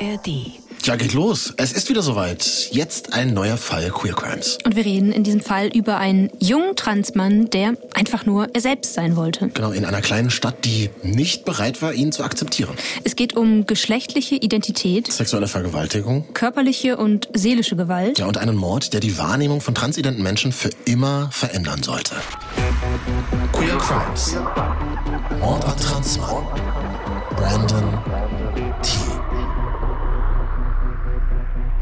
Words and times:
ARD. 0.00 0.52
Ja, 0.84 0.96
geht 0.96 1.12
los. 1.12 1.52
Es 1.56 1.72
ist 1.72 1.88
wieder 1.90 2.02
soweit. 2.02 2.68
Jetzt 2.70 3.12
ein 3.12 3.34
neuer 3.34 3.56
Fall 3.56 3.90
Queer 3.90 4.14
Crimes. 4.14 4.58
Und 4.64 4.76
wir 4.76 4.84
reden 4.84 5.12
in 5.12 5.24
diesem 5.24 5.40
Fall 5.40 5.66
über 5.68 5.98
einen 5.98 6.30
jungen 6.38 6.76
Transmann, 6.76 7.50
der 7.50 7.74
einfach 7.94 8.24
nur 8.24 8.48
er 8.54 8.60
selbst 8.60 8.94
sein 8.94 9.16
wollte. 9.16 9.48
Genau, 9.48 9.72
in 9.72 9.84
einer 9.84 10.00
kleinen 10.00 10.30
Stadt, 10.30 10.64
die 10.64 10.88
nicht 11.02 11.44
bereit 11.44 11.82
war, 11.82 11.92
ihn 11.92 12.12
zu 12.12 12.22
akzeptieren. 12.22 12.74
Es 13.04 13.16
geht 13.16 13.36
um 13.36 13.66
geschlechtliche 13.66 14.36
Identität, 14.36 15.12
Sexuelle 15.12 15.48
Vergewaltigung. 15.48 16.32
körperliche 16.32 16.96
und 16.96 17.28
seelische 17.34 17.76
Gewalt. 17.76 18.18
Ja, 18.18 18.26
und 18.26 18.38
einen 18.38 18.56
Mord, 18.56 18.92
der 18.92 19.00
die 19.00 19.18
Wahrnehmung 19.18 19.60
von 19.60 19.74
transidenten 19.74 20.22
Menschen 20.22 20.52
für 20.52 20.70
immer 20.84 21.28
verändern 21.32 21.82
sollte. 21.82 22.14
Queer 23.52 23.76
Crimes. 23.78 24.36
Mord 25.40 25.64
an 25.64 25.76
Transmann. 25.76 26.46
Brandon 27.36 27.98
T. 28.82 29.17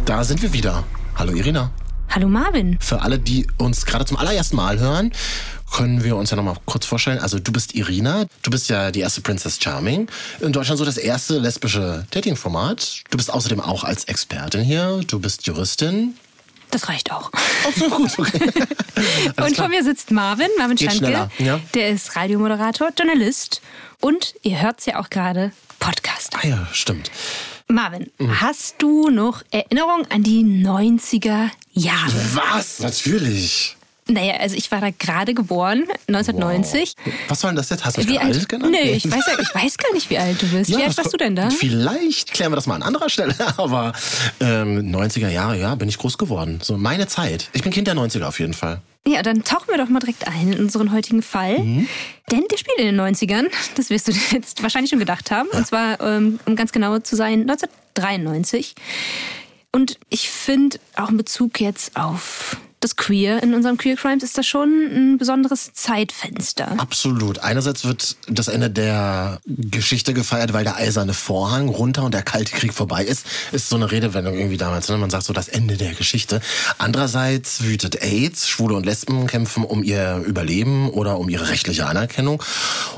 Da 0.06 0.22
sind 0.22 0.40
wir 0.40 0.52
wieder. 0.52 0.84
Hallo 1.16 1.32
Irina. 1.32 1.72
Hallo 2.10 2.28
Marvin. 2.28 2.78
Für 2.80 3.02
alle, 3.02 3.18
die 3.18 3.44
uns 3.58 3.86
gerade 3.86 4.04
zum 4.04 4.16
allerersten 4.16 4.54
Mal 4.54 4.78
hören, 4.78 5.10
können 5.72 6.04
wir 6.04 6.14
uns 6.14 6.30
ja 6.30 6.36
nochmal 6.36 6.54
kurz 6.64 6.86
vorstellen. 6.86 7.18
Also 7.18 7.40
du 7.40 7.50
bist 7.50 7.74
Irina, 7.74 8.26
du 8.42 8.52
bist 8.52 8.68
ja 8.68 8.92
die 8.92 9.00
erste 9.00 9.20
Princess 9.20 9.58
Charming. 9.60 10.08
In 10.38 10.52
Deutschland 10.52 10.78
so 10.78 10.84
das 10.84 10.96
erste 10.96 11.40
lesbische 11.40 12.06
Dating-Format. 12.12 13.02
Du 13.10 13.16
bist 13.16 13.32
außerdem 13.32 13.58
auch 13.60 13.82
als 13.82 14.04
Expertin 14.04 14.62
hier. 14.62 15.00
Du 15.08 15.18
bist 15.18 15.44
Juristin. 15.44 16.14
Das 16.70 16.88
reicht 16.88 17.10
auch. 17.10 17.32
So, 17.74 17.90
gut, 17.90 18.16
okay. 18.16 18.38
Und 19.26 19.34
klar. 19.34 19.54
vor 19.54 19.68
mir 19.68 19.82
sitzt 19.82 20.12
Marvin, 20.12 20.46
Marvin 20.56 20.76
Geht 20.76 20.92
schneller, 20.92 21.32
ja. 21.38 21.58
Der 21.74 21.88
ist 21.88 22.14
Radiomoderator, 22.14 22.90
Journalist 22.96 23.60
und 24.00 24.34
ihr 24.42 24.62
hört's 24.62 24.86
ja 24.86 25.00
auch 25.00 25.10
gerade, 25.10 25.50
Podcaster. 25.80 26.38
Ah 26.42 26.46
ja, 26.46 26.68
stimmt. 26.72 27.10
Marvin, 27.68 28.10
Mhm. 28.18 28.40
hast 28.40 28.76
du 28.78 29.08
noch 29.10 29.42
Erinnerung 29.50 30.04
an 30.10 30.22
die 30.22 30.42
90er 30.44 31.50
Jahre? 31.72 32.12
Was? 32.34 32.78
Natürlich. 32.80 33.76
Naja, 34.08 34.34
also 34.34 34.54
ich 34.54 34.70
war 34.70 34.80
da 34.80 34.90
gerade 34.96 35.34
geboren, 35.34 35.82
1990. 36.06 36.94
Was 37.26 37.40
soll 37.40 37.50
denn 37.50 37.56
das 37.56 37.70
jetzt? 37.70 37.84
Hast 37.84 37.96
du 37.96 38.02
mich 38.02 38.10
Wie 38.10 38.18
alt 38.20 38.36
alt? 38.36 38.48
genannt? 38.48 38.70
Nö, 38.70 38.78
ich 38.90 39.04
weiß, 39.10 39.24
ja- 39.26 39.38
ich 39.40 39.52
weiß 39.52 39.78
gar 39.78 39.92
nicht, 39.94 40.08
wie 40.10 40.18
alt 40.18 40.40
du 40.40 40.46
bist. 40.46 40.70
wie 40.70 40.76
alt 40.76 40.96
warst 40.96 41.12
du 41.12 41.16
denn 41.16 41.34
da? 41.34 41.50
Vielleicht 41.50 42.32
klären 42.32 42.52
wir 42.52 42.56
das 42.56 42.68
mal 42.68 42.76
an 42.76 42.82
anderer 42.84 43.08
Stelle, 43.08 43.34
aber 43.58 43.92
ähm, 44.38 44.94
90er 44.94 45.28
Jahre, 45.28 45.58
ja, 45.58 45.74
bin 45.74 45.88
ich 45.88 45.98
groß 45.98 46.18
geworden. 46.18 46.60
So 46.62 46.76
meine 46.76 47.08
Zeit. 47.08 47.50
Ich 47.52 47.62
bin 47.64 47.72
Kind 47.72 47.88
der 47.88 47.96
90er 47.96 48.26
auf 48.28 48.38
jeden 48.38 48.54
Fall. 48.54 48.80
Ja, 49.06 49.22
dann 49.22 49.44
tauchen 49.44 49.68
wir 49.68 49.78
doch 49.78 49.88
mal 49.88 50.00
direkt 50.00 50.26
ein 50.26 50.52
in 50.52 50.58
unseren 50.58 50.92
heutigen 50.92 51.22
Fall. 51.22 51.60
Mhm. 51.60 51.88
Denn 52.30 52.44
der 52.50 52.56
spielt 52.56 52.78
in 52.78 52.86
den 52.86 53.00
90ern. 53.00 53.46
Das 53.76 53.88
wirst 53.88 54.08
du 54.08 54.12
dir 54.12 54.20
jetzt 54.32 54.62
wahrscheinlich 54.62 54.90
schon 54.90 54.98
gedacht 54.98 55.30
haben. 55.30 55.48
Und 55.48 55.66
zwar, 55.66 56.00
ähm, 56.00 56.40
um 56.44 56.56
ganz 56.56 56.72
genau 56.72 56.98
zu 56.98 57.14
sein, 57.14 57.48
1993. 57.48 58.74
Und 59.72 59.98
ich 60.08 60.28
finde, 60.30 60.78
auch 60.96 61.10
in 61.10 61.16
Bezug 61.16 61.60
jetzt 61.60 61.96
auf 61.96 62.56
das 62.80 62.96
Queer 62.96 63.42
in 63.42 63.54
unserem 63.54 63.78
Queer 63.78 63.96
Crimes 63.96 64.22
ist 64.22 64.36
das 64.36 64.46
schon 64.46 64.68
ein 64.68 65.18
besonderes 65.18 65.72
Zeitfenster. 65.72 66.78
Absolut. 66.78 67.38
Einerseits 67.38 67.84
wird 67.84 68.16
das 68.28 68.48
Ende 68.48 68.70
der 68.70 69.40
Geschichte 69.46 70.12
gefeiert, 70.12 70.52
weil 70.52 70.64
der 70.64 70.76
eiserne 70.76 71.14
Vorhang 71.14 71.68
runter 71.68 72.04
und 72.04 72.12
der 72.12 72.22
kalte 72.22 72.52
Krieg 72.52 72.74
vorbei 72.74 73.04
ist. 73.04 73.26
Ist 73.52 73.68
so 73.68 73.76
eine 73.76 73.90
Redewendung 73.90 74.34
irgendwie 74.34 74.58
damals. 74.58 74.88
Ne? 74.88 74.98
Man 74.98 75.10
sagt 75.10 75.24
so 75.24 75.32
das 75.32 75.48
Ende 75.48 75.76
der 75.76 75.94
Geschichte. 75.94 76.40
Andererseits 76.78 77.62
wütet 77.62 78.02
AIDS. 78.02 78.48
Schwule 78.48 78.74
und 78.74 78.84
Lesben 78.84 79.26
kämpfen 79.26 79.64
um 79.64 79.82
ihr 79.82 80.22
Überleben 80.26 80.90
oder 80.90 81.18
um 81.18 81.28
ihre 81.28 81.48
rechtliche 81.48 81.86
Anerkennung. 81.86 82.42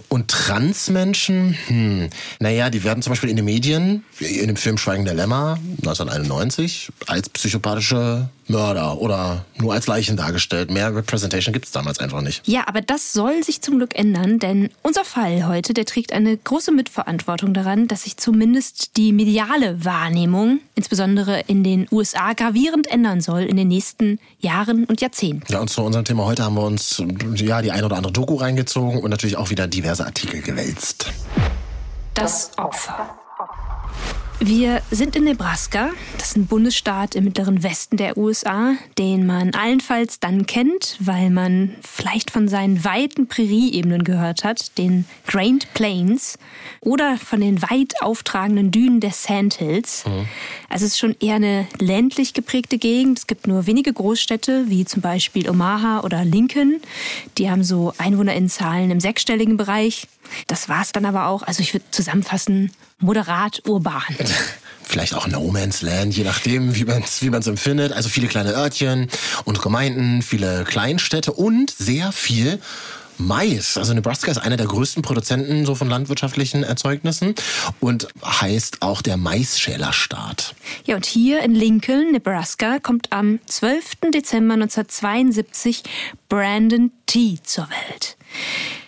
Und 0.09 0.29
Transmenschen, 0.29 1.57
hm, 1.67 2.11
naja, 2.41 2.71
die 2.71 2.83
werden 2.83 3.03
zum 3.03 3.13
Beispiel 3.13 3.31
in 3.31 3.37
den 3.37 3.45
Medien, 3.45 4.05
in 4.19 4.49
dem 4.49 4.57
Film 4.57 4.77
Schweigen 4.79 5.05
der 5.05 5.15
Lämmer 5.15 5.59
1991, 5.83 6.91
als 7.07 7.29
psychopathische 7.29 8.29
Mörder 8.49 9.01
oder 9.01 9.45
nur 9.57 9.73
als 9.73 9.87
Leichen 9.87 10.17
dargestellt. 10.17 10.71
Mehr 10.71 10.95
Representation 10.95 11.53
gibt 11.53 11.67
es 11.67 11.73
damals 11.73 11.99
einfach 11.99 12.21
nicht. 12.21 12.47
Ja, 12.47 12.67
aber 12.67 12.81
das 12.81 13.13
soll 13.13 13.43
sich 13.43 13.61
zum 13.61 13.77
Glück 13.77 13.99
ändern, 13.99 14.39
denn 14.39 14.71
unser 14.83 15.05
Fall 15.05 15.47
heute, 15.47 15.75
der 15.75 15.85
trägt 15.85 16.13
eine 16.13 16.37
große 16.37 16.73
Mitverantwortung 16.73 17.55
daran, 17.55 17.89
dass 17.89 18.05
sich 18.05 18.17
zumindest 18.17 18.97
die 18.97 19.13
mediale 19.13 19.85
Wahrnehmung, 19.85 20.61
insbesondere 20.75 21.41
in 21.47 21.65
den 21.65 21.87
USA, 21.91 22.33
gravierend 22.33 22.91
ändern 22.91 23.21
soll 23.21 23.43
in 23.43 23.57
den 23.57 23.69
nächsten 23.69 24.19
Jahren 24.41 24.85
und 24.85 25.01
Jahrzehnten. 25.01 25.53
Ja, 25.53 25.61
und 25.61 25.69
zu 25.69 25.83
unserem 25.83 26.05
Thema 26.05 26.25
heute 26.25 26.45
haben 26.45 26.55
wir 26.55 26.63
uns 26.63 27.03
ja 27.35 27.63
die 27.63 27.73
ein 27.73 27.85
oder 27.85 27.97
andere 27.97 28.13
Doku 28.13 28.37
reingezogen 28.37 29.01
und 29.01 29.11
natürlich 29.11 29.37
auch 29.37 29.51
wieder 29.51 29.67
diverse 29.67 30.07
Artikel 30.07 30.41
gewälzt. 30.41 31.13
Das 32.15 32.51
Opfer. 32.57 33.18
Wir 34.41 34.83
sind 34.93 35.17
in 35.17 35.25
Nebraska. 35.25 35.91
Das 36.17 36.29
ist 36.29 36.37
ein 36.37 36.47
Bundesstaat 36.47 37.17
im 37.17 37.25
mittleren 37.25 37.65
Westen 37.65 37.97
der 37.97 38.17
USA, 38.17 38.75
den 38.97 39.27
man 39.27 39.53
allenfalls 39.53 40.21
dann 40.21 40.47
kennt, 40.47 40.97
weil 41.01 41.31
man 41.31 41.75
vielleicht 41.83 42.31
von 42.31 42.47
seinen 42.47 42.85
weiten 42.85 43.27
Prärieebenen 43.27 44.05
gehört 44.05 44.45
hat, 44.45 44.79
den 44.79 45.07
Grand 45.27 45.75
Plains, 45.75 46.39
oder 46.81 47.19
von 47.19 47.41
den 47.41 47.61
weit 47.63 47.95
auftragenden 48.01 48.71
Dünen 48.71 49.01
der 49.01 49.11
Sandhills. 49.11 50.05
Also 50.69 50.85
es 50.85 50.93
ist 50.93 50.99
schon 50.99 51.17
eher 51.19 51.35
eine 51.35 51.67
ländlich 51.81 52.33
geprägte 52.33 52.79
Gegend. 52.79 53.19
Es 53.19 53.27
gibt 53.27 53.49
nur 53.49 53.67
wenige 53.67 53.93
Großstädte, 53.93 54.67
wie 54.69 54.85
zum 54.85 55.03
Beispiel 55.03 55.51
Omaha 55.51 56.03
oder 56.05 56.25
Lincoln. 56.25 56.81
Die 57.39 57.51
haben 57.51 57.65
so 57.65 57.93
EinwohnerInnenzahlen 57.99 58.93
im 58.93 59.01
sechsstelligen 59.01 59.57
Bereich. 59.57 60.07
Das 60.47 60.69
war 60.69 60.83
es 60.83 60.93
dann 60.93 61.05
aber 61.05 61.27
auch. 61.27 61.43
Also 61.43 61.61
ich 61.61 61.75
würde 61.75 61.85
zusammenfassen, 61.91 62.73
moderat 62.99 63.63
urban. 63.67 64.03
Vielleicht 64.85 65.15
auch 65.15 65.27
No 65.27 65.43
Man's 65.51 65.83
Land, 65.83 66.17
je 66.17 66.25
nachdem, 66.25 66.75
wie 66.75 66.85
man 66.85 67.03
es 67.03 67.21
wie 67.21 67.27
empfindet. 67.27 67.93
Also 67.93 68.09
viele 68.09 68.27
kleine 68.27 68.55
Örtchen 68.55 69.09
und 69.45 69.61
Gemeinden, 69.61 70.23
viele 70.23 70.65
Kleinstädte 70.65 71.33
und 71.33 71.71
sehr 71.71 72.11
viel 72.11 72.59
Mais. 73.19 73.77
Also 73.77 73.95
Nebraska 73.95 74.31
ist 74.31 74.39
einer 74.39 74.57
der 74.57 74.67
größten 74.67 75.03
Produzenten 75.03 75.67
so 75.67 75.75
von 75.75 75.89
landwirtschaftlichen 75.89 76.63
Erzeugnissen 76.63 77.35
und 77.81 78.09
heißt 78.25 78.83
auch 78.83 79.03
der 79.03 79.17
Maisschälerstaat. 79.17 80.55
Ja, 80.85 80.97
und 80.97 81.07
hier 81.07 81.43
in 81.43 81.55
Lincoln, 81.55 82.13
Nebraska, 82.13 82.79
kommt 82.79 83.13
am 83.13 83.41
12. 83.47 84.11
Dezember 84.15 84.55
1972 84.55 85.83
Brandon 86.29 86.93
T. 87.07 87.39
zur 87.43 87.69
Welt. 87.69 88.17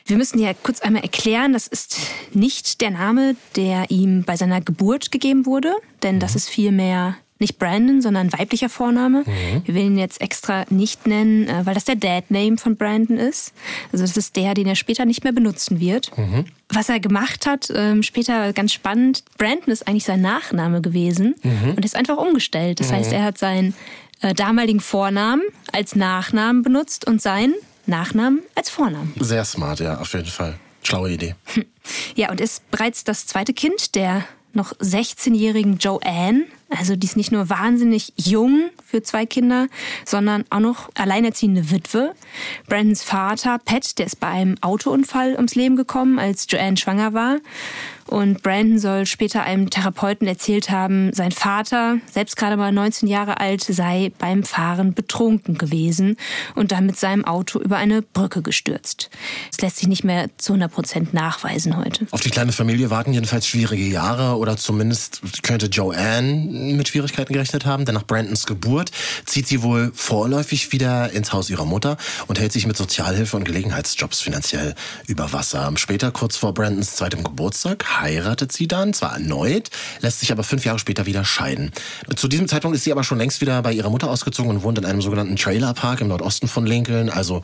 Wir 0.07 0.17
müssen 0.17 0.41
ja 0.41 0.55
kurz 0.55 0.81
einmal 0.81 1.03
erklären, 1.03 1.53
das 1.53 1.69
ist 1.69 1.99
nicht 2.33 2.81
der 2.81 2.91
Name, 2.91 3.37
der 3.55 3.91
ihm 3.91 4.25
bei 4.25 4.37
seiner 4.37 4.61
Geburt 4.61 5.13
gegeben 5.13 5.47
wurde, 5.47 5.75
denn 6.03 6.19
das 6.19 6.35
ist 6.35 6.49
vielmehr 6.49 7.17
nicht 7.41 7.59
Brandon, 7.59 8.01
sondern 8.03 8.29
ein 8.29 8.33
weiblicher 8.39 8.69
Vorname. 8.69 9.25
Wir 9.65 9.75
will 9.75 9.85
ihn 9.85 9.99
jetzt 9.99 10.21
extra 10.21 10.65
nicht 10.71 11.07
nennen, 11.07 11.49
äh, 11.49 11.65
weil 11.65 11.75
das 11.75 11.85
der 11.85 11.97
Dad-Name 11.97 12.59
von 12.59 12.77
Brandon 12.77 13.17
ist. 13.17 13.53
Also 13.93 14.05
das 14.05 14.17
ist 14.17 14.37
der, 14.37 14.55
den 14.55 14.67
er 14.67 14.77
später 14.77 15.05
nicht 15.05 15.25
mehr 15.25 15.33
benutzen 15.33 15.81
wird. 15.81 16.11
Was 16.69 16.89
er 16.89 17.01
gemacht 17.01 17.47
hat, 17.47 17.73
ähm, 17.75 18.03
später 18.03 18.53
ganz 18.53 18.73
spannend, 18.73 19.25
Brandon 19.39 19.71
ist 19.73 19.89
eigentlich 19.89 20.05
sein 20.05 20.21
Nachname 20.21 20.81
gewesen 20.81 21.35
und 21.77 21.85
ist 21.85 21.97
einfach 21.97 22.17
umgestellt. 22.19 22.81
Das 22.81 22.93
heißt, 22.93 23.13
er 23.13 23.25
hat 23.25 23.39
seinen 23.39 23.75
äh, 24.21 24.35
damaligen 24.35 24.81
Vornamen 24.81 25.43
als 25.73 25.97
Nachnamen 25.97 26.63
benutzt 26.63 27.07
und 27.07 27.23
seinen 27.23 27.55
Nachnamen 27.87 28.41
als 28.55 28.71
Vornamen. 28.71 29.15
Sehr 29.19 29.45
smart, 29.45 29.81
ja, 29.81 29.99
auf 29.99 30.13
jeden 30.13 30.27
Fall. 30.27 30.59
Schlaue 30.83 31.11
Idee. 31.13 31.35
Ja, 32.15 32.31
und 32.31 32.41
ist 32.41 32.71
bereits 32.71 33.03
das 33.03 33.27
zweite 33.27 33.53
Kind 33.53 33.95
der 33.97 34.25
noch 34.53 34.73
16-jährigen 34.75 35.79
Joanne. 35.79 36.45
Also 36.71 36.95
die 36.95 37.07
ist 37.07 37.17
nicht 37.17 37.33
nur 37.33 37.51
wahnsinnig 37.51 38.13
jung 38.17 38.71
für 38.87 39.03
zwei 39.03 39.27
Kinder, 39.27 39.67
sondern 40.05 40.45
auch 40.51 40.61
noch 40.61 40.91
alleinerziehende 40.95 41.71
Witwe. 41.73 42.15
Brandons 42.69 43.03
Vater, 43.03 43.59
Pat, 43.59 43.99
der 43.99 44.07
ist 44.07 44.21
bei 44.21 44.29
einem 44.29 44.57
Autounfall 44.61 45.35
ums 45.35 45.57
Leben 45.57 45.75
gekommen, 45.75 46.21
als 46.21 46.47
Joanne 46.49 46.77
schwanger 46.77 47.13
war. 47.13 47.39
Und 48.11 48.43
Brandon 48.43 48.81
soll 48.81 49.07
später 49.07 49.45
einem 49.45 49.71
Therapeuten 49.71 50.27
erzählt 50.27 50.69
haben, 50.69 51.13
sein 51.13 51.31
Vater, 51.31 51.99
selbst 52.13 52.37
gerade 52.37 52.57
mal 52.57 52.73
19 52.73 53.09
Jahre 53.09 53.39
alt, 53.39 53.63
sei 53.63 54.11
beim 54.19 54.43
Fahren 54.43 54.95
betrunken 54.95 55.59
gewesen 55.59 56.17
und 56.57 56.73
dann 56.73 56.87
mit 56.87 56.99
seinem 56.99 57.25
Auto 57.25 57.61
über 57.61 57.77
eine 57.77 58.03
Brücke 58.03 58.43
gestürzt. 58.43 59.11
Das 59.53 59.61
lässt 59.61 59.77
sich 59.77 59.87
nicht 59.87 60.03
mehr 60.03 60.29
zu 60.39 60.55
100 60.55 60.73
Prozent 60.73 61.15
nachweisen 61.15 61.77
heute. 61.77 62.09
Auf 62.11 62.21
die 62.21 62.31
kleine 62.31 62.51
Familie 62.51 62.91
warten 62.91 63.13
jedenfalls 63.13 63.47
schwierige 63.47 63.85
Jahre 63.85 64.39
oder 64.39 64.57
zumindest 64.57 65.45
könnte 65.45 65.67
Joanne 65.67 66.75
mit 66.75 66.89
Schwierigkeiten 66.89 67.33
gerechnet 67.33 67.65
haben, 67.65 67.85
denn 67.85 67.95
nach 67.95 68.07
Brandons 68.07 68.45
Geburt 68.45 68.91
zieht 69.25 69.47
sie 69.47 69.63
wohl 69.63 69.93
vorläufig 69.95 70.73
wieder 70.73 71.13
ins 71.13 71.33
Haus 71.33 71.49
ihrer 71.49 71.65
Mutter 71.65 71.97
und 72.27 72.41
hält 72.41 72.51
sich 72.51 72.67
mit 72.67 72.77
Sozialhilfe 72.77 73.37
und 73.37 73.45
Gelegenheitsjobs 73.45 74.21
finanziell 74.21 74.75
über 75.07 75.33
Wasser. 75.33 75.73
Später, 75.77 76.11
kurz 76.11 76.37
vor 76.37 76.53
Brandons 76.55 76.97
zweitem 76.97 77.23
Geburtstag, 77.23 78.00
heiratet 78.01 78.53
sie 78.53 78.69
dann, 78.69 78.93
zwar 78.93 79.15
erneut, 79.15 79.71
lässt 80.01 80.21
sich 80.21 80.33
aber 80.33 80.43
fünf 80.43 80.65
Jahre 80.65 80.79
später 80.79 81.07
wieder 81.07 81.25
scheiden. 81.25 81.73
Zu 82.17 82.29
diesem 82.29 82.49
Zeitpunkt 82.49 82.77
ist 82.77 82.85
sie 82.85 82.93
aber 82.93 83.05
schon 83.05 83.19
längst 83.19 83.41
wieder 83.41 83.63
bei 83.63 83.73
ihrer 83.73 83.91
Mutter 83.91 84.11
ausgezogen 84.11 84.51
und 84.51 84.63
wohnt 84.63 84.79
in 84.79 84.85
einem 84.85 85.03
sogenannten 85.03 85.37
Trailerpark 85.37 86.01
im 86.01 86.09
Nordosten 86.09 86.49
von 86.49 86.67
Lincoln. 86.67 87.11
Also 87.11 87.43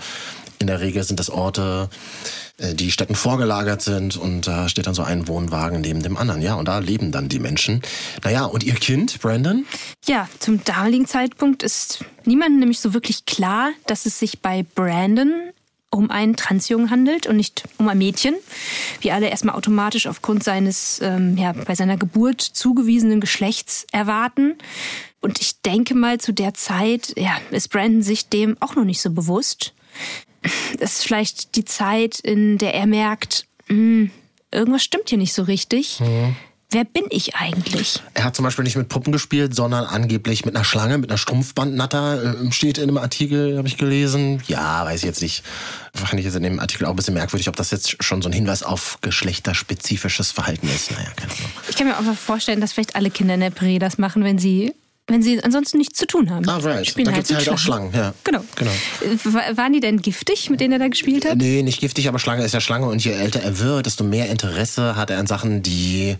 in 0.58 0.66
der 0.66 0.80
Regel 0.80 1.02
sind 1.02 1.20
das 1.20 1.30
Orte, 1.30 1.88
äh, 2.58 2.74
die 2.74 2.90
Städten 2.90 3.14
vorgelagert 3.14 3.82
sind 3.82 4.16
und 4.16 4.46
da 4.46 4.68
steht 4.68 4.86
dann 4.86 4.94
so 4.94 5.02
ein 5.02 5.28
Wohnwagen 5.28 5.80
neben 5.80 6.02
dem 6.02 6.16
anderen, 6.16 6.40
ja, 6.40 6.54
und 6.54 6.66
da 6.66 6.78
leben 6.78 7.12
dann 7.12 7.28
die 7.28 7.38
Menschen. 7.38 7.82
Naja, 8.24 8.44
und 8.44 8.64
ihr 8.64 8.74
Kind, 8.74 9.20
Brandon? 9.20 9.66
Ja, 10.06 10.28
zum 10.38 10.64
damaligen 10.64 11.06
Zeitpunkt 11.06 11.62
ist 11.62 12.04
niemandem 12.24 12.60
nämlich 12.60 12.80
so 12.80 12.94
wirklich 12.94 13.26
klar, 13.26 13.70
dass 13.86 14.06
es 14.06 14.18
sich 14.18 14.40
bei 14.40 14.64
Brandon 14.74 15.32
um 15.96 16.10
einen 16.10 16.36
Transjungen 16.36 16.90
handelt 16.90 17.26
und 17.26 17.36
nicht 17.36 17.64
um 17.78 17.88
ein 17.88 17.98
Mädchen, 17.98 18.34
wie 19.00 19.12
alle 19.12 19.28
erstmal 19.28 19.56
automatisch 19.56 20.06
aufgrund 20.06 20.44
seines 20.44 21.00
ähm, 21.02 21.36
ja, 21.36 21.52
bei 21.52 21.74
seiner 21.74 21.96
Geburt 21.96 22.40
zugewiesenen 22.40 23.20
Geschlechts 23.20 23.86
erwarten. 23.92 24.56
Und 25.20 25.40
ich 25.40 25.60
denke 25.62 25.94
mal, 25.94 26.18
zu 26.18 26.32
der 26.32 26.54
Zeit 26.54 27.14
ja, 27.16 27.36
ist 27.50 27.68
Brandon 27.70 28.02
sich 28.02 28.28
dem 28.28 28.56
auch 28.60 28.76
noch 28.76 28.84
nicht 28.84 29.00
so 29.00 29.10
bewusst. 29.10 29.74
Das 30.78 30.94
ist 30.94 31.04
vielleicht 31.04 31.56
die 31.56 31.64
Zeit, 31.64 32.20
in 32.20 32.58
der 32.58 32.74
er 32.74 32.86
merkt, 32.86 33.46
mh, 33.68 33.74
hm, 33.74 34.10
irgendwas 34.52 34.84
stimmt 34.84 35.08
hier 35.08 35.18
nicht 35.18 35.32
so 35.32 35.42
richtig. 35.42 36.00
Mhm. 36.00 36.36
Wer 36.70 36.84
bin 36.84 37.04
ich 37.10 37.36
eigentlich? 37.36 38.00
Er 38.14 38.24
hat 38.24 38.34
zum 38.34 38.44
Beispiel 38.44 38.64
nicht 38.64 38.76
mit 38.76 38.88
Puppen 38.88 39.12
gespielt, 39.12 39.54
sondern 39.54 39.84
angeblich 39.84 40.44
mit 40.44 40.56
einer 40.56 40.64
Schlange, 40.64 40.98
mit 40.98 41.10
einer 41.10 41.18
Strumpfbandnatter. 41.18 42.42
Äh, 42.42 42.52
steht 42.52 42.78
in 42.78 42.84
einem 42.84 42.98
Artikel, 42.98 43.56
habe 43.56 43.68
ich 43.68 43.76
gelesen. 43.76 44.42
Ja, 44.48 44.84
weiß 44.84 45.00
ich 45.00 45.06
jetzt 45.06 45.22
nicht. 45.22 45.44
Fand 45.94 46.18
ich 46.18 46.24
jetzt 46.24 46.34
in 46.34 46.42
dem 46.42 46.58
Artikel 46.58 46.86
auch 46.86 46.90
ein 46.90 46.96
bisschen 46.96 47.14
merkwürdig, 47.14 47.48
ob 47.48 47.54
das 47.54 47.70
jetzt 47.70 48.02
schon 48.02 48.20
so 48.20 48.28
ein 48.28 48.32
Hinweis 48.32 48.64
auf 48.64 48.98
geschlechterspezifisches 49.00 50.32
Verhalten 50.32 50.68
ist. 50.68 50.90
Naja, 50.90 51.08
keine 51.14 51.32
Ahnung. 51.32 51.50
Ich 51.68 51.76
kann 51.76 51.86
mir 51.86 51.98
auch 51.98 52.16
vorstellen, 52.16 52.60
dass 52.60 52.72
vielleicht 52.72 52.96
alle 52.96 53.10
Kinder 53.10 53.34
in 53.34 53.40
der 53.40 53.50
Prä 53.50 53.78
das 53.78 53.96
machen, 53.96 54.24
wenn 54.24 54.38
sie 54.38 54.74
wenn 55.06 55.22
sie 55.22 55.42
ansonsten 55.42 55.78
nichts 55.78 55.98
zu 55.98 56.06
tun 56.06 56.30
haben. 56.30 56.48
Ah, 56.48 56.56
right. 56.58 56.86
Spielen 56.86 57.06
da 57.06 57.12
halt 57.12 57.26
gibt 57.26 57.40
es 57.40 57.46
halt 57.46 57.54
auch 57.54 57.60
Schlangen. 57.60 57.92
Ja. 57.94 58.12
Genau. 58.24 58.44
genau. 58.56 58.72
Waren 59.56 59.72
die 59.72 59.80
denn 59.80 60.02
giftig, 60.02 60.50
mit 60.50 60.60
denen 60.60 60.72
er 60.72 60.78
da 60.78 60.88
gespielt 60.88 61.24
hat? 61.24 61.36
Nee, 61.36 61.62
nicht 61.62 61.80
giftig, 61.80 62.08
aber 62.08 62.18
Schlange 62.18 62.44
ist 62.44 62.52
ja 62.52 62.60
Schlange. 62.60 62.86
Und 62.86 63.04
je 63.04 63.12
älter 63.12 63.40
er 63.40 63.58
wird, 63.60 63.86
desto 63.86 64.02
mehr 64.02 64.28
Interesse 64.28 64.96
hat 64.96 65.10
er 65.10 65.18
an 65.18 65.26
Sachen, 65.26 65.62
die 65.62 66.16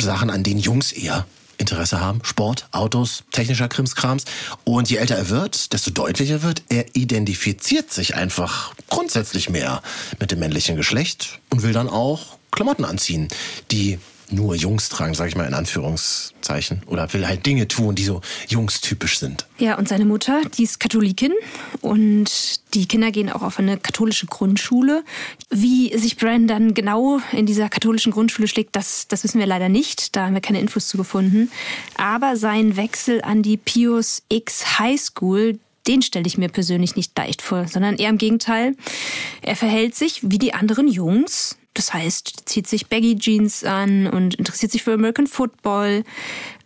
Sachen, 0.00 0.30
an 0.30 0.42
denen 0.42 0.60
Jungs 0.60 0.92
eher 0.92 1.26
Interesse 1.56 2.00
haben. 2.00 2.20
Sport, 2.22 2.66
Autos, 2.72 3.24
technischer 3.30 3.68
Krimskrams. 3.68 4.24
Und 4.64 4.90
je 4.90 4.96
älter 4.96 5.16
er 5.16 5.30
wird, 5.30 5.72
desto 5.72 5.90
deutlicher 5.90 6.42
wird, 6.42 6.62
er 6.68 6.84
identifiziert 6.94 7.92
sich 7.92 8.14
einfach 8.14 8.74
grundsätzlich 8.90 9.48
mehr 9.48 9.80
mit 10.20 10.32
dem 10.32 10.38
männlichen 10.38 10.76
Geschlecht 10.76 11.40
und 11.50 11.62
will 11.62 11.72
dann 11.72 11.88
auch 11.88 12.36
Klamotten 12.50 12.84
anziehen, 12.84 13.28
die 13.70 13.98
nur 14.32 14.54
Jungs 14.54 14.88
tragen, 14.88 15.14
sage 15.14 15.30
ich 15.30 15.36
mal 15.36 15.46
in 15.46 15.54
Anführungszeichen. 15.54 16.82
Oder 16.86 17.12
will 17.12 17.26
halt 17.26 17.46
Dinge 17.46 17.68
tun, 17.68 17.94
die 17.94 18.04
so 18.04 18.20
jungstypisch 18.48 19.18
sind. 19.18 19.46
Ja, 19.58 19.78
und 19.78 19.88
seine 19.88 20.04
Mutter, 20.04 20.42
die 20.56 20.64
ist 20.64 20.80
Katholikin 20.80 21.32
und 21.80 22.30
die 22.74 22.86
Kinder 22.86 23.10
gehen 23.10 23.30
auch 23.30 23.42
auf 23.42 23.58
eine 23.58 23.76
katholische 23.76 24.26
Grundschule. 24.26 25.04
Wie 25.50 25.96
sich 25.96 26.16
Brian 26.16 26.46
dann 26.46 26.74
genau 26.74 27.20
in 27.32 27.46
dieser 27.46 27.68
katholischen 27.68 28.12
Grundschule 28.12 28.48
schlägt, 28.48 28.74
das, 28.74 29.08
das 29.08 29.24
wissen 29.24 29.38
wir 29.38 29.46
leider 29.46 29.68
nicht. 29.68 30.16
Da 30.16 30.26
haben 30.26 30.34
wir 30.34 30.40
keine 30.40 30.60
Infos 30.60 30.88
zu 30.88 30.96
gefunden. 30.96 31.50
Aber 31.96 32.36
sein 32.36 32.76
Wechsel 32.76 33.22
an 33.22 33.42
die 33.42 33.56
Pius 33.56 34.22
X 34.28 34.78
High 34.78 35.00
School, 35.00 35.58
den 35.86 36.02
stelle 36.02 36.26
ich 36.26 36.38
mir 36.38 36.48
persönlich 36.48 36.96
nicht 36.96 37.16
leicht 37.18 37.42
vor, 37.42 37.66
sondern 37.68 37.96
eher 37.96 38.10
im 38.10 38.18
Gegenteil. 38.18 38.76
Er 39.42 39.56
verhält 39.56 39.94
sich 39.94 40.20
wie 40.22 40.38
die 40.38 40.54
anderen 40.54 40.88
Jungs, 40.88 41.56
das 41.74 41.94
heißt, 41.94 42.42
zieht 42.46 42.66
sich 42.66 42.88
Baggy 42.88 43.16
Jeans 43.16 43.64
an 43.64 44.06
und 44.06 44.34
interessiert 44.34 44.72
sich 44.72 44.82
für 44.82 44.92
American 44.92 45.26
Football. 45.26 46.04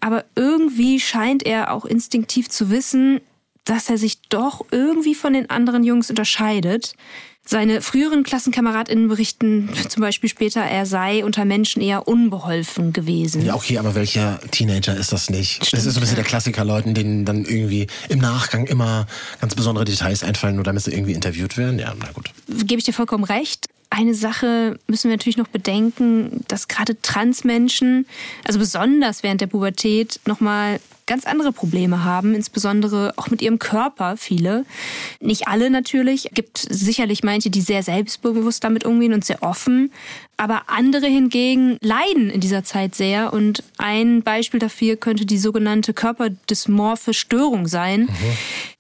Aber 0.01 0.25
irgendwie 0.35 1.01
scheint 1.01 1.45
er 1.45 1.73
auch 1.73 1.85
instinktiv 1.85 2.49
zu 2.49 2.71
wissen, 2.71 3.21
dass 3.65 3.91
er 3.91 3.99
sich 3.99 4.21
doch 4.29 4.65
irgendwie 4.71 5.15
von 5.15 5.33
den 5.33 5.51
anderen 5.51 5.85
Jungs 5.85 6.11
unterscheidet. 6.11 6.95
Seine 7.49 7.81
früheren 7.81 8.25
KlassenkameradInnen 8.25 9.07
berichten 9.07 9.71
zum 9.89 10.01
Beispiel 10.01 10.29
später, 10.29 10.63
er 10.63 10.85
sei 10.85 11.25
unter 11.25 11.45
Menschen 11.45 11.81
eher 11.81 12.09
unbeholfen 12.09 12.93
gewesen. 12.93 13.45
Ja, 13.47 13.55
okay, 13.55 13.79
aber 13.79 13.95
welcher 13.95 14.41
Teenager 14.51 14.97
ist 14.97 15.13
das 15.13 15.31
nicht? 15.31 15.65
Stimmt, 15.65 15.75
das 15.75 15.87
ist 15.87 15.95
so 15.95 16.01
ein 16.01 16.03
bisschen 16.03 16.17
der 16.17 16.25
Klassiker, 16.25 16.65
Leuten, 16.65 16.95
denen 16.95 17.25
dann 17.25 17.45
irgendwie 17.45 17.87
im 18.09 18.19
Nachgang 18.19 18.67
immer 18.67 19.07
ganz 19.41 19.55
besondere 19.55 19.85
Details 19.85 20.25
einfallen, 20.25 20.57
nur 20.57 20.65
damit 20.65 20.83
sie 20.83 20.91
irgendwie 20.91 21.13
interviewt 21.13 21.57
werden. 21.57 21.79
Ja, 21.79 21.95
na 21.97 22.11
gut. 22.11 22.31
Gebe 22.49 22.81
ich 22.81 22.85
dir 22.85 22.93
vollkommen 22.93 23.23
recht. 23.23 23.69
Eine 23.97 24.15
Sache 24.15 24.79
müssen 24.89 25.09
wir 25.09 25.17
natürlich 25.17 25.39
noch 25.39 25.49
bedenken, 25.49 26.45
dass 26.49 26.69
gerade 26.69 27.01
Transmenschen, 27.01 28.05
also 28.45 28.59
besonders 28.59 29.23
während 29.23 29.41
der 29.41 29.47
Pubertät, 29.47 30.21
nochmal 30.27 30.81
ganz 31.07 31.25
andere 31.25 31.53
Probleme 31.53 32.05
haben, 32.05 32.35
insbesondere 32.35 33.15
auch 33.17 33.31
mit 33.31 33.41
ihrem 33.41 33.59
Körper, 33.59 34.17
viele. 34.17 34.65
Nicht 35.21 35.49
alle 35.49 35.71
natürlich, 35.71 36.31
gibt 36.35 36.59
sicherlich 36.59 37.23
manche, 37.23 37.49
die 37.51 37.61
sehr 37.61 37.83
selbstbewusst 37.83 38.65
damit 38.65 38.85
umgehen 38.85 39.15
und 39.15 39.25
sehr 39.25 39.43
offen, 39.43 39.93
aber 40.37 40.65
andere 40.67 41.07
hingegen 41.07 41.79
leiden 41.81 42.29
in 42.29 42.41
dieser 42.41 42.63
Zeit 42.63 42.95
sehr 42.95 43.33
und 43.33 43.63
ein 43.79 44.23
Beispiel 44.23 44.61
dafür 44.61 44.97
könnte 44.97 45.25
die 45.25 45.39
sogenannte 45.39 45.95
körperdysmorphe 45.95 47.15
Störung 47.15 47.67
sein. 47.69 48.03
Mhm. 48.03 48.09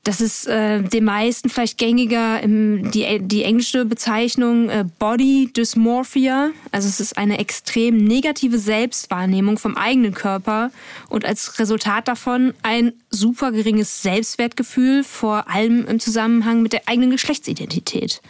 Das 0.05 0.21
ist 0.21 0.47
äh, 0.47 0.83
den 0.83 1.03
meisten 1.03 1.49
vielleicht 1.49 1.79
gängiger 1.79 2.41
im, 2.41 2.93
die, 2.93 3.19
die 3.21 3.43
englische 3.43 3.85
Bezeichnung 3.85 4.69
äh, 4.69 4.85
Body 5.01 5.51
Dysmorphia. 5.57 6.51
Also 6.71 6.89
es 6.89 7.01
ist 7.01 7.19
eine 7.19 7.39
extrem 7.39 7.97
negative 7.97 8.59
Selbstwahrnehmung 8.59 9.59
vom 9.59 9.77
eigenen 9.77 10.15
Körper 10.15 10.71
und 11.09 11.25
als 11.25 11.59
Resultat 11.59 12.07
davon 12.07 12.16
ein 12.63 12.93
super 13.11 13.53
geringes 13.53 14.03
Selbstwertgefühl, 14.03 15.05
vor 15.05 15.49
allem 15.49 15.87
im 15.87 16.01
Zusammenhang 16.01 16.63
mit 16.63 16.73
der 16.73 16.89
eigenen 16.89 17.11
Geschlechtsidentität. 17.11 18.21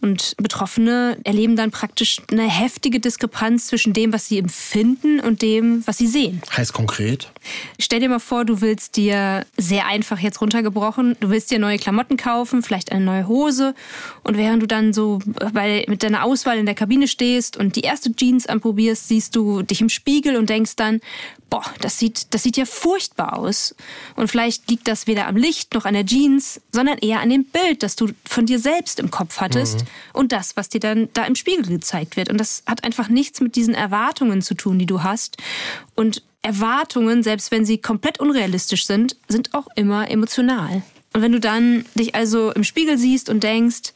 Und 0.00 0.34
Betroffene 0.36 1.18
erleben 1.24 1.56
dann 1.56 1.72
praktisch 1.72 2.20
eine 2.30 2.48
heftige 2.48 3.00
Diskrepanz 3.00 3.66
zwischen 3.66 3.92
dem, 3.92 4.12
was 4.12 4.28
sie 4.28 4.38
empfinden 4.38 5.18
und 5.18 5.42
dem, 5.42 5.84
was 5.86 5.98
sie 5.98 6.06
sehen. 6.06 6.40
Heißt 6.56 6.72
konkret? 6.72 7.32
Stell 7.78 8.00
dir 8.00 8.08
mal 8.08 8.18
vor, 8.18 8.44
du 8.44 8.60
willst 8.60 8.96
dir 8.96 9.46
sehr 9.56 9.86
einfach 9.86 10.18
jetzt 10.18 10.40
runtergebrochen, 10.40 11.16
du 11.20 11.30
willst 11.30 11.50
dir 11.50 11.58
neue 11.58 11.78
Klamotten 11.78 12.16
kaufen, 12.16 12.62
vielleicht 12.62 12.92
eine 12.92 13.04
neue 13.04 13.28
Hose. 13.28 13.74
Und 14.24 14.36
während 14.36 14.62
du 14.62 14.66
dann 14.66 14.92
so 14.92 15.20
bei, 15.52 15.84
mit 15.88 16.02
deiner 16.02 16.24
Auswahl 16.24 16.58
in 16.58 16.66
der 16.66 16.74
Kabine 16.74 17.08
stehst 17.08 17.56
und 17.56 17.76
die 17.76 17.82
erste 17.82 18.14
Jeans 18.14 18.46
anprobierst, 18.46 19.08
siehst 19.08 19.36
du 19.36 19.62
dich 19.62 19.80
im 19.80 19.88
Spiegel 19.88 20.36
und 20.36 20.50
denkst 20.50 20.76
dann, 20.76 21.00
boah, 21.50 21.64
das 21.80 21.98
sieht, 21.98 22.34
das 22.34 22.42
sieht 22.42 22.56
ja 22.56 22.64
furchtbar 22.64 23.38
aus. 23.38 23.74
Und 24.16 24.28
vielleicht 24.28 24.68
liegt 24.70 24.88
das 24.88 25.06
weder 25.06 25.26
am 25.26 25.36
Licht 25.36 25.74
noch 25.74 25.84
an 25.84 25.94
der 25.94 26.04
Jeans, 26.04 26.60
sondern 26.72 26.98
eher 26.98 27.20
an 27.20 27.30
dem 27.30 27.44
Bild, 27.44 27.82
das 27.82 27.96
du 27.96 28.08
von 28.24 28.46
dir 28.46 28.58
selbst 28.58 29.00
im 29.00 29.10
Kopf 29.10 29.40
hattest 29.40 29.80
mhm. 29.80 29.86
und 30.12 30.32
das, 30.32 30.56
was 30.56 30.68
dir 30.68 30.80
dann 30.80 31.08
da 31.14 31.24
im 31.24 31.34
Spiegel 31.34 31.66
gezeigt 31.66 32.16
wird. 32.16 32.30
Und 32.30 32.38
das 32.38 32.62
hat 32.66 32.84
einfach 32.84 33.08
nichts 33.08 33.40
mit 33.40 33.56
diesen 33.56 33.74
Erwartungen 33.74 34.42
zu 34.42 34.54
tun, 34.54 34.78
die 34.78 34.86
du 34.86 35.02
hast. 35.02 35.38
Und 35.94 36.22
Erwartungen, 36.48 37.22
selbst 37.22 37.50
wenn 37.50 37.66
sie 37.66 37.76
komplett 37.76 38.20
unrealistisch 38.20 38.86
sind, 38.86 39.16
sind 39.28 39.52
auch 39.52 39.68
immer 39.76 40.10
emotional. 40.10 40.82
Und 41.12 41.20
wenn 41.20 41.32
du 41.32 41.40
dann 41.40 41.84
dich 41.94 42.14
also 42.14 42.52
im 42.52 42.64
Spiegel 42.64 42.96
siehst 42.96 43.28
und 43.28 43.42
denkst, 43.42 43.92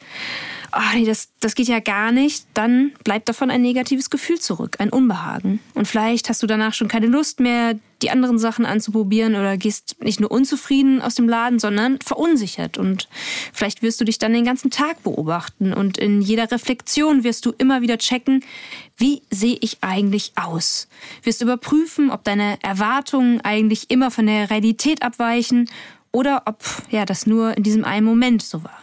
oh 0.71 0.95
nee, 0.95 1.05
das, 1.05 1.29
das 1.39 1.55
geht 1.55 1.67
ja 1.67 1.79
gar 1.79 2.11
nicht, 2.11 2.45
dann 2.53 2.91
bleibt 3.03 3.27
davon 3.27 3.49
ein 3.49 3.63
negatives 3.63 4.11
Gefühl 4.11 4.39
zurück, 4.39 4.75
ein 4.77 4.91
Unbehagen. 4.91 5.61
Und 5.73 5.87
vielleicht 5.87 6.29
hast 6.29 6.43
du 6.43 6.47
danach 6.47 6.75
schon 6.75 6.87
keine 6.87 7.07
Lust 7.07 7.39
mehr, 7.39 7.73
die 8.03 8.11
anderen 8.11 8.37
Sachen 8.37 8.65
anzuprobieren 8.65 9.35
oder 9.35 9.57
gehst 9.57 9.95
nicht 10.03 10.19
nur 10.19 10.29
unzufrieden 10.29 11.01
aus 11.01 11.15
dem 11.15 11.27
Laden, 11.27 11.57
sondern 11.57 11.99
verunsichert. 12.01 12.77
Und 12.77 13.07
vielleicht 13.53 13.81
wirst 13.81 13.99
du 14.01 14.05
dich 14.05 14.19
dann 14.19 14.33
den 14.33 14.45
ganzen 14.45 14.69
Tag 14.69 15.01
beobachten 15.03 15.73
und 15.73 15.97
in 15.97 16.21
jeder 16.21 16.51
Reflexion 16.51 17.23
wirst 17.23 17.45
du 17.45 17.53
immer 17.57 17.81
wieder 17.81 17.97
checken, 17.97 18.43
wie 18.97 19.21
sehe 19.31 19.57
ich 19.61 19.77
eigentlich 19.81 20.33
aus? 20.35 20.87
Wirst 21.23 21.41
überprüfen, 21.41 22.11
ob 22.11 22.23
deine 22.23 22.57
Erwartungen 22.61 23.41
eigentlich 23.41 23.89
immer 23.89 24.11
von 24.11 24.27
der 24.27 24.49
Realität 24.49 25.01
abweichen 25.01 25.69
oder 26.11 26.43
ob 26.45 26.63
ja 26.91 27.05
das 27.05 27.25
nur 27.25 27.57
in 27.57 27.63
diesem 27.63 27.85
einen 27.85 28.05
Moment 28.05 28.43
so 28.43 28.63
war. 28.63 28.81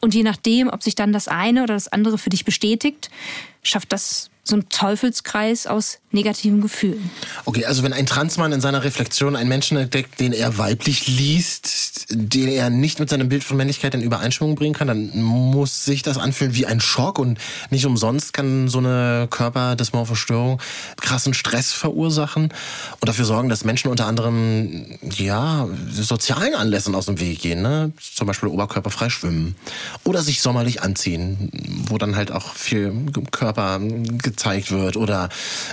Und 0.00 0.14
je 0.14 0.22
nachdem, 0.22 0.68
ob 0.68 0.82
sich 0.82 0.94
dann 0.94 1.12
das 1.12 1.28
eine 1.28 1.62
oder 1.62 1.74
das 1.74 1.88
andere 1.88 2.18
für 2.18 2.28
dich 2.28 2.44
bestätigt, 2.44 3.10
schafft 3.62 3.90
das 3.90 4.30
so 4.44 4.56
ein 4.56 4.68
Teufelskreis 4.68 5.66
aus 5.66 5.98
negativen 6.10 6.60
Gefühlen. 6.60 7.10
Okay, 7.46 7.64
also 7.64 7.82
wenn 7.82 7.92
ein 7.92 8.06
Transmann 8.06 8.52
in 8.52 8.60
seiner 8.60 8.84
Reflexion 8.84 9.36
einen 9.36 9.48
Menschen 9.48 9.76
entdeckt, 9.78 10.20
den 10.20 10.32
er 10.32 10.58
weiblich 10.58 11.08
liest, 11.08 12.06
den 12.10 12.48
er 12.48 12.70
nicht 12.70 13.00
mit 13.00 13.08
seinem 13.08 13.28
Bild 13.28 13.42
von 13.42 13.56
Männlichkeit 13.56 13.94
in 13.94 14.02
Übereinstimmung 14.02 14.54
bringen 14.54 14.74
kann, 14.74 14.88
dann 14.88 15.22
muss 15.22 15.84
sich 15.84 16.02
das 16.02 16.18
anfühlen 16.18 16.54
wie 16.54 16.66
ein 16.66 16.80
Schock 16.80 17.18
und 17.18 17.38
nicht 17.70 17.86
umsonst 17.86 18.32
kann 18.32 18.68
so 18.68 18.78
eine 18.78 19.28
Körperdysmorphe 19.30 20.14
Störung 20.14 20.60
krassen 21.00 21.34
Stress 21.34 21.72
verursachen 21.72 22.52
und 23.00 23.08
dafür 23.08 23.24
sorgen, 23.24 23.48
dass 23.48 23.64
Menschen 23.64 23.90
unter 23.90 24.06
anderem 24.06 24.86
ja 25.16 25.66
sozialen 25.90 26.54
Anlässen 26.54 26.94
aus 26.94 27.06
dem 27.06 27.18
Weg 27.18 27.40
gehen, 27.40 27.62
ne? 27.62 27.92
zum 27.98 28.26
Beispiel 28.26 28.50
oberkörperfrei 28.50 29.08
schwimmen 29.08 29.56
oder 30.04 30.22
sich 30.22 30.42
sommerlich 30.42 30.82
anziehen, 30.82 31.50
wo 31.88 31.98
dann 31.98 32.14
halt 32.14 32.30
auch 32.30 32.54
viel 32.54 32.92
Körper 33.30 33.80
gezeigt 34.34 34.70
wird 34.70 34.96
oder 34.96 35.28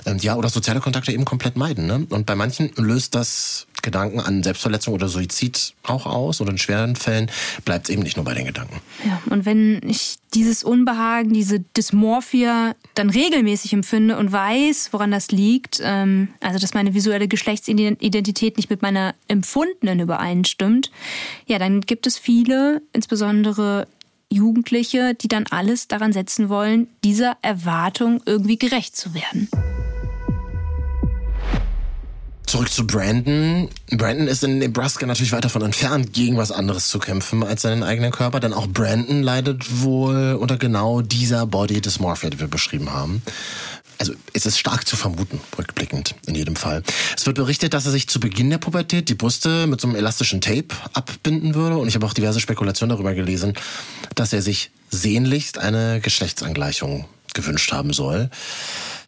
ähm, 0.05 0.17
ja 0.19 0.35
oder 0.35 0.49
soziale 0.49 0.79
Kontakte 0.79 1.11
eben 1.11 1.25
komplett 1.25 1.57
meiden. 1.57 1.87
Ne? 1.87 2.05
Und 2.09 2.25
bei 2.25 2.35
manchen 2.35 2.71
löst 2.77 3.15
das 3.15 3.67
Gedanken 3.81 4.19
an 4.19 4.43
Selbstverletzung 4.43 4.93
oder 4.93 5.07
Suizid 5.07 5.73
auch 5.83 6.05
aus 6.05 6.39
oder 6.39 6.51
in 6.51 6.57
schweren 6.59 6.95
Fällen 6.95 7.31
bleibt 7.65 7.89
es 7.89 7.93
eben 7.93 8.03
nicht 8.03 8.15
nur 8.15 8.25
bei 8.25 8.35
den 8.35 8.45
Gedanken. 8.45 8.79
Ja, 9.05 9.19
und 9.29 9.45
wenn 9.45 9.81
ich 9.87 10.17
dieses 10.33 10.63
Unbehagen, 10.63 11.33
diese 11.33 11.59
Dysmorphia 11.59 12.75
dann 12.93 13.09
regelmäßig 13.09 13.73
empfinde 13.73 14.17
und 14.17 14.31
weiß, 14.31 14.89
woran 14.91 15.11
das 15.11 15.31
liegt, 15.31 15.81
ähm, 15.83 16.29
also 16.39 16.59
dass 16.59 16.73
meine 16.73 16.93
visuelle 16.93 17.27
Geschlechtsidentität 17.27 18.57
nicht 18.57 18.69
mit 18.69 18.81
meiner 18.81 19.15
empfundenen 19.27 19.99
übereinstimmt, 19.99 20.91
ja, 21.47 21.57
dann 21.57 21.81
gibt 21.81 22.05
es 22.05 22.17
viele, 22.17 22.81
insbesondere 22.93 23.87
Jugendliche, 24.31 25.13
die 25.13 25.27
dann 25.27 25.45
alles 25.49 25.87
daran 25.87 26.13
setzen 26.13 26.49
wollen, 26.49 26.87
dieser 27.03 27.37
Erwartung 27.41 28.21
irgendwie 28.25 28.57
gerecht 28.57 28.95
zu 28.95 29.13
werden. 29.13 29.49
Zurück 32.51 32.69
zu 32.69 32.85
Brandon. 32.85 33.69
Brandon 33.91 34.27
ist 34.27 34.43
in 34.43 34.57
Nebraska 34.57 35.05
natürlich 35.05 35.31
weit 35.31 35.45
davon 35.45 35.61
entfernt, 35.61 36.11
gegen 36.11 36.35
was 36.35 36.51
anderes 36.51 36.89
zu 36.89 36.99
kämpfen 36.99 37.43
als 37.43 37.61
seinen 37.61 37.81
eigenen 37.81 38.11
Körper, 38.11 38.41
denn 38.41 38.51
auch 38.51 38.67
Brandon 38.67 39.23
leidet 39.23 39.81
wohl 39.81 40.37
unter 40.37 40.57
genau 40.57 40.99
dieser 40.99 41.45
Body 41.45 41.79
Dysmorphia, 41.79 42.29
die 42.29 42.41
wir 42.41 42.49
beschrieben 42.49 42.91
haben. 42.91 43.21
Also 43.97 44.13
es 44.33 44.45
ist 44.45 44.57
stark 44.57 44.87
zu 44.87 44.95
vermuten, 44.95 45.39
rückblickend 45.57 46.15
in 46.25 46.35
jedem 46.35 46.55
Fall. 46.55 46.83
Es 47.15 47.25
wird 47.25 47.35
berichtet, 47.35 47.73
dass 47.73 47.85
er 47.85 47.91
sich 47.91 48.07
zu 48.07 48.19
Beginn 48.19 48.49
der 48.49 48.57
Pubertät 48.57 49.09
die 49.09 49.15
Brüste 49.15 49.67
mit 49.67 49.79
so 49.79 49.87
einem 49.87 49.95
elastischen 49.95 50.41
Tape 50.41 50.67
abbinden 50.93 51.53
würde. 51.55 51.77
Und 51.77 51.87
ich 51.87 51.95
habe 51.95 52.05
auch 52.05 52.13
diverse 52.13 52.39
Spekulationen 52.39 52.95
darüber 52.95 53.13
gelesen, 53.13 53.53
dass 54.15 54.33
er 54.33 54.41
sich 54.41 54.71
sehnlichst 54.89 55.57
eine 55.57 56.01
Geschlechtsangleichung 56.01 57.05
gewünscht 57.33 57.71
haben 57.71 57.93
soll. 57.93 58.29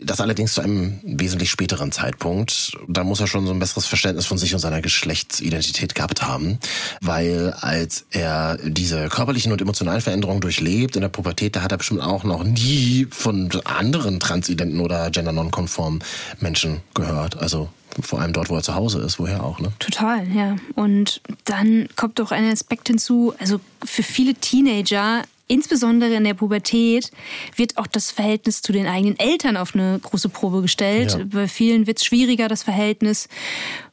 Das 0.06 0.22
allerdings 0.22 0.54
zu 0.54 0.62
einem 0.62 1.00
wesentlich 1.04 1.50
späteren 1.50 1.92
Zeitpunkt. 1.92 2.78
Da 2.88 3.04
muss 3.04 3.20
er 3.20 3.28
schon 3.28 3.46
so 3.46 3.54
ein 3.54 3.60
besseres 3.60 3.86
Verständnis 3.86 4.26
von 4.26 4.38
sich 4.38 4.54
und 4.54 4.60
seiner 4.60 4.82
Geschlechtsidentität 4.82 5.96
gehabt 5.96 6.24
haben, 6.24 6.60
weil 7.02 7.54
als 7.60 8.06
er 8.12 8.58
diese 8.64 9.08
körperlichen 9.10 9.52
und 9.52 9.62
emotionalen 9.62 10.02
Veränderungen 10.02 10.42
durchlebt 10.42 10.96
in 10.96 11.02
der 11.02 11.10
Pubertät, 11.10 11.56
da 11.56 11.62
hat 11.62 11.72
er 11.72 11.78
bestimmt 11.78 12.02
auch 12.02 12.24
noch 12.24 12.44
nie 12.44 13.08
von 13.12 13.50
anderen 13.66 14.20
transidenten 14.20 14.80
oder 14.80 15.10
gender-nonkonformen 15.10 16.04
Menschen 16.40 16.82
gehört. 16.94 17.38
Also 17.38 17.70
vor 18.02 18.22
allem 18.22 18.34
dort, 18.34 18.50
wo 18.50 18.56
er 18.56 18.64
zu 18.64 18.76
Hause 18.76 19.02
ist, 19.02 19.20
woher 19.20 19.44
auch, 19.44 19.60
ne? 19.60 19.72
Total, 19.80 20.28
ja. 20.34 20.56
Und 20.76 21.22
dann 21.46 21.88
kommt 21.96 22.20
doch 22.20 22.32
ein 22.32 22.50
Aspekt 22.52 22.88
hinzu, 22.88 23.34
also 23.40 23.60
für 23.84 24.04
viele 24.04 24.34
Teenager 24.34 25.24
insbesondere 25.48 26.16
in 26.16 26.24
der 26.24 26.34
Pubertät 26.34 27.12
wird 27.56 27.78
auch 27.78 27.88
das 27.88 28.12
Verhältnis 28.12 28.62
zu 28.62 28.72
den 28.72 28.88
eigenen 28.88 29.18
Eltern 29.20 29.58
auf 29.58 29.76
eine 29.76 30.00
große 30.02 30.30
Probe 30.30 30.62
gestellt. 30.62 31.12
Ja. 31.18 31.26
Bei 31.26 31.48
vielen 31.48 31.88
wird 31.88 32.00
es 32.00 32.06
schwieriger, 32.06 32.48
das 32.48 32.64
Verhältnis. 32.64 33.28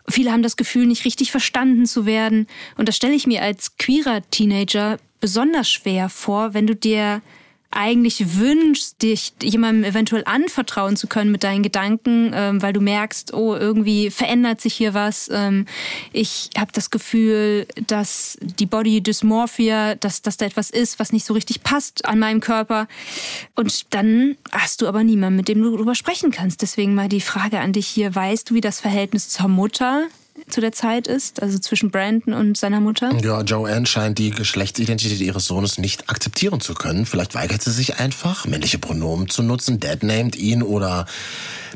Viele 0.08 0.32
haben 0.32 0.42
das 0.42 0.56
Gefühl, 0.56 0.86
nicht 0.86 1.04
richtig 1.04 1.30
verstanden 1.30 1.86
zu 1.86 2.06
werden. 2.06 2.46
Und 2.76 2.88
das 2.88 2.96
stelle 2.96 3.14
ich 3.14 3.26
mir 3.26 3.42
als 3.42 3.76
queerer 3.76 4.22
Teenager 4.30 4.98
besonders 5.20 5.70
schwer 5.70 6.08
vor, 6.08 6.54
wenn 6.54 6.66
du 6.66 6.74
dir 6.74 7.20
eigentlich 7.70 8.36
wünschst, 8.36 9.00
dich 9.02 9.32
jemandem 9.40 9.84
eventuell 9.84 10.24
anvertrauen 10.26 10.96
zu 10.96 11.06
können 11.06 11.30
mit 11.30 11.44
deinen 11.44 11.62
Gedanken, 11.62 12.32
ähm, 12.34 12.60
weil 12.60 12.72
du 12.72 12.80
merkst, 12.80 13.32
oh, 13.32 13.54
irgendwie 13.54 14.10
verändert 14.10 14.60
sich 14.60 14.74
hier 14.74 14.92
was. 14.92 15.30
Ähm, 15.32 15.66
ich 16.12 16.50
habe 16.58 16.72
das 16.72 16.90
Gefühl, 16.90 17.66
dass 17.86 18.38
die 18.40 18.66
Body 18.66 19.00
Dysmorphia, 19.00 19.94
dass, 19.94 20.22
dass 20.22 20.36
da 20.36 20.46
etwas 20.46 20.70
ist, 20.70 20.98
was 20.98 21.12
nicht 21.12 21.24
so 21.24 21.34
richtig 21.34 21.62
passt 21.62 22.06
an 22.06 22.18
meinem 22.18 22.40
Körper. 22.40 22.88
Und 23.54 23.94
dann 23.94 24.36
hast 24.50 24.82
du 24.82 24.88
aber 24.88 25.04
niemanden, 25.04 25.36
mit 25.36 25.48
dem 25.48 25.62
du 25.62 25.70
darüber 25.70 25.94
sprechen 25.94 26.32
kannst. 26.32 26.62
Deswegen 26.62 26.94
mal 26.94 27.08
die 27.08 27.20
Frage 27.20 27.60
an 27.60 27.72
dich 27.72 27.86
hier, 27.86 28.12
weißt 28.12 28.50
du, 28.50 28.54
wie 28.54 28.60
das 28.60 28.80
Verhältnis 28.80 29.28
zur 29.28 29.48
Mutter 29.48 30.08
zu 30.48 30.60
der 30.60 30.72
Zeit 30.72 31.06
ist, 31.06 31.42
also 31.42 31.58
zwischen 31.58 31.90
Brandon 31.90 32.34
und 32.34 32.56
seiner 32.56 32.80
Mutter? 32.80 33.12
Ja, 33.22 33.42
Joanne 33.42 33.86
scheint 33.86 34.18
die 34.18 34.30
Geschlechtsidentität 34.30 35.20
ihres 35.20 35.46
Sohnes 35.46 35.78
nicht 35.78 36.08
akzeptieren 36.08 36.60
zu 36.60 36.74
können. 36.74 37.06
Vielleicht 37.06 37.34
weigert 37.34 37.62
sie 37.62 37.72
sich 37.72 37.98
einfach, 37.98 38.46
männliche 38.46 38.78
Pronomen 38.78 39.28
zu 39.28 39.42
nutzen, 39.42 39.80
deadnamed 39.80 40.36
ihn 40.36 40.62
oder 40.62 41.06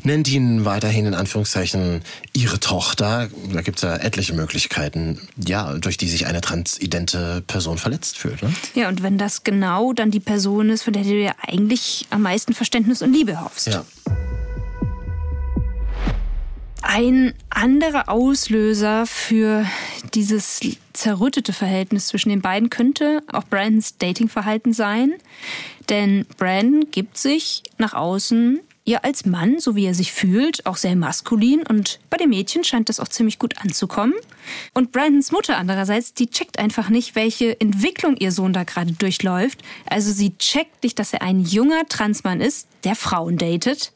nennt 0.03 0.29
ihn 0.29 0.65
weiterhin 0.65 1.07
in 1.07 1.15
Anführungszeichen 1.15 2.03
ihre 2.33 2.61
Tochter. 2.61 3.29
Da 3.53 3.63
gibt 3.63 3.79
es 3.79 3.83
ja 3.83 3.97
etliche 3.97 4.35
Möglichkeiten, 4.35 5.21
ja, 5.37 5.75
durch 5.75 5.97
die 5.97 6.09
sich 6.09 6.27
eine 6.27 6.41
transidente 6.41 7.43
Person 7.47 7.79
verletzt 7.79 8.19
fühlt. 8.19 8.43
Ne? 8.43 8.53
Ja, 8.75 8.89
und 8.89 9.03
wenn 9.03 9.19
das 9.19 9.45
genau 9.45 9.93
dann 9.93 10.11
die 10.11 10.21
Person 10.21 10.71
ist, 10.71 10.83
von 10.83 10.93
der 10.93 11.03
du 11.03 11.15
ja 11.15 11.35
eigentlich 11.41 12.07
am 12.11 12.23
meisten 12.23 12.55
Verständnis 12.55 13.03
und 13.03 13.13
Liebe 13.13 13.41
hoffst. 13.41 13.69
Ja. 13.69 13.85
Ein 16.87 17.33
anderer 17.49 18.11
Auslöser 18.11 19.07
für 19.07 19.65
dieses 20.13 20.61
zerrüttete 20.93 21.55
Verhältnis 21.55 22.09
zwischen 22.09 22.29
den 22.29 22.43
beiden 22.43 22.69
könnte 22.69 23.23
auch 23.33 23.45
Brandons 23.45 23.97
Datingverhalten 23.97 24.75
sein. 24.75 25.15
Denn 25.89 26.27
Brandon 26.37 26.91
gibt 26.91 27.17
sich 27.17 27.63
nach 27.79 27.95
außen 27.95 28.61
ja 28.85 28.99
als 28.99 29.25
Mann, 29.25 29.61
so 29.61 29.77
wie 29.77 29.87
er 29.87 29.95
sich 29.95 30.13
fühlt, 30.13 30.67
auch 30.67 30.77
sehr 30.77 30.95
maskulin 30.95 31.63
und 31.67 32.01
bei 32.11 32.19
den 32.19 32.29
Mädchen 32.29 32.65
scheint 32.65 32.91
das 32.91 33.01
auch 33.01 33.09
ziemlich 33.09 33.39
gut 33.39 33.55
anzukommen. 33.63 34.15
Und 34.75 34.93
Brandons 34.93 35.33
Mutter 35.33 35.57
andererseits, 35.57 36.13
die 36.13 36.29
checkt 36.29 36.59
einfach 36.59 36.91
nicht, 36.91 37.17
welche 37.17 37.59
Entwicklung 37.63 38.15
ihr 38.19 38.31
Sohn 38.31 38.53
da 38.53 38.65
gerade 38.65 38.93
durchläuft. 38.93 39.63
Also 39.87 40.13
sie 40.13 40.37
checkt 40.37 40.83
nicht, 40.83 40.99
dass 40.99 41.15
er 41.15 41.23
ein 41.23 41.41
junger 41.41 41.87
Transmann 41.89 42.43
ist, 42.43 42.69
der 42.85 42.95
Frauen 42.95 43.39
datet. 43.39 43.93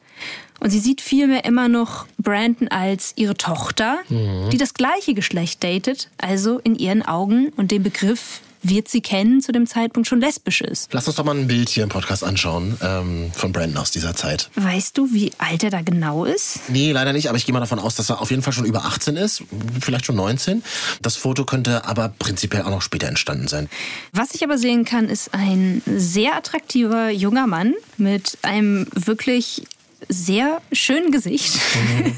Und 0.59 0.71
sie 0.71 0.79
sieht 0.79 1.01
vielmehr 1.01 1.45
immer 1.45 1.69
noch 1.69 2.05
Brandon 2.17 2.67
als 2.67 3.13
ihre 3.15 3.35
Tochter, 3.35 3.99
mhm. 4.09 4.49
die 4.49 4.57
das 4.57 4.73
gleiche 4.73 5.13
Geschlecht 5.13 5.63
datet, 5.63 6.09
also 6.17 6.59
in 6.59 6.75
ihren 6.75 7.01
Augen 7.01 7.49
und 7.55 7.71
den 7.71 7.83
Begriff 7.83 8.41
wird 8.61 8.89
sie 8.89 9.01
kennen, 9.01 9.41
zu 9.41 9.51
dem 9.51 9.67
Zeitpunkt 9.67 10.07
schon 10.07 10.19
lesbisch 10.19 10.61
ist. 10.61 10.93
Lass 10.93 11.07
uns 11.07 11.15
doch 11.15 11.23
mal 11.23 11.35
ein 11.35 11.47
Bild 11.47 11.69
hier 11.69 11.83
im 11.83 11.89
Podcast 11.89 12.23
anschauen 12.23 12.77
ähm, 12.81 13.31
von 13.33 13.51
Brandon 13.51 13.77
aus 13.77 13.91
dieser 13.91 14.15
Zeit. 14.15 14.49
Weißt 14.55 14.97
du, 14.97 15.13
wie 15.13 15.31
alt 15.37 15.63
er 15.63 15.69
da 15.69 15.81
genau 15.81 16.25
ist? 16.25 16.59
Nee, 16.67 16.91
leider 16.91 17.13
nicht, 17.13 17.29
aber 17.29 17.37
ich 17.37 17.45
gehe 17.45 17.53
mal 17.53 17.59
davon 17.59 17.79
aus, 17.79 17.95
dass 17.95 18.09
er 18.09 18.21
auf 18.21 18.31
jeden 18.31 18.41
Fall 18.41 18.53
schon 18.53 18.65
über 18.65 18.85
18 18.85 19.15
ist, 19.15 19.43
vielleicht 19.79 20.05
schon 20.05 20.15
19. 20.17 20.63
Das 21.01 21.15
Foto 21.15 21.45
könnte 21.45 21.85
aber 21.85 22.09
prinzipiell 22.19 22.63
auch 22.63 22.69
noch 22.69 22.81
später 22.81 23.07
entstanden 23.07 23.47
sein. 23.47 23.69
Was 24.11 24.35
ich 24.35 24.43
aber 24.43 24.57
sehen 24.57 24.83
kann, 24.83 25.07
ist 25.07 25.33
ein 25.33 25.81
sehr 25.85 26.35
attraktiver 26.35 27.09
junger 27.09 27.47
Mann 27.47 27.75
mit 27.97 28.37
einem 28.41 28.87
wirklich 28.93 29.63
sehr 30.07 30.61
schönen 30.71 31.11
Gesicht. 31.11 31.59
Mhm. 31.75 32.15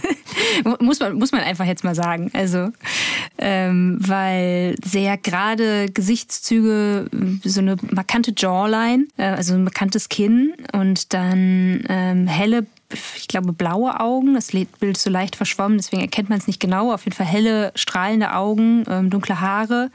muss, 0.79 0.99
man, 0.99 1.15
muss 1.15 1.31
man 1.31 1.41
einfach 1.41 1.65
jetzt 1.65 1.83
mal 1.83 1.95
sagen. 1.95 2.29
Also, 2.33 2.69
ähm, 3.37 3.97
weil 3.99 4.75
sehr 4.83 5.17
gerade 5.17 5.89
Gesichtszüge, 5.91 7.09
so 7.43 7.59
eine 7.59 7.77
markante 7.91 8.33
Jawline, 8.35 9.07
äh, 9.17 9.23
also 9.23 9.53
ein 9.53 9.63
markantes 9.63 10.09
Kinn 10.09 10.53
und 10.73 11.13
dann 11.13 11.83
ähm, 11.89 12.27
helle 12.27 12.65
ich 13.15 13.27
glaube, 13.27 13.53
blaue 13.53 13.99
Augen. 13.99 14.33
Das 14.33 14.51
Bild 14.51 14.97
ist 14.97 15.03
so 15.03 15.09
leicht 15.09 15.35
verschwommen, 15.35 15.77
deswegen 15.77 16.01
erkennt 16.01 16.29
man 16.29 16.39
es 16.39 16.47
nicht 16.47 16.59
genau. 16.59 16.93
Auf 16.93 17.05
jeden 17.05 17.15
Fall 17.15 17.25
helle, 17.25 17.71
strahlende 17.75 18.33
Augen, 18.33 18.83
ähm, 18.89 19.09
dunkle 19.09 19.39
Haare. 19.39 19.91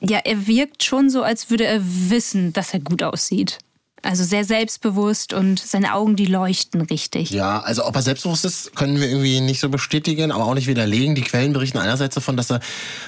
Ja, 0.00 0.18
er 0.18 0.46
wirkt 0.46 0.84
schon 0.84 1.10
so, 1.10 1.22
als 1.22 1.50
würde 1.50 1.64
er 1.64 1.80
wissen, 1.82 2.52
dass 2.52 2.74
er 2.74 2.80
gut 2.80 3.02
aussieht. 3.02 3.58
Also 4.04 4.22
sehr 4.22 4.44
selbstbewusst 4.44 5.32
und 5.32 5.58
seine 5.58 5.94
Augen, 5.94 6.14
die 6.14 6.26
leuchten 6.26 6.82
richtig. 6.82 7.30
Ja, 7.30 7.60
also 7.60 7.86
ob 7.86 7.96
er 7.96 8.02
selbstbewusst 8.02 8.44
ist, 8.44 8.76
können 8.76 9.00
wir 9.00 9.08
irgendwie 9.08 9.40
nicht 9.40 9.60
so 9.60 9.70
bestätigen, 9.70 10.30
aber 10.30 10.44
auch 10.44 10.54
nicht 10.54 10.66
widerlegen. 10.66 11.14
Die 11.14 11.22
Quellen 11.22 11.54
berichten 11.54 11.78
einerseits 11.78 12.14
davon, 12.14 12.36
dass 12.36 12.50
er 12.50 12.60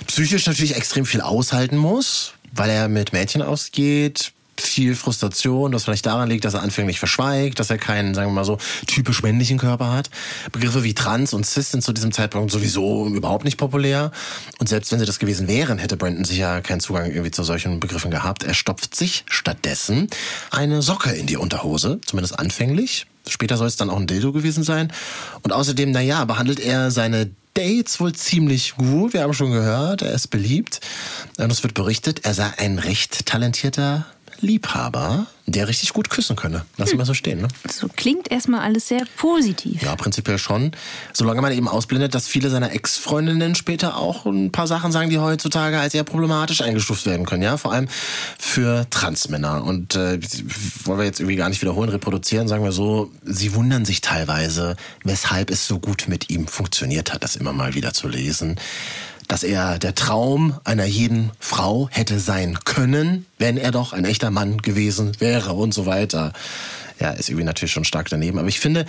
psychisch 0.07 0.47
natürlich 0.47 0.75
extrem 0.75 1.05
viel 1.05 1.21
aushalten 1.21 1.77
muss, 1.77 2.33
weil 2.53 2.71
er 2.71 2.89
mit 2.89 3.13
Mädchen 3.13 3.43
ausgeht, 3.43 4.33
viel 4.61 4.95
Frustration, 4.95 5.73
das 5.73 5.85
vielleicht 5.85 6.07
daran 6.07 6.29
liegt, 6.29 6.45
dass 6.45 6.55
er 6.55 6.63
anfänglich 6.63 6.99
verschweigt, 6.99 7.59
dass 7.59 7.71
er 7.71 7.79
keinen, 7.79 8.15
sagen 8.15 8.31
wir 8.31 8.35
mal 8.35 8.45
so, 8.45 8.59
typisch 8.87 9.23
männlichen 9.23 9.59
Körper 9.59 9.93
hat. 9.93 10.11
Begriffe 10.53 10.85
wie 10.85 10.95
Trans 10.95 11.33
und 11.35 11.47
Cis 11.47 11.71
sind 11.71 11.83
zu 11.83 11.93
diesem 11.93 12.13
Zeitpunkt 12.13 12.51
sowieso 12.51 13.07
überhaupt 13.07 13.45
nicht 13.45 13.57
populär. 13.57 14.11
Und 14.59 14.69
selbst 14.69 14.93
wenn 14.93 14.99
sie 14.99 15.07
das 15.07 15.19
gewesen 15.19 15.49
wären, 15.49 15.79
hätte 15.79 15.97
Brandon 15.97 16.25
sicher 16.25 16.61
keinen 16.63 16.81
Zugang 16.81 17.11
irgendwie 17.11 17.31
zu 17.31 17.43
solchen 17.43 17.81
Begriffen 17.81 18.11
gehabt. 18.11 18.45
Er 18.45 18.55
stopft 18.55 18.95
sich 18.95 19.25
stattdessen 19.29 20.09
eine 20.51 20.83
Socke 20.83 21.11
in 21.11 21.27
die 21.27 21.37
Unterhose, 21.37 22.01
zumindest 22.05 22.39
anfänglich. 22.39 23.07
Später 23.29 23.57
soll 23.57 23.67
es 23.67 23.77
dann 23.77 23.91
auch 23.91 23.97
ein 23.97 24.07
Dildo 24.07 24.33
gewesen 24.33 24.63
sein. 24.63 24.93
Und 25.43 25.53
außerdem, 25.53 25.91
naja, 25.91 26.25
behandelt 26.25 26.61
er 26.61 26.91
seine 26.91 27.31
Dates 27.55 28.01
wohl 28.01 28.13
ziemlich 28.13 28.77
gut. 28.77 29.15
Wir 29.15 29.23
haben 29.23 29.33
schon 29.33 29.51
gehört, 29.51 30.03
er 30.03 30.13
ist 30.13 30.29
beliebt. 30.29 30.81
Und 31.39 31.51
es 31.51 31.63
wird 31.63 31.75
berichtet, 31.75 32.25
er 32.25 32.35
sei 32.35 32.53
ein 32.59 32.79
recht 32.79 33.27
talentierter 33.27 34.07
Liebhaber, 34.41 35.27
der 35.47 35.69
richtig 35.69 35.93
gut 35.93 36.11
küssen 36.11 36.37
könne. 36.37 36.65
Lass 36.77 36.91
hm. 36.91 36.99
mal 36.99 37.05
so 37.05 37.15
stehen. 37.15 37.41
Ne? 37.41 37.49
So 37.73 37.89
klingt 37.89 38.31
erstmal 38.31 38.61
alles 38.61 38.89
sehr 38.89 39.03
positiv. 39.17 39.83
Ja, 39.83 39.95
prinzipiell 39.97 40.39
schon. 40.39 40.73
Solange 41.13 41.41
man 41.41 41.53
eben 41.53 41.69
ausblendet, 41.69 42.15
dass 42.15 42.27
viele 42.27 42.51
seiner 42.51 42.73
Ex-Freundinnen 42.73 43.55
später 43.55 43.97
auch 43.97 44.27
ein 44.27 44.51
paar 44.53 44.67
Sachen 44.67 44.93
sagen, 44.93 45.11
die 45.11 45.19
heutzutage 45.19 45.79
als 45.79 45.95
eher 45.95 46.05
problematisch 46.05 46.63
eingestuft 46.63 47.07
werden 47.07 47.27
können. 47.27 47.43
Ja, 47.43 47.57
vor 47.57 47.73
allem 47.73 47.89
für 48.39 48.89
Transmänner. 48.91 49.65
Und 49.65 49.95
äh, 49.95 50.19
wollen 50.85 50.99
wir 50.99 51.05
jetzt 51.05 51.21
irgendwie 51.21 51.37
gar 51.37 51.49
nicht 51.49 51.63
wiederholen, 51.63 51.91
reproduzieren, 51.91 52.49
sagen 52.49 52.65
wir 52.65 52.73
so, 52.73 53.11
sie 53.25 53.55
wundern 53.55 53.85
sich 53.85 54.01
teilweise, 54.01 54.77
weshalb 55.05 55.51
es 55.51 55.67
so 55.67 55.79
gut 55.79 56.07
mit 56.09 56.31
ihm 56.31 56.47
funktioniert 56.49 57.13
hat, 57.13 57.23
das 57.23 57.37
immer 57.37 57.53
mal 57.53 57.75
wieder 57.75 57.93
zu 57.93 58.09
lesen. 58.09 58.57
Dass 59.29 59.43
er 59.43 59.79
der 59.79 59.95
Traum 59.95 60.59
einer 60.65 60.85
jeden 60.85 61.31
Frau 61.39 61.89
hätte 61.91 62.21
sein 62.21 62.59
können, 62.65 63.27
wenn 63.39 63.57
er 63.57 63.71
doch 63.71 63.93
ein 63.93 64.05
echter 64.05 64.31
Mann 64.31 64.59
gewesen 64.59 65.13
wäre 65.19 65.53
und 65.53 65.75
so 65.75 65.87
weiter. 65.87 66.33
Ja, 66.99 67.11
ist 67.11 67.29
irgendwie 67.29 67.45
natürlich 67.45 67.73
schon 67.73 67.85
stark 67.85 68.09
daneben. 68.09 68.39
Aber 68.39 68.49
ich 68.49 68.61
finde, 68.61 68.87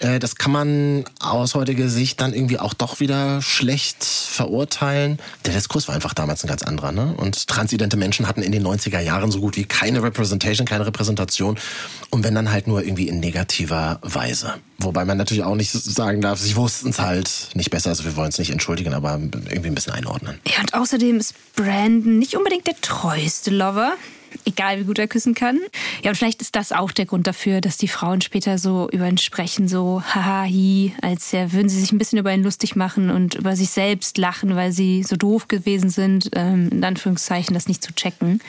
äh, 0.00 0.18
das 0.18 0.36
kann 0.36 0.52
man 0.52 1.04
aus 1.20 1.54
heutiger 1.54 1.88
Sicht 1.88 2.20
dann 2.20 2.32
irgendwie 2.32 2.58
auch 2.58 2.74
doch 2.74 3.00
wieder 3.00 3.42
schlecht 3.42 4.04
verurteilen. 4.04 5.18
Der 5.44 5.54
Diskurs 5.54 5.88
war 5.88 5.94
einfach 5.94 6.14
damals 6.14 6.44
ein 6.44 6.48
ganz 6.48 6.62
anderer. 6.62 6.92
Ne? 6.92 7.14
Und 7.16 7.48
transidente 7.48 7.96
Menschen 7.96 8.28
hatten 8.28 8.42
in 8.42 8.52
den 8.52 8.66
90er 8.66 9.00
Jahren 9.00 9.30
so 9.30 9.40
gut 9.40 9.56
wie 9.56 9.64
keine 9.64 10.02
Representation, 10.02 10.66
keine 10.66 10.86
Repräsentation. 10.86 11.58
Und 12.10 12.24
wenn 12.24 12.34
dann 12.34 12.50
halt 12.50 12.66
nur 12.66 12.82
irgendwie 12.82 13.08
in 13.08 13.20
negativer 13.20 13.98
Weise. 14.02 14.54
Wobei 14.78 15.04
man 15.04 15.18
natürlich 15.18 15.42
auch 15.42 15.56
nicht 15.56 15.72
sagen 15.72 16.20
darf, 16.20 16.38
sie 16.38 16.54
wussten 16.54 16.90
es 16.90 17.00
halt 17.00 17.50
nicht 17.54 17.70
besser. 17.70 17.90
Also 17.90 18.04
wir 18.04 18.14
wollen 18.16 18.28
es 18.28 18.38
nicht 18.38 18.50
entschuldigen, 18.50 18.94
aber 18.94 19.14
irgendwie 19.14 19.68
ein 19.68 19.74
bisschen 19.74 19.92
einordnen. 19.92 20.38
Ja, 20.46 20.60
und 20.60 20.74
außerdem 20.74 21.18
ist 21.18 21.34
Brandon 21.56 22.18
nicht 22.18 22.36
unbedingt 22.36 22.66
der 22.66 22.80
treueste 22.80 23.50
Lover 23.50 23.94
egal 24.44 24.80
wie 24.80 24.84
gut 24.84 24.98
er 24.98 25.08
küssen 25.08 25.34
kann. 25.34 25.58
Ja, 26.02 26.10
und 26.10 26.16
vielleicht 26.16 26.40
ist 26.40 26.56
das 26.56 26.72
auch 26.72 26.92
der 26.92 27.06
Grund 27.06 27.26
dafür, 27.26 27.60
dass 27.60 27.76
die 27.76 27.88
Frauen 27.88 28.20
später 28.20 28.58
so 28.58 28.88
über 28.90 29.08
ihn 29.08 29.18
sprechen, 29.18 29.68
so 29.68 30.02
haha, 30.02 30.42
hi, 30.42 30.94
als 31.02 31.32
ja, 31.32 31.52
würden 31.52 31.68
sie 31.68 31.80
sich 31.80 31.92
ein 31.92 31.98
bisschen 31.98 32.18
über 32.18 32.32
ihn 32.32 32.42
lustig 32.42 32.76
machen 32.76 33.10
und 33.10 33.34
über 33.34 33.56
sich 33.56 33.70
selbst 33.70 34.18
lachen, 34.18 34.56
weil 34.56 34.72
sie 34.72 35.02
so 35.02 35.16
doof 35.16 35.48
gewesen 35.48 35.90
sind, 35.90 36.30
ähm, 36.34 36.68
in 36.70 36.84
Anführungszeichen 36.84 37.54
das 37.54 37.68
nicht 37.68 37.82
zu 37.82 37.94
checken. 37.94 38.40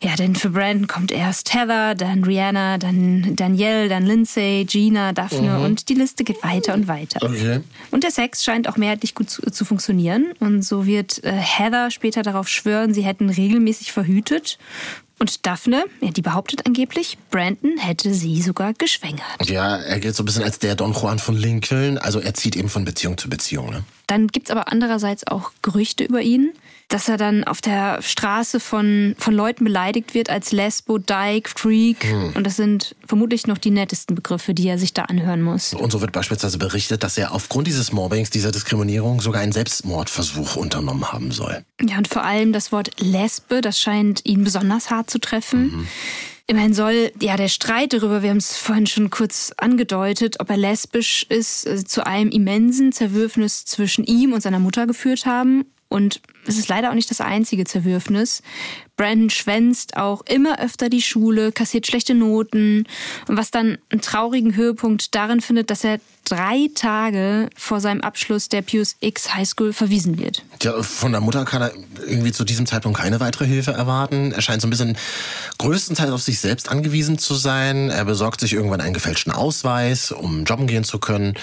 Ja, 0.00 0.14
denn 0.14 0.36
für 0.36 0.50
Brandon 0.50 0.86
kommt 0.86 1.10
erst 1.10 1.54
Heather, 1.54 1.96
dann 1.96 2.22
Rihanna, 2.22 2.78
dann 2.78 3.34
Danielle, 3.34 3.88
dann 3.88 4.06
Lindsay, 4.06 4.64
Gina, 4.64 5.12
Daphne 5.12 5.58
mhm. 5.58 5.64
und 5.64 5.88
die 5.88 5.94
Liste 5.94 6.22
geht 6.22 6.42
weiter 6.44 6.74
und 6.74 6.86
weiter. 6.86 7.20
Okay. 7.22 7.60
Und 7.90 8.04
der 8.04 8.12
Sex 8.12 8.44
scheint 8.44 8.68
auch 8.68 8.76
mehrheitlich 8.76 9.16
gut 9.16 9.28
zu, 9.28 9.42
zu 9.42 9.64
funktionieren. 9.64 10.32
Und 10.38 10.62
so 10.62 10.86
wird 10.86 11.24
äh, 11.24 11.32
Heather 11.32 11.90
später 11.90 12.22
darauf 12.22 12.48
schwören, 12.48 12.94
sie 12.94 13.02
hätten 13.02 13.28
regelmäßig 13.28 13.90
verhütet 13.90 14.58
und 15.18 15.46
Daphne, 15.46 15.84
ja, 16.00 16.10
die 16.10 16.22
behauptet 16.22 16.66
angeblich, 16.66 17.18
Brandon 17.30 17.76
hätte 17.78 18.14
sie 18.14 18.40
sogar 18.40 18.72
geschwängert. 18.74 19.48
Ja, 19.48 19.76
er 19.76 20.00
gilt 20.00 20.14
so 20.14 20.22
ein 20.22 20.26
bisschen 20.26 20.44
als 20.44 20.58
der 20.58 20.74
Don 20.74 20.92
Juan 20.92 21.18
von 21.18 21.36
Lincoln. 21.36 21.98
Also 21.98 22.20
er 22.20 22.34
zieht 22.34 22.56
eben 22.56 22.68
von 22.68 22.84
Beziehung 22.84 23.18
zu 23.18 23.28
Beziehung. 23.28 23.70
Ne? 23.70 23.84
Dann 24.06 24.28
gibt's 24.28 24.50
aber 24.50 24.70
andererseits 24.72 25.26
auch 25.26 25.52
Gerüchte 25.62 26.04
über 26.04 26.20
ihn 26.20 26.52
dass 26.88 27.08
er 27.08 27.18
dann 27.18 27.44
auf 27.44 27.60
der 27.60 28.00
Straße 28.00 28.60
von, 28.60 29.14
von 29.18 29.34
Leuten 29.34 29.64
beleidigt 29.64 30.14
wird 30.14 30.30
als 30.30 30.52
Lesbo, 30.52 30.96
Dyke, 30.96 31.50
Freak. 31.54 32.04
Hm. 32.04 32.32
Und 32.34 32.46
das 32.46 32.56
sind 32.56 32.96
vermutlich 33.06 33.46
noch 33.46 33.58
die 33.58 33.70
nettesten 33.70 34.16
Begriffe, 34.16 34.54
die 34.54 34.66
er 34.66 34.78
sich 34.78 34.94
da 34.94 35.02
anhören 35.02 35.42
muss. 35.42 35.74
Und 35.74 35.92
so 35.92 36.00
wird 36.00 36.12
beispielsweise 36.12 36.56
berichtet, 36.56 37.02
dass 37.02 37.18
er 37.18 37.32
aufgrund 37.32 37.66
dieses 37.66 37.92
Mobbings, 37.92 38.30
dieser 38.30 38.50
Diskriminierung 38.50 39.20
sogar 39.20 39.42
einen 39.42 39.52
Selbstmordversuch 39.52 40.56
unternommen 40.56 41.12
haben 41.12 41.30
soll. 41.30 41.62
Ja, 41.86 41.98
und 41.98 42.08
vor 42.08 42.24
allem 42.24 42.54
das 42.54 42.72
Wort 42.72 42.90
Lesbe, 42.98 43.60
das 43.60 43.78
scheint 43.78 44.24
ihn 44.24 44.42
besonders 44.42 44.90
hart 44.90 45.10
zu 45.10 45.18
treffen. 45.18 45.64
Mhm. 45.64 45.88
Immerhin 46.46 46.72
soll 46.72 47.12
ja 47.20 47.36
der 47.36 47.48
Streit 47.48 47.92
darüber, 47.92 48.22
wir 48.22 48.30
haben 48.30 48.38
es 48.38 48.56
vorhin 48.56 48.86
schon 48.86 49.10
kurz 49.10 49.52
angedeutet, 49.58 50.40
ob 50.40 50.48
er 50.48 50.56
lesbisch 50.56 51.26
ist, 51.28 51.66
äh, 51.66 51.84
zu 51.84 52.06
einem 52.06 52.30
immensen 52.30 52.92
Zerwürfnis 52.92 53.66
zwischen 53.66 54.04
ihm 54.04 54.32
und 54.32 54.40
seiner 54.40 54.58
Mutter 54.58 54.86
geführt 54.86 55.26
haben. 55.26 55.66
Und 55.90 56.22
es 56.48 56.58
ist 56.58 56.68
leider 56.68 56.90
auch 56.90 56.94
nicht 56.94 57.10
das 57.10 57.20
einzige 57.20 57.64
Zerwürfnis. 57.64 58.42
Brandon 58.96 59.30
schwänzt 59.30 59.96
auch 59.96 60.22
immer 60.22 60.60
öfter 60.60 60.90
die 60.90 61.02
Schule, 61.02 61.52
kassiert 61.52 61.86
schlechte 61.86 62.14
Noten 62.14 62.84
und 63.28 63.36
was 63.36 63.50
dann 63.50 63.78
einen 63.90 64.00
traurigen 64.00 64.56
Höhepunkt 64.56 65.14
darin 65.14 65.40
findet, 65.40 65.70
dass 65.70 65.84
er 65.84 66.00
drei 66.24 66.68
Tage 66.74 67.48
vor 67.56 67.80
seinem 67.80 68.02
Abschluss 68.02 68.48
der 68.48 68.62
Pius 68.62 68.96
X 69.00 69.34
High 69.34 69.48
School 69.48 69.72
verwiesen 69.72 70.18
wird. 70.18 70.42
Ja, 70.62 70.82
von 70.82 71.12
der 71.12 71.20
Mutter 71.20 71.44
kann 71.44 71.62
er 71.62 71.72
irgendwie 72.06 72.32
zu 72.32 72.44
diesem 72.44 72.66
Zeitpunkt 72.66 72.98
keine 72.98 73.20
weitere 73.20 73.46
Hilfe 73.46 73.72
erwarten. 73.72 74.32
Er 74.32 74.42
scheint 74.42 74.60
so 74.60 74.66
ein 74.66 74.70
bisschen 74.70 74.98
größtenteils 75.58 76.10
auf 76.10 76.22
sich 76.22 76.40
selbst 76.40 76.68
angewiesen 76.68 77.18
zu 77.18 77.34
sein. 77.34 77.88
Er 77.90 78.04
besorgt 78.04 78.40
sich 78.40 78.52
irgendwann 78.52 78.80
einen 78.80 78.94
gefälschten 78.94 79.32
Ausweis, 79.32 80.12
um 80.12 80.44
jobben 80.44 80.66
gehen 80.66 80.84
zu 80.84 80.98
können. 80.98 81.34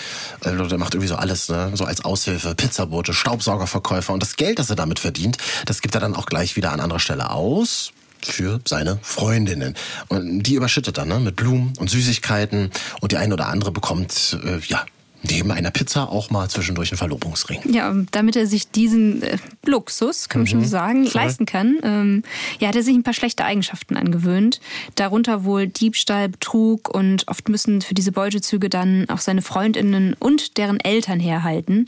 Also, 0.44 0.66
er 0.66 0.78
macht 0.78 0.94
irgendwie 0.94 1.08
so 1.08 1.16
alles, 1.16 1.50
ne? 1.50 1.72
so 1.74 1.86
als 1.86 2.06
Aushilfe, 2.06 2.54
Pizzabote, 2.54 3.14
Staubsaugerverkäufer. 3.14 4.14
Und 4.14 4.22
das 4.22 4.36
Geld, 4.36 4.60
das 4.60 4.70
er 4.70 4.76
damit 4.76 4.95
verdient, 5.00 5.38
das 5.66 5.82
gibt 5.82 5.96
er 5.96 6.02
dann 6.02 6.16
auch 6.16 6.26
gleich 6.26 6.56
wieder 6.56 6.72
an 6.72 6.80
anderer 6.80 7.00
Stelle 7.00 7.32
aus 7.32 7.92
für 8.22 8.60
seine 8.66 9.00
Freundinnen. 9.02 9.76
Und 10.08 10.44
die 10.44 10.56
überschüttet 10.56 10.98
er 10.98 11.06
ne, 11.06 11.20
mit 11.20 11.36
Blumen 11.36 11.74
und 11.80 11.90
Süßigkeiten 11.90 12.72
und 13.02 13.12
die 13.12 13.18
eine 13.18 13.34
oder 13.34 13.48
andere 13.48 13.72
bekommt, 13.72 14.38
äh, 14.44 14.60
ja, 14.68 14.86
neben 15.30 15.52
einer 15.52 15.72
Pizza 15.72 16.10
auch 16.10 16.30
mal 16.30 16.50
zwischendurch 16.50 16.92
einen 16.92 16.98
Verlobungsring. 16.98 17.60
Ja, 17.72 17.94
damit 18.12 18.36
er 18.36 18.48
sich 18.48 18.70
diesen 18.70 19.24
äh, 19.24 19.38
Luxus, 19.66 20.30
kann 20.30 20.42
man 20.42 20.46
mhm. 20.46 20.52
schon 20.52 20.66
sagen, 20.66 21.08
Voll. 21.08 21.22
leisten 21.22 21.46
kann, 21.46 21.80
ähm, 21.84 22.24
ja, 22.60 22.68
hat 22.68 22.76
er 22.76 22.84
sich 22.84 22.96
ein 22.96 23.04
paar 23.04 23.14
schlechte 23.14 23.46
Eigenschaften 23.46 23.98
angewöhnt. 23.98 24.60
Darunter 24.96 25.44
wohl 25.44 25.68
Diebstahl, 25.68 26.30
Betrug 26.30 26.90
und 26.90 27.28
oft 27.28 27.50
müssen 27.50 27.82
für 27.82 27.94
diese 27.94 28.12
Beutezüge 28.12 28.70
dann 28.70 29.10
auch 29.10 29.20
seine 29.20 29.42
Freundinnen 29.42 30.16
und 30.20 30.58
deren 30.58 30.80
Eltern 30.80 31.20
herhalten. 31.20 31.86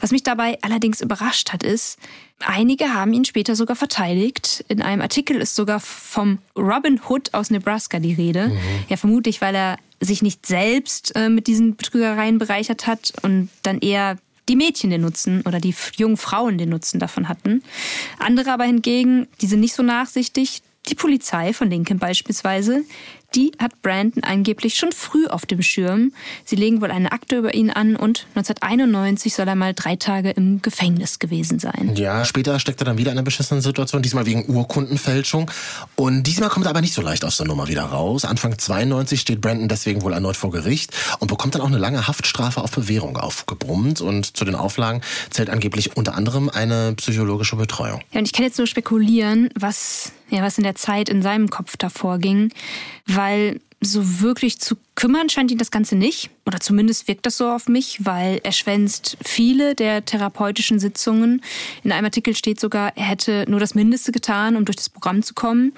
Was 0.00 0.10
mich 0.10 0.22
dabei 0.22 0.58
allerdings 0.62 1.00
überrascht 1.00 1.52
hat, 1.52 1.62
ist, 1.62 1.98
Einige 2.44 2.94
haben 2.94 3.12
ihn 3.12 3.24
später 3.24 3.54
sogar 3.54 3.76
verteidigt. 3.76 4.64
In 4.68 4.82
einem 4.82 5.02
Artikel 5.02 5.36
ist 5.36 5.54
sogar 5.54 5.80
vom 5.80 6.38
Robin 6.56 7.00
Hood 7.08 7.34
aus 7.34 7.50
Nebraska 7.50 7.98
die 7.98 8.14
Rede. 8.14 8.48
Mhm. 8.48 8.58
Ja, 8.88 8.96
vermutlich, 8.96 9.40
weil 9.40 9.54
er 9.54 9.78
sich 10.00 10.22
nicht 10.22 10.46
selbst 10.46 11.14
äh, 11.14 11.28
mit 11.28 11.46
diesen 11.46 11.76
Betrügereien 11.76 12.38
bereichert 12.38 12.86
hat 12.86 13.12
und 13.22 13.50
dann 13.62 13.78
eher 13.80 14.16
die 14.48 14.56
Mädchen 14.56 14.90
den 14.90 15.02
Nutzen 15.02 15.42
oder 15.42 15.60
die 15.60 15.74
jungen 15.96 16.16
Frauen 16.16 16.58
den 16.58 16.70
Nutzen 16.70 16.98
davon 16.98 17.28
hatten. 17.28 17.62
Andere 18.18 18.52
aber 18.52 18.64
hingegen, 18.64 19.28
die 19.40 19.46
sind 19.46 19.60
nicht 19.60 19.74
so 19.74 19.82
nachsichtig. 19.82 20.62
Die 20.88 20.94
Polizei 20.94 21.52
von 21.52 21.68
Lincoln 21.68 21.98
beispielsweise, 21.98 22.84
die 23.34 23.52
hat 23.58 23.82
Brandon 23.82 24.24
angeblich 24.24 24.74
schon 24.74 24.92
früh 24.92 25.26
auf 25.26 25.46
dem 25.46 25.62
Schirm. 25.62 26.12
Sie 26.44 26.56
legen 26.56 26.80
wohl 26.80 26.90
eine 26.90 27.12
Akte 27.12 27.36
über 27.36 27.54
ihn 27.54 27.70
an 27.70 27.96
und 27.96 28.26
1991 28.34 29.34
soll 29.34 29.48
er 29.48 29.54
mal 29.54 29.74
drei 29.74 29.96
Tage 29.96 30.30
im 30.30 30.62
Gefängnis 30.62 31.18
gewesen 31.18 31.58
sein. 31.58 31.94
Ja, 31.96 32.24
später 32.24 32.58
steckt 32.58 32.80
er 32.80 32.86
dann 32.86 32.98
wieder 32.98 33.12
in 33.12 33.18
einer 33.18 33.24
beschissenen 33.24 33.62
Situation, 33.62 34.02
diesmal 34.02 34.26
wegen 34.26 34.48
Urkundenfälschung. 34.48 35.50
Und 35.96 36.24
diesmal 36.24 36.48
kommt 36.48 36.66
er 36.66 36.70
aber 36.70 36.80
nicht 36.80 36.94
so 36.94 37.02
leicht 37.02 37.24
aus 37.24 37.36
der 37.36 37.46
Nummer 37.46 37.68
wieder 37.68 37.84
raus. 37.84 38.24
Anfang 38.24 38.58
92 38.58 39.20
steht 39.20 39.40
Brandon 39.40 39.68
deswegen 39.68 40.02
wohl 40.02 40.12
erneut 40.12 40.36
vor 40.36 40.50
Gericht 40.50 40.92
und 41.20 41.28
bekommt 41.28 41.54
dann 41.54 41.62
auch 41.62 41.68
eine 41.68 41.78
lange 41.78 42.06
Haftstrafe 42.08 42.62
auf 42.62 42.72
Bewährung 42.72 43.16
aufgebrummt. 43.16 44.00
Und 44.00 44.36
zu 44.36 44.44
den 44.44 44.54
Auflagen 44.54 45.02
zählt 45.30 45.50
angeblich 45.50 45.96
unter 45.96 46.14
anderem 46.14 46.48
eine 46.48 46.94
psychologische 46.96 47.56
Betreuung. 47.56 48.00
Ja, 48.12 48.18
und 48.18 48.26
ich 48.26 48.32
kann 48.32 48.44
jetzt 48.44 48.58
nur 48.58 48.66
spekulieren, 48.66 49.50
was, 49.54 50.12
ja, 50.30 50.42
was 50.42 50.58
in 50.58 50.64
der 50.64 50.74
Zeit 50.74 51.08
in 51.08 51.22
seinem 51.22 51.48
Kopf 51.50 51.76
davor 51.76 52.18
ging 52.18 52.50
weil 53.06 53.60
so 53.82 54.20
wirklich 54.20 54.58
zu 54.58 54.76
kümmern 54.94 55.30
scheint 55.30 55.50
ihn 55.50 55.56
das 55.56 55.70
Ganze 55.70 55.96
nicht. 55.96 56.28
Oder 56.44 56.60
zumindest 56.60 57.08
wirkt 57.08 57.24
das 57.24 57.38
so 57.38 57.48
auf 57.48 57.66
mich, 57.66 58.04
weil 58.04 58.38
er 58.44 58.52
schwänzt 58.52 59.16
viele 59.24 59.74
der 59.74 60.04
therapeutischen 60.04 60.78
Sitzungen. 60.78 61.42
In 61.82 61.90
einem 61.90 62.04
Artikel 62.04 62.36
steht 62.36 62.60
sogar, 62.60 62.94
er 62.96 63.04
hätte 63.04 63.46
nur 63.48 63.58
das 63.58 63.74
Mindeste 63.74 64.12
getan, 64.12 64.56
um 64.56 64.66
durch 64.66 64.76
das 64.76 64.90
Programm 64.90 65.22
zu 65.22 65.32
kommen. 65.32 65.72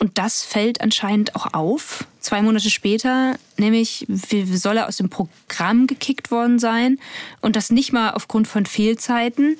Und 0.00 0.18
das 0.18 0.44
fällt 0.44 0.80
anscheinend 0.80 1.36
auch 1.36 1.54
auf. 1.54 2.04
Zwei 2.18 2.42
Monate 2.42 2.70
später, 2.70 3.36
nämlich 3.56 4.04
soll 4.08 4.78
er 4.78 4.88
aus 4.88 4.96
dem 4.96 5.08
Programm 5.08 5.86
gekickt 5.86 6.32
worden 6.32 6.58
sein. 6.58 6.98
Und 7.40 7.54
das 7.54 7.70
nicht 7.70 7.92
mal 7.92 8.10
aufgrund 8.10 8.48
von 8.48 8.66
Fehlzeiten, 8.66 9.58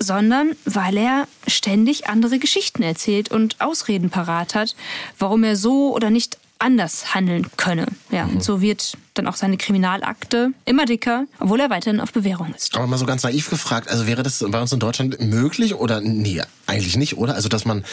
sondern 0.00 0.56
weil 0.64 0.96
er 0.96 1.28
ständig 1.46 2.08
andere 2.08 2.38
Geschichten 2.38 2.82
erzählt 2.82 3.30
und 3.30 3.60
Ausreden 3.60 4.10
parat 4.10 4.54
hat, 4.54 4.74
warum 5.18 5.44
er 5.44 5.56
so 5.56 5.94
oder 5.94 6.10
nicht 6.10 6.38
anders 6.58 7.14
handeln 7.14 7.46
könne. 7.56 7.86
Ja, 8.10 8.26
mhm. 8.26 8.36
und 8.36 8.44
so 8.44 8.60
wird 8.60 8.96
dann 9.20 9.32
auch 9.32 9.36
seine 9.36 9.56
Kriminalakte 9.56 10.52
immer 10.64 10.86
dicker, 10.86 11.26
obwohl 11.38 11.60
er 11.60 11.70
weiterhin 11.70 12.00
auf 12.00 12.12
Bewährung 12.12 12.54
ist. 12.54 12.74
Aber 12.74 12.86
mal 12.86 12.98
so 12.98 13.06
ganz 13.06 13.22
naiv 13.22 13.50
gefragt, 13.50 13.88
also 13.88 14.06
wäre 14.06 14.22
das 14.22 14.44
bei 14.48 14.60
uns 14.60 14.72
in 14.72 14.80
Deutschland 14.80 15.20
möglich 15.20 15.74
oder 15.74 16.00
nee, 16.00 16.40
eigentlich 16.66 16.96
nicht, 16.96 17.18
oder? 17.18 17.34
Also 17.34 17.48
dass 17.48 17.64
man 17.64 17.84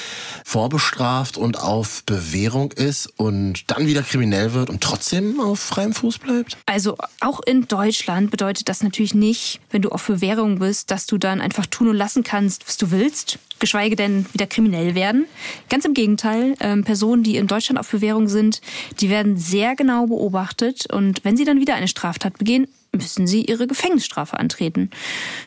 vorbestraft 0.45 1.37
und 1.37 1.59
auf 1.59 2.03
Bewährung 2.05 2.71
ist 2.71 3.07
und 3.17 3.69
dann 3.69 3.87
wieder 3.87 4.03
kriminell 4.03 4.53
wird 4.53 4.69
und 4.69 4.81
trotzdem 4.81 5.39
auf 5.39 5.59
freiem 5.59 5.93
Fuß 5.93 6.19
bleibt? 6.19 6.57
Also 6.65 6.97
auch 7.19 7.41
in 7.41 7.67
Deutschland 7.67 8.31
bedeutet 8.31 8.69
das 8.69 8.83
natürlich 8.83 9.13
nicht, 9.13 9.59
wenn 9.71 9.81
du 9.81 9.89
auf 9.89 10.07
Bewährung 10.07 10.59
bist, 10.59 10.91
dass 10.91 11.05
du 11.05 11.17
dann 11.17 11.41
einfach 11.41 11.65
tun 11.65 11.89
und 11.89 11.95
lassen 11.95 12.23
kannst, 12.23 12.67
was 12.67 12.77
du 12.77 12.91
willst 12.91 13.39
geschweige 13.59 13.95
denn 13.95 14.25
wieder 14.33 14.47
kriminell 14.47 14.95
werden. 14.95 15.25
Ganz 15.69 15.85
im 15.85 15.93
Gegenteil, 15.93 16.55
ähm, 16.59 16.83
Personen, 16.83 17.23
die 17.23 17.37
in 17.37 17.47
Deutschland 17.47 17.79
auf 17.79 17.89
Bewährung 17.89 18.27
sind, 18.27 18.61
die 18.99 19.09
werden 19.09 19.37
sehr 19.37 19.75
genau 19.75 20.07
beobachtet 20.07 20.91
und 20.91 21.16
wenn 21.23 21.37
sie 21.37 21.45
dann 21.45 21.59
wieder 21.59 21.75
eine 21.75 21.87
Straftat 21.87 22.37
begehen, 22.37 22.67
müssen 22.91 23.27
sie 23.27 23.43
ihre 23.43 23.67
Gefängnisstrafe 23.67 24.39
antreten. 24.39 24.89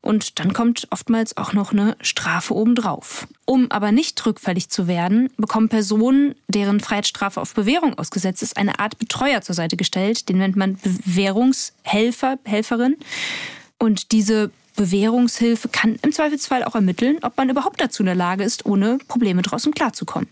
Und 0.03 0.39
dann 0.39 0.53
kommt 0.53 0.87
oftmals 0.91 1.37
auch 1.37 1.53
noch 1.53 1.73
eine 1.73 1.97
Strafe 2.01 2.55
obendrauf. 2.55 3.27
Um 3.45 3.71
aber 3.71 3.93
nicht 3.93 4.25
rückfällig 4.25 4.69
zu 4.69 4.87
werden, 4.87 5.31
bekommen 5.37 5.69
Personen, 5.69 6.35
deren 6.49 6.81
Freiheitsstrafe 6.81 7.41
auf 7.41 7.55
Bewährung 7.55 7.99
ausgesetzt 7.99 8.43
ist, 8.43 8.57
eine 8.57 8.79
Art 8.79 8.99
Betreuer 8.99 9.43
zur 9.43 9.55
Seite 9.55 9.77
gestellt. 9.77 10.29
Den 10.29 10.39
nennt 10.39 10.57
man 10.57 10.79
Bewährungshelfer, 10.83 12.39
Helferin. 12.45 12.97
Und 13.79 14.13
diese 14.13 14.51
Bewährungshilfe 14.77 15.69
kann 15.69 15.99
im 16.03 16.13
Zweifelsfall 16.13 16.65
auch 16.65 16.75
ermitteln, 16.75 17.19
ob 17.23 17.37
man 17.37 17.51
überhaupt 17.51 17.81
dazu 17.81 18.03
in 18.03 18.07
der 18.07 18.15
Lage 18.15 18.45
ist, 18.45 18.65
ohne 18.65 18.99
Probleme 19.09 19.43
draußen 19.43 19.75
klarzukommen. 19.75 20.29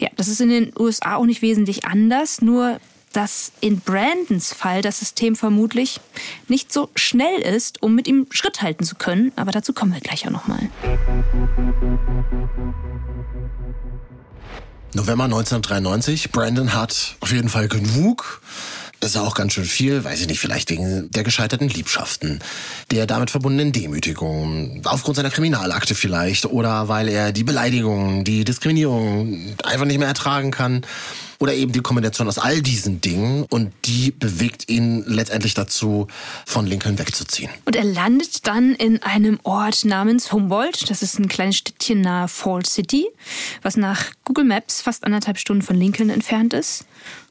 Ja, 0.00 0.08
das 0.16 0.28
ist 0.28 0.40
in 0.40 0.48
den 0.48 0.72
USA 0.78 1.16
auch 1.16 1.26
nicht 1.26 1.42
wesentlich 1.42 1.84
anders, 1.84 2.40
nur 2.40 2.80
dass 3.12 3.52
in 3.60 3.80
Brandons 3.80 4.52
Fall 4.52 4.82
das 4.82 4.98
System 4.98 5.36
vermutlich 5.36 6.00
nicht 6.48 6.72
so 6.72 6.90
schnell 6.94 7.40
ist, 7.40 7.82
um 7.82 7.94
mit 7.94 8.06
ihm 8.06 8.26
Schritt 8.30 8.62
halten 8.62 8.84
zu 8.84 8.94
können. 8.94 9.32
Aber 9.36 9.50
dazu 9.50 9.72
kommen 9.72 9.92
wir 9.92 10.00
gleich 10.00 10.26
auch 10.26 10.30
nochmal. 10.30 10.70
November 14.94 15.24
1993. 15.24 16.32
Brandon 16.32 16.74
hat 16.74 17.16
auf 17.20 17.30
jeden 17.32 17.48
Fall 17.48 17.68
genug. 17.68 18.40
Das 19.00 19.12
ist 19.12 19.16
auch 19.16 19.36
ganz 19.36 19.52
schön 19.52 19.64
viel, 19.64 20.02
weiß 20.02 20.20
ich 20.20 20.26
nicht, 20.26 20.40
vielleicht 20.40 20.70
wegen 20.70 21.08
der 21.12 21.22
gescheiterten 21.22 21.68
Liebschaften, 21.68 22.40
der 22.90 23.06
damit 23.06 23.30
verbundenen 23.30 23.70
Demütigung, 23.70 24.82
aufgrund 24.84 25.16
seiner 25.16 25.30
Kriminalakte 25.30 25.94
vielleicht 25.94 26.46
oder 26.46 26.88
weil 26.88 27.08
er 27.08 27.30
die 27.30 27.44
Beleidigung, 27.44 28.24
die 28.24 28.42
Diskriminierung 28.44 29.54
einfach 29.62 29.86
nicht 29.86 29.98
mehr 29.98 30.08
ertragen 30.08 30.50
kann 30.50 30.84
oder 31.38 31.54
eben 31.54 31.72
die 31.72 31.80
Kombination 31.80 32.26
aus 32.26 32.38
all 32.38 32.62
diesen 32.62 33.00
Dingen 33.00 33.44
und 33.48 33.72
die 33.84 34.10
bewegt 34.10 34.68
ihn 34.68 35.04
letztendlich 35.06 35.54
dazu, 35.54 36.08
von 36.44 36.66
Lincoln 36.66 36.98
wegzuziehen. 36.98 37.50
Und 37.64 37.76
er 37.76 37.84
landet 37.84 38.46
dann 38.46 38.74
in 38.74 39.02
einem 39.02 39.38
Ort 39.44 39.84
namens 39.84 40.32
Humboldt. 40.32 40.90
Das 40.90 41.02
ist 41.02 41.18
ein 41.18 41.28
kleines 41.28 41.56
Städtchen 41.56 42.00
nahe 42.00 42.28
Fall 42.28 42.66
City, 42.66 43.06
was 43.62 43.76
nach 43.76 44.12
Google 44.24 44.44
Maps 44.44 44.80
fast 44.80 45.04
anderthalb 45.04 45.38
Stunden 45.38 45.62
von 45.62 45.76
Lincoln 45.76 46.10
entfernt 46.10 46.54
ist. 46.54 46.86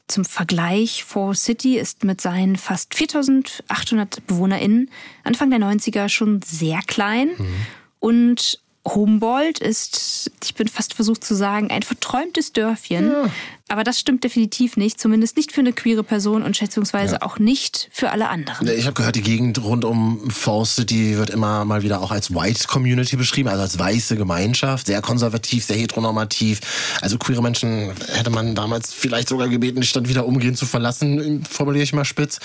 Zum 0.06 0.24
Vergleich, 0.24 1.04
Fall 1.04 1.34
City 1.34 1.78
ist 1.78 2.02
mit 2.02 2.22
seinen 2.22 2.56
fast 2.56 2.94
4800 2.94 4.26
BewohnerInnen 4.26 4.90
Anfang 5.22 5.50
der 5.50 5.58
90er 5.58 6.08
schon 6.08 6.40
sehr 6.40 6.80
klein. 6.86 7.28
Mhm. 7.36 7.66
Und 8.00 8.60
Humboldt 8.94 9.58
ist, 9.58 10.30
ich 10.42 10.54
bin 10.54 10.68
fast 10.68 10.94
versucht 10.94 11.24
zu 11.24 11.34
sagen, 11.34 11.70
ein 11.70 11.82
verträumtes 11.82 12.52
Dörfchen. 12.52 13.10
Ja. 13.10 13.30
Aber 13.68 13.84
das 13.84 14.00
stimmt 14.00 14.24
definitiv 14.24 14.76
nicht, 14.76 14.98
zumindest 14.98 15.36
nicht 15.36 15.52
für 15.52 15.60
eine 15.60 15.72
queere 15.72 16.02
Person 16.02 16.42
und 16.42 16.56
schätzungsweise 16.56 17.16
ja. 17.16 17.22
auch 17.22 17.38
nicht 17.38 17.88
für 17.92 18.10
alle 18.10 18.30
anderen. 18.30 18.66
Ich 18.68 18.86
habe 18.86 18.94
gehört, 18.94 19.16
die 19.16 19.22
Gegend 19.22 19.62
rund 19.62 19.84
um 19.84 20.30
Falls 20.30 20.74
City 20.76 21.18
wird 21.18 21.30
immer 21.30 21.66
mal 21.66 21.82
wieder 21.82 22.00
auch 22.00 22.10
als 22.10 22.34
White 22.34 22.66
Community 22.66 23.16
beschrieben, 23.16 23.50
also 23.50 23.62
als 23.62 23.78
weiße 23.78 24.16
Gemeinschaft, 24.16 24.86
sehr 24.86 25.02
konservativ, 25.02 25.64
sehr 25.64 25.76
heteronormativ. 25.76 26.60
Also 27.02 27.18
queere 27.18 27.42
Menschen 27.42 27.92
hätte 28.12 28.30
man 28.30 28.54
damals 28.54 28.94
vielleicht 28.94 29.28
sogar 29.28 29.48
gebeten, 29.48 29.82
die 29.82 29.86
Stadt 29.86 30.08
wieder 30.08 30.26
umgehend 30.26 30.56
zu 30.56 30.64
verlassen, 30.64 31.44
formuliere 31.44 31.84
ich 31.84 31.92
mal 31.92 32.06
spitz. 32.06 32.38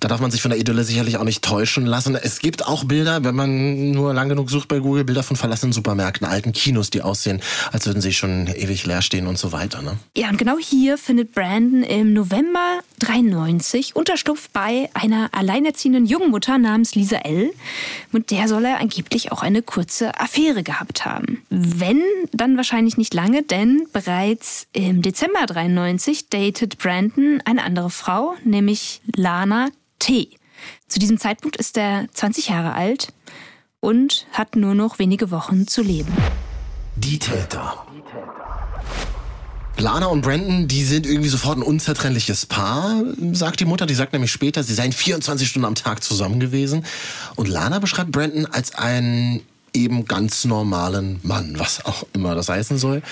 Da 0.00 0.08
darf 0.08 0.20
man 0.20 0.30
sich 0.30 0.42
von 0.42 0.50
der 0.50 0.60
Idylle 0.60 0.84
sicherlich 0.84 1.16
auch 1.16 1.24
nicht 1.24 1.42
täuschen 1.42 1.86
lassen. 1.86 2.14
Es 2.16 2.38
gibt 2.40 2.66
auch 2.66 2.84
Bilder, 2.84 3.24
wenn 3.24 3.34
man 3.34 3.92
nur 3.92 4.12
lang 4.12 4.28
genug 4.28 4.50
sucht 4.50 4.68
bei 4.68 4.80
Google, 4.80 5.04
Bilder 5.04 5.22
von 5.22 5.36
verlassenen 5.36 5.72
Supermärkten, 5.72 6.26
alten 6.26 6.52
Kinos, 6.52 6.90
die 6.90 7.00
aussehen, 7.00 7.40
als 7.72 7.86
würden 7.86 8.02
sie 8.02 8.12
schon 8.12 8.48
ewig 8.48 8.84
leer 8.84 9.00
stehen 9.00 9.26
und 9.26 9.38
so 9.38 9.52
weiter. 9.52 9.80
Ne? 9.80 9.96
Ja, 10.14 10.28
und 10.28 10.36
genau 10.36 10.58
hier 10.68 10.98
findet 10.98 11.32
Brandon 11.32 11.82
im 11.82 12.12
November 12.12 12.80
93 12.98 13.94
Unterschlupf 13.94 14.48
bei 14.50 14.90
einer 14.94 15.28
alleinerziehenden 15.32 16.06
Jungmutter 16.06 16.58
namens 16.58 16.94
Lisa 16.94 17.18
L. 17.18 17.52
Mit 18.10 18.30
der 18.30 18.48
soll 18.48 18.64
er 18.64 18.80
angeblich 18.80 19.30
auch 19.30 19.42
eine 19.42 19.62
kurze 19.62 20.18
Affäre 20.18 20.64
gehabt 20.64 21.04
haben. 21.04 21.42
Wenn, 21.50 22.02
dann 22.32 22.56
wahrscheinlich 22.56 22.96
nicht 22.96 23.14
lange, 23.14 23.42
denn 23.42 23.86
bereits 23.92 24.66
im 24.72 25.02
Dezember 25.02 25.46
93 25.46 26.30
datet 26.30 26.78
Brandon 26.78 27.40
eine 27.44 27.62
andere 27.62 27.90
Frau, 27.90 28.34
nämlich 28.44 29.00
Lana 29.14 29.68
T. 30.00 30.30
Zu 30.88 30.98
diesem 30.98 31.18
Zeitpunkt 31.18 31.56
ist 31.56 31.78
er 31.78 32.06
20 32.12 32.48
Jahre 32.48 32.74
alt 32.74 33.12
und 33.78 34.26
hat 34.32 34.56
nur 34.56 34.74
noch 34.74 34.98
wenige 34.98 35.30
Wochen 35.30 35.68
zu 35.68 35.82
leben. 35.82 36.12
Die 36.96 37.18
Täter. 37.18 37.85
Lana 39.78 40.06
und 40.06 40.22
Brandon, 40.22 40.68
die 40.68 40.84
sind 40.84 41.06
irgendwie 41.06 41.28
sofort 41.28 41.58
ein 41.58 41.62
unzertrennliches 41.62 42.46
Paar, 42.46 43.02
sagt 43.32 43.60
die 43.60 43.66
Mutter. 43.66 43.84
Die 43.84 43.94
sagt 43.94 44.14
nämlich 44.14 44.32
später, 44.32 44.62
sie 44.62 44.72
seien 44.72 44.92
24 44.92 45.46
Stunden 45.46 45.66
am 45.66 45.74
Tag 45.74 46.02
zusammen 46.02 46.40
gewesen. 46.40 46.84
Und 47.34 47.48
Lana 47.48 47.78
beschreibt 47.78 48.10
Brandon 48.10 48.46
als 48.46 48.74
einen 48.74 49.42
eben 49.72 50.06
ganz 50.06 50.44
normalen 50.44 51.20
Mann, 51.22 51.58
was 51.58 51.84
auch 51.84 52.06
immer 52.12 52.34
das 52.34 52.48
heißen 52.48 52.78
soll. 52.78 53.02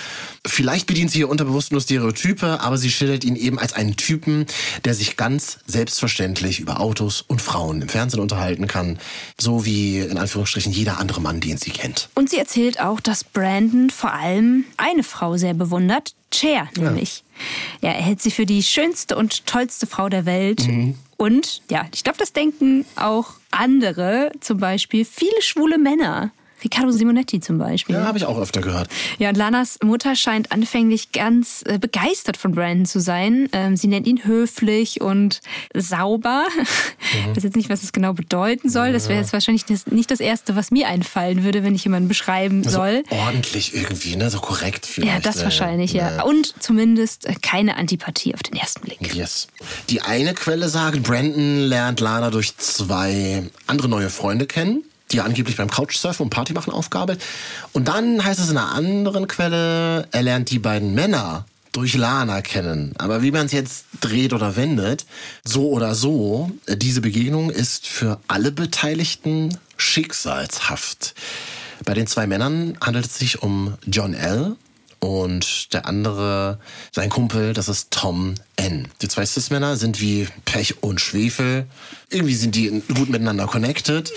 Vielleicht 0.47 0.87
bedient 0.87 1.11
sie 1.11 1.19
hier 1.19 1.29
unterbewusst 1.29 1.73
nur 1.73 1.81
Stereotype, 1.81 2.61
aber 2.61 2.79
sie 2.79 2.91
schildert 2.91 3.25
ihn 3.25 3.37
eben 3.37 3.59
als 3.59 3.73
einen 3.73 3.97
Typen, 3.97 4.47
der 4.85 4.95
sich 4.95 5.17
ganz 5.17 5.59
selbstverständlich 5.67 6.61
über 6.61 6.81
Autos 6.81 7.23
und 7.23 7.43
Frauen 7.43 7.83
im 7.83 7.89
Fernsehen 7.89 8.21
unterhalten 8.21 8.67
kann, 8.67 8.99
so 9.39 9.65
wie 9.65 9.99
in 9.99 10.19
Anführungsstrichen 10.19 10.73
jeder 10.73 10.99
andere 10.99 11.21
Mann, 11.21 11.41
den 11.41 11.59
sie 11.59 11.71
kennt. 11.71 12.09
Und 12.15 12.31
sie 12.31 12.39
erzählt 12.39 12.81
auch, 12.81 13.01
dass 13.01 13.25
Brandon 13.25 13.91
vor 13.91 14.13
allem 14.13 14.65
eine 14.77 15.03
Frau 15.03 15.37
sehr 15.37 15.55
bewundert, 15.55 16.15
Cher 16.33 16.69
nämlich. 16.77 17.23
Ja. 17.81 17.91
ja, 17.91 17.95
er 17.97 18.03
hält 18.03 18.21
sie 18.21 18.31
für 18.31 18.47
die 18.47 18.63
schönste 18.63 19.17
und 19.17 19.47
tollste 19.47 19.87
Frau 19.87 20.09
der 20.09 20.27
Welt. 20.27 20.67
Mhm. 20.67 20.97
Und 21.17 21.63
ja, 21.71 21.87
ich 21.95 22.03
glaube, 22.03 22.19
das 22.19 22.33
denken 22.33 22.85
auch 22.97 23.35
andere, 23.51 24.33
zum 24.41 24.59
Beispiel 24.59 25.05
viele 25.05 25.41
schwule 25.41 25.79
Männer. 25.79 26.33
Riccardo 26.65 26.91
Simonetti 26.91 27.41
zum 27.41 27.59
Beispiel. 27.59 27.95
Ja, 27.95 28.05
habe 28.05 28.17
ich 28.17 28.25
auch 28.25 28.39
öfter 28.39 28.63
gehört. 28.63 28.89
Ja, 29.19 29.29
und 29.29 29.37
Lanas 29.37 29.79
Mutter 29.83 30.17
scheint 30.17 30.51
anfänglich 30.51 31.13
ganz 31.13 31.63
äh, 31.67 31.79
begeistert 31.79 32.37
von 32.37 32.53
Brandon 32.53 32.87
zu 32.87 33.01
sein. 33.01 33.49
Ähm, 33.53 33.77
sie 33.77 33.87
nennt 33.87 34.07
ihn 34.07 34.25
höflich 34.25 35.01
und 35.03 35.41
sauber. 35.75 36.47
Mhm. 36.57 37.31
Ich 37.31 37.31
weiß 37.37 37.45
jetzt 37.45 37.57
nicht, 37.57 37.69
was 37.69 37.83
es 37.83 37.93
genau 37.93 38.15
bedeuten 38.15 38.71
soll. 38.71 38.93
Das 38.93 39.09
wäre 39.09 39.21
jetzt 39.21 39.33
wahrscheinlich 39.33 39.67
das, 39.67 39.87
nicht 39.87 40.11
das 40.11 40.21
Erste, 40.21 40.57
was 40.57 40.71
mir 40.71 40.89
einfallen 40.89 41.45
würde, 41.45 41.63
wenn 41.63 41.75
ich 41.75 41.85
jemanden 41.85 42.09
beschreiben 42.09 42.63
also 42.65 42.79
soll. 42.79 43.05
Ordentlich 43.11 43.75
irgendwie, 43.75 44.17
ne? 44.17 44.31
So 44.31 44.41
korrekt 44.41 44.87
vielleicht. 44.87 45.13
Ja, 45.13 45.21
das 45.21 45.45
wahrscheinlich, 45.45 45.93
ja. 45.93 46.23
Und 46.23 46.55
zumindest 46.61 47.27
äh, 47.27 47.35
keine 47.41 47.77
Antipathie 47.77 48.35
auf 48.35 48.43
den 48.43 48.57
ersten 48.57 48.81
Blick. 48.81 49.15
Yes. 49.15 49.49
Die 49.91 50.01
eine 50.01 50.33
Quelle 50.33 50.69
sagt, 50.69 51.03
Brandon 51.03 51.61
lernt 51.61 52.01
Lana 52.01 52.31
durch 52.31 52.57
zwei 52.57 53.43
andere 53.67 53.89
neue 53.89 54.09
Freunde 54.09 54.47
kennen 54.47 54.83
die 55.13 55.21
angeblich 55.21 55.57
beim 55.57 55.71
Couchsurfen 55.71 56.25
und 56.25 56.31
Partymachen 56.31 56.73
aufgabelt. 56.73 57.23
Und 57.73 57.89
dann 57.89 58.25
heißt 58.25 58.41
es 58.41 58.51
in 58.51 58.57
einer 58.57 58.73
anderen 58.73 59.29
Quelle, 59.29 60.09
er 60.11 60.23
lernt 60.23 60.51
die 60.51 60.59
beiden 60.59 60.95
Männer 60.95 61.45
durch 61.73 61.95
Lana 61.95 62.41
kennen. 62.41 62.95
Aber 62.99 63.23
wie 63.23 63.33
man 63.33 63.47
es 63.47 63.53
jetzt 63.53 63.87
dreht 64.01 64.33
oder 64.33 64.57
wendet, 64.57 65.07
so 65.45 65.71
oder 65.71 65.95
so, 65.95 66.51
diese 66.69 67.01
Begegnung 67.01 67.51
ist 67.51 67.87
für 67.87 68.21
alle 68.29 68.53
Beteiligten 68.53 69.59
schicksalshaft. 69.77 71.15
Bei 71.85 71.95
den 71.95 72.07
zwei 72.07 72.27
Männern 72.27 72.79
handelt 72.81 73.07
es 73.07 73.19
sich 73.19 73.43
um 73.43 73.75
John 73.87 74.15
L., 74.15 74.57
und 75.05 75.75
der 75.75 75.87
andere, 75.87 76.59
sein 76.91 77.11
Kumpel, 77.11 77.53
das 77.53 77.69
ist 77.69 77.91
Tom 77.91 78.37
N. 78.57 78.89
Die 79.03 79.09
zwei 79.09 79.27
Cis-Männer 79.27 79.77
sind 79.77 80.01
wie 80.01 80.27
Pech 80.47 80.83
und 80.83 80.99
Schwefel. 80.99 81.67
Irgendwie 82.09 82.35
sind 82.35 82.55
die 82.55 82.83
gut 82.95 83.11
miteinander 83.11 83.47
connected. 83.47 84.13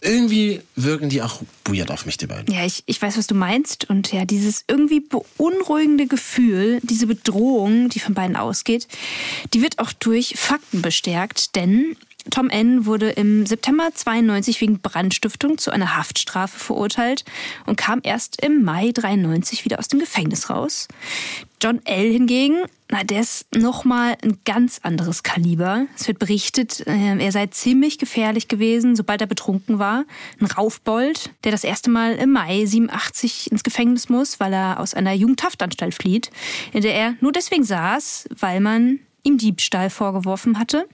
Irgendwie 0.00 0.60
wirken 0.74 1.08
die 1.08 1.22
auch 1.22 1.40
weird 1.66 1.92
auf 1.92 2.04
mich, 2.04 2.16
die 2.16 2.26
beiden. 2.26 2.52
Ja, 2.52 2.66
ich, 2.66 2.82
ich 2.86 3.00
weiß, 3.00 3.16
was 3.16 3.28
du 3.28 3.36
meinst. 3.36 3.88
Und 3.88 4.12
ja, 4.12 4.24
dieses 4.24 4.64
irgendwie 4.66 5.00
beunruhigende 5.00 6.08
Gefühl, 6.08 6.80
diese 6.82 7.06
Bedrohung, 7.06 7.88
die 7.90 8.00
von 8.00 8.14
beiden 8.14 8.34
ausgeht, 8.34 8.88
die 9.52 9.62
wird 9.62 9.78
auch 9.78 9.92
durch 9.92 10.34
Fakten 10.36 10.82
bestärkt. 10.82 11.54
Denn 11.54 11.96
Tom 12.30 12.48
N. 12.50 12.86
wurde 12.86 13.10
im 13.10 13.46
September 13.46 13.90
92 13.92 14.60
wegen 14.60 14.80
Brandstiftung 14.80 15.58
zu 15.58 15.70
einer 15.70 15.96
Haftstrafe 15.96 16.58
verurteilt 16.58 17.24
und 17.66 17.76
kam 17.76 18.00
erst 18.02 18.42
im 18.42 18.62
Mai 18.62 18.92
93 18.92 19.64
wieder 19.64 19.78
aus 19.78 19.88
dem 19.88 20.00
Gefängnis 20.00 20.48
raus. 20.48 20.88
John 21.62 21.80
L. 21.84 22.10
hingegen, 22.12 22.56
na, 22.90 23.04
der 23.04 23.20
ist 23.20 23.54
nochmal 23.54 24.16
ein 24.22 24.38
ganz 24.44 24.80
anderes 24.82 25.22
Kaliber. 25.22 25.86
Es 25.96 26.06
wird 26.06 26.18
berichtet, 26.18 26.86
äh, 26.86 27.16
er 27.18 27.32
sei 27.32 27.46
ziemlich 27.46 27.98
gefährlich 27.98 28.48
gewesen, 28.48 28.96
sobald 28.96 29.20
er 29.20 29.26
betrunken 29.26 29.78
war. 29.78 30.04
Ein 30.40 30.46
Raufbold, 30.46 31.30
der 31.44 31.52
das 31.52 31.64
erste 31.64 31.90
Mal 31.90 32.16
im 32.16 32.32
Mai 32.32 32.66
87 32.66 33.50
ins 33.50 33.62
Gefängnis 33.62 34.08
muss, 34.08 34.40
weil 34.40 34.52
er 34.52 34.80
aus 34.80 34.94
einer 34.94 35.12
Jugendhaftanstalt 35.12 35.94
flieht, 35.94 36.30
in 36.72 36.82
der 36.82 36.94
er 36.94 37.14
nur 37.20 37.32
deswegen 37.32 37.64
saß, 37.64 38.28
weil 38.38 38.60
man 38.60 39.00
ihm 39.22 39.38
Diebstahl 39.38 39.90
vorgeworfen 39.90 40.58
hatte. 40.58 40.86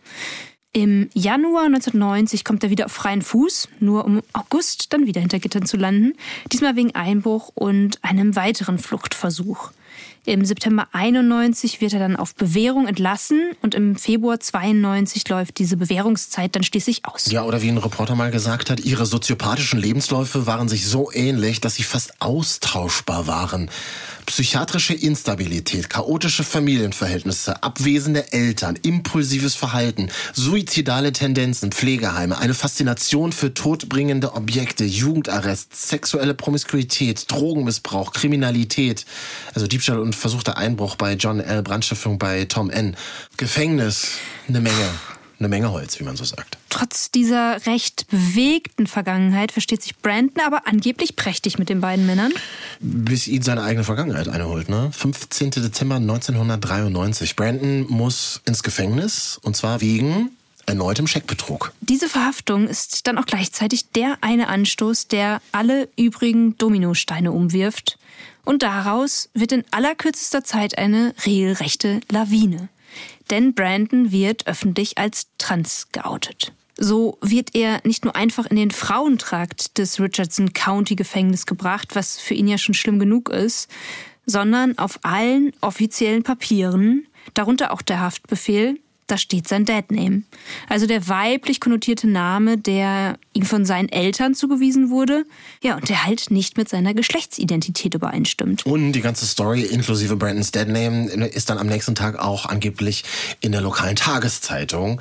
Im 0.73 1.11
Januar 1.15 1.65
1990 1.65 2.45
kommt 2.45 2.63
er 2.63 2.71
wieder 2.71 2.87
auf 2.87 2.93
freien 2.93 3.23
Fuß, 3.23 3.69
nur 3.81 4.05
um 4.05 4.23
August 4.33 4.93
dann 4.93 5.05
wieder 5.05 5.21
hinter 5.21 5.41
Gittern 5.41 5.67
zu 5.67 5.77
landen, 5.77 6.13
diesmal 6.53 6.77
wegen 6.77 6.95
Einbruch 6.95 7.51
und 7.55 7.99
einem 8.05 8.37
weiteren 8.37 8.79
Fluchtversuch. 8.79 9.73
Im 10.27 10.45
September 10.45 10.87
91 10.93 11.81
wird 11.81 11.95
er 11.95 11.99
dann 11.99 12.15
auf 12.15 12.37
Bewährung 12.37 12.87
entlassen 12.87 13.51
und 13.63 13.75
im 13.75 13.97
Februar 13.97 14.39
92 14.39 15.29
läuft 15.29 15.59
diese 15.59 15.77
Bewährungszeit 15.77 16.55
dann 16.55 16.63
schließlich 16.63 17.05
aus. 17.05 17.29
Ja, 17.33 17.43
oder 17.43 17.63
wie 17.63 17.69
ein 17.69 17.79
Reporter 17.79 18.15
mal 18.15 18.31
gesagt 18.31 18.71
hat, 18.71 18.79
ihre 18.79 19.07
soziopathischen 19.07 19.81
Lebensläufe 19.81 20.47
waren 20.47 20.69
sich 20.69 20.87
so 20.87 21.11
ähnlich, 21.13 21.61
dass 21.61 21.75
sie 21.75 21.83
fast 21.83 22.21
austauschbar 22.21 23.27
waren. 23.27 23.71
Psychiatrische 24.31 24.95
Instabilität, 24.95 25.91
chaotische 25.91 26.45
Familienverhältnisse, 26.45 27.65
abwesende 27.65 28.33
Eltern, 28.33 28.77
impulsives 28.81 29.57
Verhalten, 29.57 30.09
suizidale 30.35 31.13
Tendenzen, 31.13 31.73
Pflegeheime, 31.73 32.39
eine 32.39 32.55
Faszination 32.55 33.33
für 33.33 33.55
todbringende 33.55 34.35
Objekte, 34.35 34.85
Jugendarrest, 34.85 35.75
sexuelle 35.75 36.35
Promiskuität, 36.35 37.29
Drogenmissbrauch, 37.29 38.13
Kriminalität, 38.13 39.05
also 39.53 39.67
Diebstahl 39.67 39.99
und 39.99 40.15
versuchter 40.15 40.57
Einbruch 40.57 40.95
bei 40.95 41.15
John 41.15 41.41
L., 41.41 41.65
Brandstiftung 41.65 42.21
bei 42.21 42.45
Tom 42.45 42.71
N., 42.71 42.97
Gefängnis, 43.37 44.13
eine 44.47 44.61
Menge 44.61 44.91
eine 45.41 45.49
Menge 45.49 45.73
Holz, 45.73 45.99
wie 45.99 46.05
man 46.05 46.17
so 46.17 46.25
sagt. 46.25 46.60
Trotz 46.71 47.11
dieser 47.11 47.67
recht 47.67 48.07
bewegten 48.09 48.87
Vergangenheit 48.87 49.53
versteht 49.53 49.83
sich 49.83 49.97
Brandon 49.99 50.43
aber 50.45 50.67
angeblich 50.67 51.17
prächtig 51.17 51.59
mit 51.59 51.69
den 51.69 51.81
beiden 51.81 52.07
Männern. 52.07 52.33
Bis 52.81 53.27
ihn 53.27 53.43
seine 53.43 53.63
eigene 53.63 53.85
Vergangenheit 53.85 54.29
einholt, 54.29 54.69
ne? 54.69 54.91
15. 54.93 55.51
Dezember 55.51 55.97
1993. 55.97 57.37
Brandon 57.37 57.87
muss 57.89 58.41
ins 58.47 58.63
Gefängnis 58.63 59.39
und 59.43 59.57
zwar 59.57 59.81
wegen 59.81 60.31
erneutem 60.67 61.07
Scheckbetrug. 61.07 61.73
Diese 61.81 62.09
Verhaftung 62.09 62.69
ist 62.69 63.07
dann 63.07 63.19
auch 63.19 63.27
gleichzeitig 63.27 63.91
der 63.91 64.19
eine 64.21 64.49
Anstoß, 64.49 65.09
der 65.09 65.43
alle 65.53 65.89
übrigen 65.97 66.57
Dominosteine 66.57 67.33
umwirft. 67.33 67.99
Und 68.45 68.63
daraus 68.63 69.29
wird 69.35 69.53
in 69.53 69.65
allerkürzester 69.71 70.45
Zeit 70.45 70.79
eine 70.79 71.15
regelrechte 71.27 72.01
Lawine 72.11 72.69
denn 73.31 73.55
Brandon 73.55 74.13
wird 74.13 74.47
öffentlich 74.47 74.99
als 74.99 75.29
trans 75.39 75.89
geoutet. 75.93 76.53
So 76.83 77.19
wird 77.21 77.55
er 77.55 77.83
nicht 77.85 78.07
nur 78.07 78.17
einfach 78.17 78.47
in 78.47 78.57
den 78.57 78.71
Frauentrakt 78.71 79.77
des 79.77 80.01
Richardson 80.01 80.55
County 80.55 80.97
Gefängnis 80.97 81.45
gebracht, 81.45 81.95
was 81.95 82.19
für 82.19 82.33
ihn 82.33 82.49
ja 82.49 82.57
schon 82.57 82.75
schlimm 82.75 82.99
genug 82.99 83.29
ist, 83.29 83.69
sondern 84.25 84.79
auf 84.79 84.99
allen 85.03 85.53
offiziellen 85.61 86.23
Papieren, 86.23 87.07
darunter 87.35 87.73
auch 87.73 87.83
der 87.83 88.01
Haftbefehl, 88.01 88.79
da 89.11 89.19
steht 89.19 89.49
sein 89.49 89.65
Dad-Name. 89.65 90.23
Also 90.69 90.87
der 90.87 91.09
weiblich 91.09 91.61
konnotierte 91.61 92.07
Name, 92.07 92.57
der 92.57 93.19
ihm 93.33 93.43
von 93.43 93.65
seinen 93.65 93.89
Eltern 93.89 94.35
zugewiesen 94.35 94.89
wurde. 94.89 95.27
Ja, 95.63 95.77
und 95.77 95.89
der 95.89 96.07
halt 96.07 96.31
nicht 96.31 96.57
mit 96.57 96.69
seiner 96.69 96.95
Geschlechtsidentität 96.95 97.95
übereinstimmt. 97.95 98.65
Und 98.65 98.93
die 98.93 99.01
ganze 99.01 99.27
Story 99.27 99.63
inklusive 99.63 100.17
Brandons 100.17 100.53
Dad-Name 100.53 101.27
ist 101.27 101.51
dann 101.51 101.59
am 101.59 101.67
nächsten 101.67 101.95
Tag 101.95 102.19
auch 102.19 102.47
angeblich 102.47 103.05
in 103.41 103.53
der 103.53 103.61
lokalen 103.61 103.97
Tageszeitung 103.97 105.01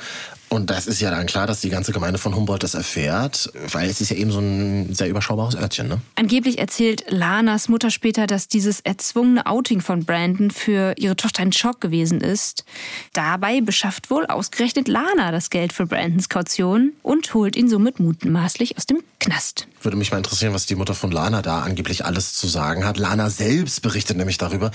und 0.49 0.69
das 0.69 0.87
ist 0.87 0.99
ja 0.99 1.11
dann 1.11 1.27
klar, 1.27 1.47
dass 1.47 1.61
die 1.61 1.69
ganze 1.69 1.91
Gemeinde 1.91 2.17
von 2.17 2.35
Humboldt 2.35 2.63
das 2.63 2.73
erfährt, 2.73 3.51
weil 3.71 3.89
es 3.89 4.01
ist 4.01 4.09
ja 4.09 4.17
eben 4.17 4.31
so 4.31 4.39
ein 4.39 4.93
sehr 4.93 5.07
überschaubares 5.07 5.55
Örtchen. 5.55 5.87
Ne? 5.87 6.01
Angeblich 6.15 6.57
erzählt 6.57 7.05
Lanas 7.09 7.69
Mutter 7.69 7.91
später, 7.91 8.27
dass 8.27 8.47
dieses 8.47 8.79
erzwungene 8.79 9.45
Outing 9.45 9.81
von 9.81 10.05
Brandon 10.05 10.49
für 10.51 10.95
ihre 10.97 11.15
Tochter 11.15 11.43
ein 11.43 11.53
Schock 11.53 11.81
gewesen 11.81 12.21
ist. 12.21 12.65
Dabei 13.13 13.61
beschafft 13.61 14.09
wohl 14.09 14.25
ausgerechnet 14.25 14.87
Lana 14.87 15.31
das 15.31 15.49
Geld 15.49 15.71
für 15.71 15.85
Brandons 15.85 16.29
Kaution 16.29 16.93
und 17.03 17.33
holt 17.33 17.55
ihn 17.55 17.69
somit 17.69 17.99
mutmaßlich 17.99 18.77
aus 18.77 18.85
dem 18.85 19.03
Knast. 19.19 19.67
Würde 19.81 19.97
mich 19.97 20.11
mal 20.11 20.17
interessieren, 20.17 20.53
was 20.53 20.65
die 20.65 20.75
Mutter 20.75 20.93
von 20.93 21.11
Lana 21.11 21.41
da 21.41 21.61
angeblich 21.61 22.05
alles 22.05 22.33
zu 22.33 22.47
sagen 22.47 22.85
hat. 22.85 22.97
Lana 22.97 23.29
selbst 23.29 23.81
berichtet 23.81 24.17
nämlich 24.17 24.37
darüber, 24.37 24.71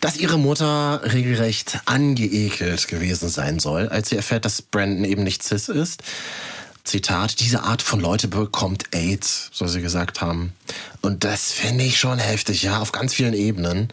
dass 0.00 0.16
ihre 0.16 0.38
Mutter 0.38 1.00
regelrecht 1.04 1.80
angeekelt 1.84 2.88
gewesen 2.88 3.28
sein 3.28 3.60
soll, 3.60 3.88
als 3.88 4.08
sie 4.08 4.16
erfährt, 4.16 4.44
dass 4.44 4.62
Brandon 4.62 5.04
eben 5.04 5.22
nicht 5.22 5.42
cis 5.42 5.68
ist. 5.68 6.02
Zitat, 6.82 7.40
diese 7.40 7.62
Art 7.64 7.82
von 7.82 8.00
Leute 8.00 8.28
bekommt 8.28 8.94
AIDS, 8.94 9.50
soll 9.52 9.68
sie 9.68 9.82
gesagt 9.82 10.20
haben. 10.20 10.54
Und 11.02 11.22
das 11.22 11.52
finde 11.52 11.84
ich 11.84 11.98
schon 11.98 12.18
heftig, 12.18 12.62
ja, 12.62 12.80
auf 12.80 12.92
ganz 12.92 13.14
vielen 13.14 13.34
Ebenen. 13.34 13.88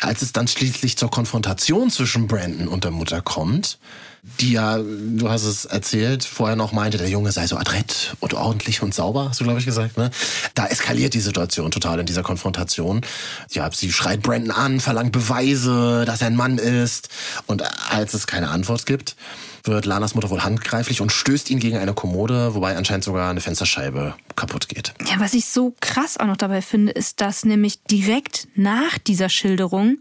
Als 0.00 0.22
es 0.22 0.32
dann 0.32 0.46
schließlich 0.46 0.96
zur 0.96 1.10
Konfrontation 1.10 1.90
zwischen 1.90 2.28
Brandon 2.28 2.68
und 2.68 2.84
der 2.84 2.92
Mutter 2.92 3.20
kommt, 3.20 3.78
die 4.22 4.52
ja, 4.52 4.78
du 4.78 5.28
hast 5.28 5.44
es 5.44 5.64
erzählt, 5.64 6.24
vorher 6.24 6.56
noch 6.56 6.72
meinte, 6.72 6.98
der 6.98 7.08
Junge 7.08 7.32
sei 7.32 7.46
so 7.46 7.56
adrett 7.56 8.16
und 8.20 8.34
ordentlich 8.34 8.82
und 8.82 8.94
sauber, 8.94 9.28
hast 9.28 9.40
du, 9.40 9.44
glaube 9.44 9.60
ich, 9.60 9.66
gesagt. 9.66 9.96
Ne? 9.96 10.10
Da 10.54 10.66
eskaliert 10.66 11.14
die 11.14 11.20
Situation 11.20 11.70
total 11.70 12.00
in 12.00 12.06
dieser 12.06 12.22
Konfrontation. 12.22 13.02
Ja, 13.50 13.70
sie 13.72 13.92
schreit 13.92 14.22
Brandon 14.22 14.50
an, 14.50 14.80
verlangt 14.80 15.12
Beweise, 15.12 16.04
dass 16.04 16.20
er 16.20 16.28
ein 16.28 16.36
Mann 16.36 16.58
ist. 16.58 17.08
Und 17.46 17.62
als 17.90 18.14
es 18.14 18.26
keine 18.26 18.48
Antwort 18.48 18.86
gibt, 18.86 19.16
wird 19.64 19.86
Lanas 19.86 20.14
Mutter 20.14 20.30
wohl 20.30 20.42
handgreiflich 20.42 21.00
und 21.00 21.12
stößt 21.12 21.50
ihn 21.50 21.60
gegen 21.60 21.76
eine 21.76 21.94
Kommode, 21.94 22.54
wobei 22.54 22.76
anscheinend 22.76 23.04
sogar 23.04 23.30
eine 23.30 23.40
Fensterscheibe 23.40 24.14
kaputt 24.36 24.68
geht. 24.68 24.94
Ja, 25.06 25.20
was 25.20 25.34
ich 25.34 25.46
so 25.46 25.74
krass 25.80 26.16
auch 26.16 26.26
noch 26.26 26.36
dabei 26.36 26.62
finde, 26.62 26.92
ist, 26.92 27.20
dass 27.20 27.44
nämlich 27.44 27.82
direkt 27.84 28.48
nach 28.54 28.98
dieser 28.98 29.28
Schilderung 29.28 29.98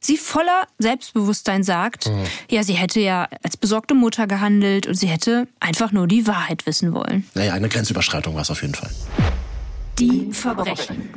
sie 0.00 0.16
voller 0.16 0.66
Selbstbewusstsein 0.78 1.62
sagt, 1.62 2.08
mhm. 2.08 2.24
ja, 2.50 2.62
sie 2.62 2.74
hätte 2.74 3.00
ja 3.00 3.28
als 3.42 3.56
besorgte 3.56 3.94
Mutter 3.94 4.26
gehandelt 4.26 4.86
und 4.86 4.94
sie 4.94 5.06
hätte 5.06 5.46
einfach 5.60 5.92
nur 5.92 6.08
die 6.08 6.26
Wahrheit 6.26 6.66
wissen 6.66 6.92
wollen. 6.92 7.28
Naja, 7.34 7.52
eine 7.52 7.68
Grenzüberschreitung 7.68 8.34
war 8.34 8.42
es 8.42 8.50
auf 8.50 8.62
jeden 8.62 8.74
Fall. 8.74 8.90
Die 9.98 10.32
Verbrechen. 10.32 11.10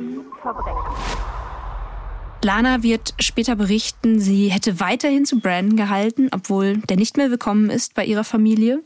Lana 2.42 2.82
wird 2.82 3.14
später 3.20 3.56
berichten, 3.56 4.20
sie 4.20 4.48
hätte 4.48 4.78
weiterhin 4.78 5.24
zu 5.24 5.40
Brandon 5.40 5.78
gehalten, 5.78 6.28
obwohl 6.30 6.76
der 6.76 6.98
nicht 6.98 7.16
mehr 7.16 7.30
willkommen 7.30 7.70
ist 7.70 7.94
bei 7.94 8.04
ihrer 8.04 8.24
Familie. 8.24 8.82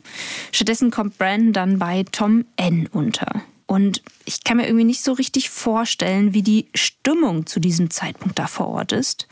Stattdessen 0.52 0.92
kommt 0.92 1.18
Brandon 1.18 1.52
dann 1.52 1.78
bei 1.80 2.04
Tom 2.12 2.44
N 2.56 2.86
unter. 2.92 3.42
Und 3.68 4.02
ich 4.24 4.44
kann 4.44 4.56
mir 4.56 4.66
irgendwie 4.66 4.86
nicht 4.86 5.04
so 5.04 5.12
richtig 5.12 5.50
vorstellen, 5.50 6.32
wie 6.32 6.42
die 6.42 6.68
Stimmung 6.74 7.46
zu 7.46 7.60
diesem 7.60 7.90
Zeitpunkt 7.90 8.38
da 8.38 8.46
vor 8.46 8.68
Ort 8.68 8.92
ist. 8.92 9.28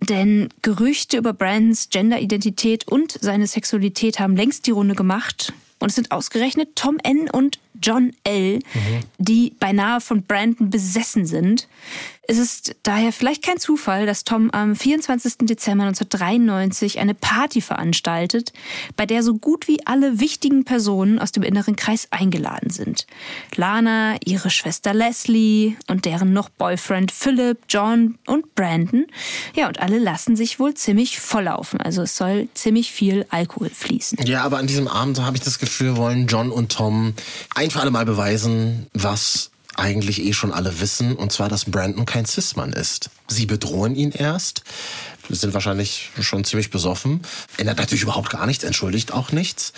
Denn 0.00 0.48
Gerüchte 0.62 1.18
über 1.18 1.34
Brandons 1.34 1.90
Genderidentität 1.90 2.88
und 2.88 3.12
seine 3.20 3.46
Sexualität 3.46 4.18
haben 4.18 4.36
längst 4.36 4.66
die 4.66 4.70
Runde 4.70 4.94
gemacht. 4.94 5.52
Und 5.78 5.90
es 5.90 5.94
sind 5.94 6.12
ausgerechnet 6.12 6.76
Tom 6.76 6.96
N. 7.02 7.28
und 7.30 7.58
John 7.80 8.12
L., 8.24 8.56
mhm. 8.56 9.00
die 9.18 9.54
beinahe 9.58 10.00
von 10.00 10.22
Brandon 10.24 10.70
besessen 10.70 11.26
sind. 11.26 11.68
Es 12.28 12.38
ist 12.38 12.76
daher 12.84 13.12
vielleicht 13.12 13.42
kein 13.42 13.58
Zufall, 13.58 14.06
dass 14.06 14.22
Tom 14.22 14.50
am 14.52 14.76
24. 14.76 15.38
Dezember 15.40 15.84
1993 15.84 17.00
eine 17.00 17.14
Party 17.14 17.60
veranstaltet, 17.60 18.52
bei 18.96 19.06
der 19.06 19.24
so 19.24 19.34
gut 19.34 19.66
wie 19.66 19.84
alle 19.86 20.20
wichtigen 20.20 20.64
Personen 20.64 21.18
aus 21.18 21.32
dem 21.32 21.42
inneren 21.42 21.74
Kreis 21.74 22.06
eingeladen 22.12 22.70
sind. 22.70 23.08
Lana, 23.56 24.14
ihre 24.24 24.50
Schwester 24.50 24.94
Leslie 24.94 25.74
und 25.88 26.04
deren 26.04 26.32
noch 26.32 26.48
Boyfriend 26.48 27.10
Philip, 27.10 27.58
John 27.68 28.16
und 28.28 28.54
Brandon. 28.54 29.06
Ja, 29.56 29.66
und 29.66 29.80
alle 29.80 29.98
lassen 29.98 30.36
sich 30.36 30.60
wohl 30.60 30.74
ziemlich 30.74 31.18
volllaufen. 31.18 31.80
Also 31.80 32.02
es 32.02 32.16
soll 32.16 32.48
ziemlich 32.54 32.92
viel 32.92 33.26
Alkohol 33.30 33.68
fließen. 33.68 34.18
Ja, 34.26 34.44
aber 34.44 34.58
an 34.58 34.68
diesem 34.68 34.86
Abend 34.86 35.20
habe 35.20 35.36
ich 35.36 35.42
das 35.42 35.58
Gefühl, 35.58 35.96
wollen 35.96 36.28
John 36.28 36.52
und 36.52 36.70
Tom 36.70 37.14
ein 37.62 37.70
für 37.70 37.80
alle 37.80 37.92
Mal 37.92 38.04
beweisen, 38.04 38.86
was 38.92 39.50
eigentlich 39.76 40.22
eh 40.22 40.32
schon 40.32 40.52
alle 40.52 40.80
wissen, 40.80 41.14
und 41.14 41.32
zwar, 41.32 41.48
dass 41.48 41.64
Brandon 41.64 42.04
kein 42.04 42.26
Cis-Mann 42.26 42.72
ist. 42.72 43.08
Sie 43.28 43.46
bedrohen 43.46 43.94
ihn 43.94 44.10
erst, 44.10 44.64
sind 45.30 45.54
wahrscheinlich 45.54 46.10
schon 46.20 46.44
ziemlich 46.44 46.70
besoffen, 46.70 47.22
ändert 47.56 47.78
natürlich 47.78 48.02
überhaupt 48.02 48.30
gar 48.30 48.46
nichts, 48.46 48.64
entschuldigt 48.64 49.12
auch 49.12 49.30
nichts. 49.30 49.72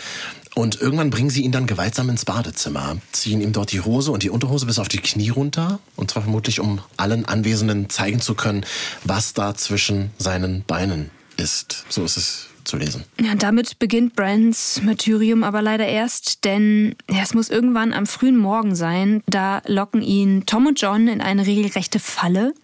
Und 0.55 0.81
irgendwann 0.81 1.11
bringen 1.11 1.31
sie 1.31 1.43
ihn 1.43 1.53
dann 1.53 1.67
gewaltsam 1.67 2.09
ins 2.09 2.25
Badezimmer, 2.25 2.97
ziehen 3.13 3.41
ihm 3.41 3.53
dort 3.53 3.71
die 3.71 3.83
Hose 3.83 4.11
und 4.13 4.23
die 4.23 4.31
Unterhose 4.31 4.67
bis 4.67 4.79
auf 4.79 4.89
die 4.89 4.99
Knie 4.99 5.29
runter, 5.29 5.79
und 5.95 6.11
zwar 6.11 6.23
vermutlich, 6.23 6.61
um 6.61 6.81
allen 6.97 7.27
Anwesenden 7.27 7.91
zeigen 7.91 8.21
zu 8.21 8.35
können, 8.35 8.65
was 9.05 9.35
da 9.35 9.55
zwischen 9.55 10.11
seinen 10.19 10.65
Beinen 10.65 11.11
ist. 11.37 11.85
So 11.91 12.05
ist 12.05 12.17
es 12.17 12.47
zu 12.65 12.77
lesen. 12.77 13.05
Ja, 13.21 13.35
damit 13.35 13.79
beginnt 13.79 14.15
Brands 14.17 14.83
Martyrium 14.83 15.45
aber 15.45 15.63
leider 15.63 15.87
erst, 15.87 16.45
denn 16.45 16.97
ja, 17.11 17.23
es 17.23 17.35
muss 17.35 17.51
irgendwann 17.51 17.93
am 17.93 18.07
frühen 18.07 18.37
Morgen 18.37 18.75
sein. 18.75 19.23
Da 19.27 19.63
locken 19.67 20.03
ihn 20.03 20.47
Tom 20.47 20.67
und 20.67 20.81
John 20.81 21.09
in 21.09 21.21
eine 21.21 21.47
regelrechte 21.47 21.99
Falle. 21.99 22.55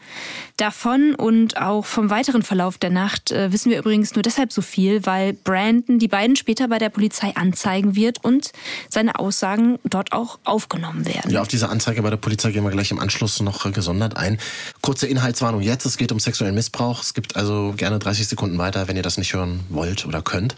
Davon 0.60 1.14
und 1.14 1.56
auch 1.56 1.86
vom 1.86 2.10
weiteren 2.10 2.42
Verlauf 2.42 2.76
der 2.76 2.90
Nacht 2.90 3.30
äh, 3.30 3.50
wissen 3.50 3.70
wir 3.70 3.78
übrigens 3.78 4.14
nur 4.14 4.20
deshalb 4.20 4.52
so 4.52 4.60
viel, 4.60 5.06
weil 5.06 5.32
Brandon 5.32 5.98
die 5.98 6.06
beiden 6.06 6.36
später 6.36 6.68
bei 6.68 6.76
der 6.76 6.90
Polizei 6.90 7.34
anzeigen 7.34 7.96
wird 7.96 8.22
und 8.22 8.52
seine 8.90 9.18
Aussagen 9.18 9.78
dort 9.84 10.12
auch 10.12 10.38
aufgenommen 10.44 11.06
werden. 11.06 11.30
Ja, 11.30 11.40
auf 11.40 11.48
diese 11.48 11.70
Anzeige 11.70 12.02
bei 12.02 12.10
der 12.10 12.18
Polizei 12.18 12.50
gehen 12.50 12.62
wir 12.62 12.70
gleich 12.70 12.90
im 12.90 12.98
Anschluss 12.98 13.40
noch 13.40 13.72
gesondert 13.72 14.18
ein. 14.18 14.36
Kurze 14.82 15.06
Inhaltswarnung 15.06 15.62
jetzt, 15.62 15.86
es 15.86 15.96
geht 15.96 16.12
um 16.12 16.20
sexuellen 16.20 16.54
Missbrauch. 16.54 17.02
Es 17.02 17.14
gibt 17.14 17.36
also 17.36 17.72
gerne 17.78 17.98
30 17.98 18.28
Sekunden 18.28 18.58
weiter, 18.58 18.86
wenn 18.86 18.98
ihr 18.98 19.02
das 19.02 19.16
nicht 19.16 19.32
hören 19.32 19.60
wollt 19.70 20.04
oder 20.04 20.20
könnt. 20.20 20.56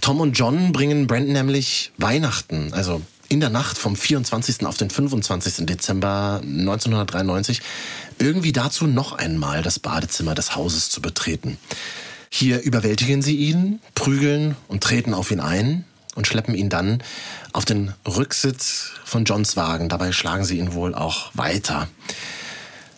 Tom 0.00 0.18
und 0.20 0.32
John 0.32 0.72
bringen 0.72 1.06
Brandon 1.06 1.34
nämlich 1.34 1.92
Weihnachten, 1.96 2.72
also 2.72 3.02
in 3.28 3.40
der 3.40 3.50
Nacht 3.50 3.78
vom 3.78 3.94
24. 3.94 4.64
auf 4.66 4.78
den 4.78 4.90
25. 4.90 5.66
Dezember 5.66 6.40
1993 6.42 7.60
irgendwie 8.20 8.52
dazu, 8.52 8.86
noch 8.86 9.12
einmal 9.12 9.62
das 9.62 9.78
Badezimmer 9.78 10.34
des 10.34 10.56
Hauses 10.56 10.90
zu 10.90 11.00
betreten. 11.00 11.58
Hier 12.30 12.62
überwältigen 12.62 13.22
sie 13.22 13.36
ihn, 13.36 13.80
prügeln 13.94 14.56
und 14.68 14.82
treten 14.82 15.14
auf 15.14 15.30
ihn 15.30 15.40
ein 15.40 15.84
und 16.14 16.26
schleppen 16.26 16.54
ihn 16.54 16.68
dann 16.68 17.02
auf 17.52 17.64
den 17.64 17.94
Rücksitz 18.06 18.90
von 19.04 19.24
Johns 19.24 19.56
Wagen. 19.56 19.88
Dabei 19.88 20.12
schlagen 20.12 20.44
sie 20.44 20.58
ihn 20.58 20.74
wohl 20.74 20.94
auch 20.94 21.30
weiter. 21.34 21.88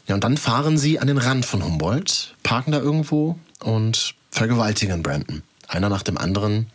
Ja, 0.09 0.15
und 0.15 0.25
dann 0.25 0.37
fahren 0.37 0.79
sie 0.79 0.99
an 0.99 1.07
den 1.07 1.19
Rand 1.19 1.45
von 1.45 1.65
Humboldt, 1.65 2.35
parken 2.43 2.73
da 2.73 2.79
irgendwo 2.79 3.39
und 3.61 4.15
vergewaltigen 4.31 5.03
Brandon. 5.03 5.43
Einer 5.69 5.89
nach 5.89 6.03
dem 6.03 6.19
anderen 6.19 6.67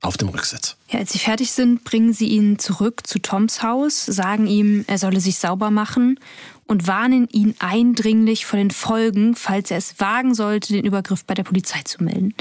auf 0.00 0.16
dem 0.16 0.28
Rücksitz. 0.28 0.76
Ja, 0.88 0.98
als 0.98 1.12
sie 1.12 1.18
fertig 1.18 1.52
sind, 1.52 1.84
bringen 1.84 2.12
sie 2.12 2.28
ihn 2.28 2.58
zurück 2.58 3.06
zu 3.06 3.18
Toms 3.20 3.62
Haus, 3.62 4.04
sagen 4.04 4.46
ihm, 4.46 4.84
er 4.88 4.98
solle 4.98 5.20
sich 5.20 5.38
sauber 5.38 5.70
machen 5.70 6.18
und 6.66 6.86
warnen 6.86 7.28
ihn 7.30 7.54
eindringlich 7.58 8.46
vor 8.46 8.58
den 8.58 8.70
Folgen, 8.70 9.34
falls 9.34 9.70
er 9.70 9.78
es 9.78 9.98
wagen 10.00 10.34
sollte, 10.34 10.72
den 10.72 10.84
Übergriff 10.84 11.24
bei 11.24 11.34
der 11.34 11.44
Polizei 11.44 11.82
zu 11.82 12.02
melden. 12.02 12.34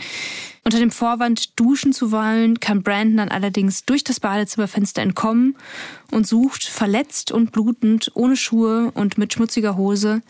Unter 0.63 0.79
dem 0.79 0.91
Vorwand, 0.91 1.59
duschen 1.59 1.93
zu 1.93 2.11
wollen, 2.11 2.59
kann 2.59 2.81
Brandon 2.81 3.17
dann 3.17 3.29
allerdings 3.29 3.85
durch 3.85 4.03
das 4.03 4.19
Badezimmerfenster 4.19 5.01
entkommen 5.01 5.55
und 6.11 6.25
sucht, 6.25 6.63
verletzt 6.63 7.31
und 7.31 7.51
blutend, 7.51 8.11
ohne 8.15 8.35
Schuhe 8.35 8.91
und 8.95 9.17
mit 9.17 9.33
schmutziger 9.33 9.77
Hose, 9.77 10.21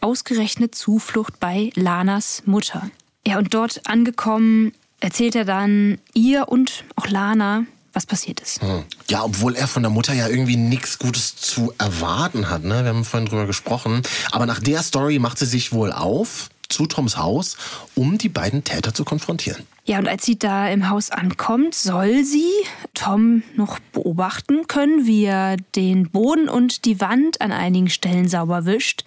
ausgerechnet 0.00 0.74
Zuflucht 0.74 1.40
bei 1.40 1.70
Lanas 1.74 2.42
Mutter. 2.46 2.90
Ja, 3.26 3.38
und 3.38 3.54
dort 3.54 3.86
angekommen, 3.86 4.72
erzählt 5.00 5.34
er 5.34 5.44
dann 5.44 5.98
ihr 6.14 6.48
und 6.48 6.84
auch 6.94 7.08
Lana, 7.08 7.66
was 7.92 8.06
passiert 8.06 8.40
ist. 8.40 8.62
Hm. 8.62 8.84
Ja, 9.08 9.24
obwohl 9.24 9.54
er 9.54 9.68
von 9.68 9.82
der 9.82 9.90
Mutter 9.90 10.12
ja 10.12 10.28
irgendwie 10.28 10.56
nichts 10.56 10.98
Gutes 10.98 11.36
zu 11.36 11.72
erwarten 11.78 12.50
hat. 12.50 12.64
Ne? 12.64 12.84
Wir 12.84 12.90
haben 12.90 13.04
vorhin 13.04 13.28
drüber 13.28 13.46
gesprochen. 13.46 14.02
Aber 14.30 14.46
nach 14.46 14.60
der 14.60 14.82
Story 14.82 15.18
macht 15.18 15.38
sie 15.38 15.46
sich 15.46 15.72
wohl 15.72 15.92
auf 15.92 16.48
zu 16.72 16.86
Toms 16.86 17.16
Haus, 17.16 17.56
um 17.94 18.18
die 18.18 18.28
beiden 18.28 18.64
Täter 18.64 18.94
zu 18.94 19.04
konfrontieren. 19.04 19.66
Ja, 19.84 19.98
und 19.98 20.08
als 20.08 20.24
sie 20.24 20.38
da 20.38 20.68
im 20.68 20.88
Haus 20.88 21.10
ankommt, 21.10 21.74
soll 21.74 22.24
sie 22.24 22.50
Tom 22.94 23.42
noch 23.56 23.78
beobachten 23.92 24.66
können, 24.68 25.06
wie 25.06 25.24
er 25.24 25.56
den 25.74 26.08
Boden 26.08 26.48
und 26.48 26.84
die 26.84 27.00
Wand 27.00 27.40
an 27.40 27.52
einigen 27.52 27.90
Stellen 27.90 28.28
sauber 28.28 28.64
wischt. 28.64 29.04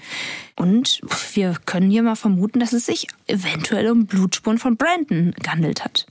Und 0.55 1.01
wir 1.33 1.55
können 1.65 1.89
hier 1.89 2.03
mal 2.03 2.15
vermuten, 2.15 2.59
dass 2.59 2.73
es 2.73 2.85
sich 2.85 3.07
eventuell 3.27 3.89
um 3.89 4.05
Blutspuren 4.05 4.57
von 4.57 4.77
Brandon 4.77 5.33
gehandelt 5.41 5.83
hat. 5.83 6.05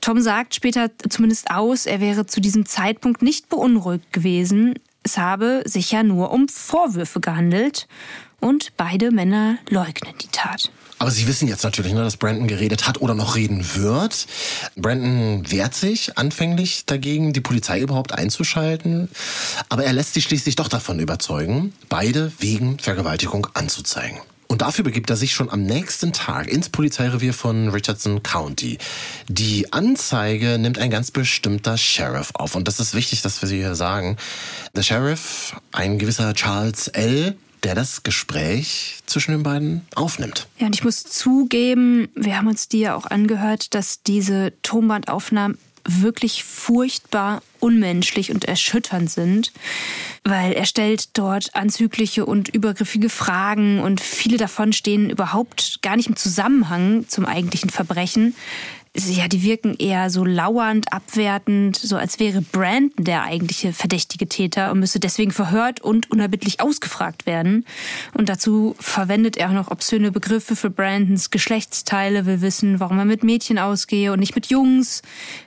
Tom 0.00 0.20
sagt 0.20 0.54
später 0.54 0.90
zumindest 1.08 1.50
aus, 1.50 1.86
er 1.86 2.00
wäre 2.00 2.26
zu 2.26 2.40
diesem 2.40 2.66
Zeitpunkt 2.66 3.22
nicht 3.22 3.48
beunruhigt 3.48 4.12
gewesen. 4.12 4.78
Es 5.02 5.18
habe 5.18 5.62
sich 5.64 5.90
ja 5.90 6.02
nur 6.02 6.30
um 6.32 6.48
Vorwürfe 6.48 7.20
gehandelt. 7.20 7.88
Und 8.40 8.76
beide 8.76 9.10
Männer 9.10 9.58
leugnen 9.68 10.14
die 10.20 10.28
Tat. 10.28 10.70
Aber 11.00 11.10
Sie 11.10 11.26
wissen 11.26 11.48
jetzt 11.48 11.64
natürlich, 11.64 11.92
ne, 11.92 12.02
dass 12.02 12.16
Brandon 12.16 12.46
geredet 12.46 12.86
hat 12.86 13.00
oder 13.00 13.14
noch 13.14 13.36
reden 13.36 13.64
wird. 13.74 14.26
Brandon 14.76 15.50
wehrt 15.50 15.74
sich 15.74 16.16
anfänglich 16.18 16.84
dagegen, 16.86 17.32
die 17.32 17.40
Polizei 17.40 17.80
überhaupt 17.80 18.12
einzuschalten. 18.12 19.08
Aber 19.68 19.84
er 19.84 19.92
lässt 19.92 20.14
sich 20.14 20.24
schließlich 20.24 20.56
doch 20.56 20.68
davon 20.68 20.98
überzeugen, 21.00 21.72
beide 21.88 22.32
wegen 22.38 22.78
Vergewaltigung 22.78 23.48
anzuzeigen. 23.54 24.18
Und 24.50 24.62
dafür 24.62 24.82
begibt 24.82 25.10
er 25.10 25.16
sich 25.16 25.34
schon 25.34 25.50
am 25.50 25.62
nächsten 25.62 26.14
Tag 26.14 26.48
ins 26.48 26.70
Polizeirevier 26.70 27.34
von 27.34 27.68
Richardson 27.68 28.22
County. 28.22 28.78
Die 29.28 29.70
Anzeige 29.74 30.58
nimmt 30.58 30.78
ein 30.78 30.90
ganz 30.90 31.10
bestimmter 31.10 31.76
Sheriff 31.76 32.30
auf. 32.32 32.54
Und 32.54 32.66
das 32.66 32.80
ist 32.80 32.94
wichtig, 32.94 33.20
dass 33.20 33.42
wir 33.42 33.48
sie 33.48 33.58
hier 33.58 33.74
sagen. 33.74 34.16
Der 34.74 34.82
Sheriff, 34.82 35.54
ein 35.72 35.98
gewisser 35.98 36.32
Charles 36.32 36.88
L., 36.88 37.36
der 37.62 37.74
das 37.74 38.02
Gespräch 38.04 38.98
zwischen 39.06 39.32
den 39.32 39.42
beiden 39.42 39.86
aufnimmt. 39.94 40.46
Ja, 40.58 40.66
und 40.66 40.74
ich 40.74 40.84
muss 40.84 41.02
zugeben, 41.02 42.08
wir 42.14 42.38
haben 42.38 42.46
uns 42.46 42.68
die 42.68 42.80
ja 42.80 42.94
auch 42.94 43.06
angehört, 43.06 43.74
dass 43.74 44.02
diese 44.02 44.52
Tonbandaufnahmen 44.62 45.58
wirklich 45.88 46.44
furchtbar 46.44 47.42
unmenschlich 47.60 48.30
und 48.30 48.44
erschütternd 48.44 49.10
sind, 49.10 49.52
weil 50.24 50.52
er 50.52 50.64
stellt 50.66 51.16
dort 51.18 51.54
anzügliche 51.54 52.24
und 52.24 52.48
übergriffige 52.48 53.08
Fragen 53.08 53.80
und 53.80 54.00
viele 54.00 54.36
davon 54.36 54.72
stehen 54.72 55.10
überhaupt 55.10 55.80
gar 55.82 55.96
nicht 55.96 56.08
im 56.08 56.16
Zusammenhang 56.16 57.08
zum 57.08 57.24
eigentlichen 57.26 57.70
Verbrechen 57.70 58.36
ja, 59.06 59.28
die 59.28 59.42
wirken 59.42 59.76
eher 59.78 60.10
so 60.10 60.24
lauernd, 60.24 60.92
abwertend, 60.92 61.76
so 61.76 61.96
als 61.96 62.18
wäre 62.18 62.42
Brandon 62.42 63.04
der 63.04 63.22
eigentliche 63.22 63.72
verdächtige 63.72 64.28
Täter 64.28 64.70
und 64.70 64.80
müsse 64.80 65.00
deswegen 65.00 65.30
verhört 65.30 65.80
und 65.80 66.10
unerbittlich 66.10 66.60
ausgefragt 66.60 67.26
werden. 67.26 67.64
Und 68.14 68.28
dazu 68.28 68.74
verwendet 68.80 69.36
er 69.36 69.48
auch 69.48 69.54
noch 69.54 69.70
obszöne 69.70 70.10
Begriffe 70.10 70.56
für 70.56 70.70
Brandons 70.70 71.30
Geschlechtsteile, 71.30 72.26
will 72.26 72.40
wissen, 72.40 72.80
warum 72.80 72.98
er 72.98 73.04
mit 73.04 73.22
Mädchen 73.22 73.58
ausgehe 73.58 74.12
und 74.12 74.20
nicht 74.20 74.34
mit 74.34 74.46
Jungs, 74.46 75.02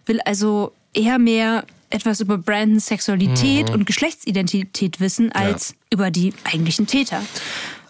will 0.06 0.22
also 0.22 0.74
eher 0.94 1.20
mehr 1.20 1.66
etwas 1.90 2.22
über 2.22 2.38
Brandons 2.38 2.88
Sexualität 2.88 3.70
mhm. 3.70 3.76
und 3.76 3.86
Geschlechtsidentität 3.86 5.00
wissen 5.00 5.32
als 5.32 5.70
ja. 5.70 5.76
über 5.92 6.12
die 6.12 6.34
eigentlichen 6.44 6.88
Täter. 6.88 7.22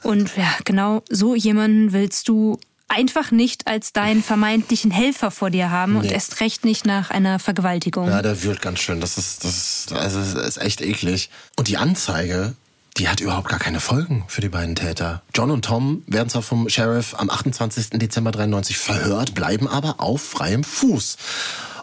Und 0.04 0.36
ja, 0.36 0.52
genau 0.66 1.04
so 1.10 1.36
jemanden 1.36 1.94
willst 1.94 2.28
du 2.28 2.58
einfach 2.92 3.32
nicht 3.32 3.68
als 3.68 3.94
deinen 3.94 4.22
vermeintlichen 4.22 4.92
Helfer 4.92 5.32
vor 5.32 5.50
dir 5.50 5.72
haben 5.72 5.94
nee. 5.94 6.00
und 6.00 6.06
erst 6.12 6.42
recht 6.42 6.66
nicht 6.66 6.86
nach 6.86 7.10
einer 7.10 7.40
Vergewaltigung. 7.40 8.08
Ja, 8.08 8.22
der 8.22 8.44
wird 8.44 8.62
ganz 8.62 8.80
schön. 8.80 9.02
Das 9.02 9.18
ist, 9.18 9.44
das 9.44 9.58
ist, 9.58 9.94
also 9.94 10.20
das 10.20 10.34
ist 10.34 10.58
echt 10.58 10.82
eklig. 10.82 11.30
Und 11.56 11.68
die 11.68 11.78
Anzeige, 11.78 12.54
die 12.98 13.08
hat 13.08 13.22
überhaupt 13.22 13.48
gar 13.48 13.60
keine 13.60 13.80
Folgen 13.80 14.26
für 14.28 14.42
die 14.42 14.50
beiden 14.50 14.76
Täter. 14.76 15.22
John 15.34 15.52
und 15.52 15.66
Tom 15.66 16.04
werden 16.08 16.30
zwar 16.30 16.42
vom 16.42 16.68
Sheriff 16.70 17.16
am 17.18 17.30
28. 17.30 17.92
Dezember 17.92 18.32
93 18.32 18.78
verhört, 18.78 19.34
bleiben 19.34 19.68
aber 19.68 20.00
auf 20.00 20.22
freiem 20.22 20.64
Fuß. 20.64 21.18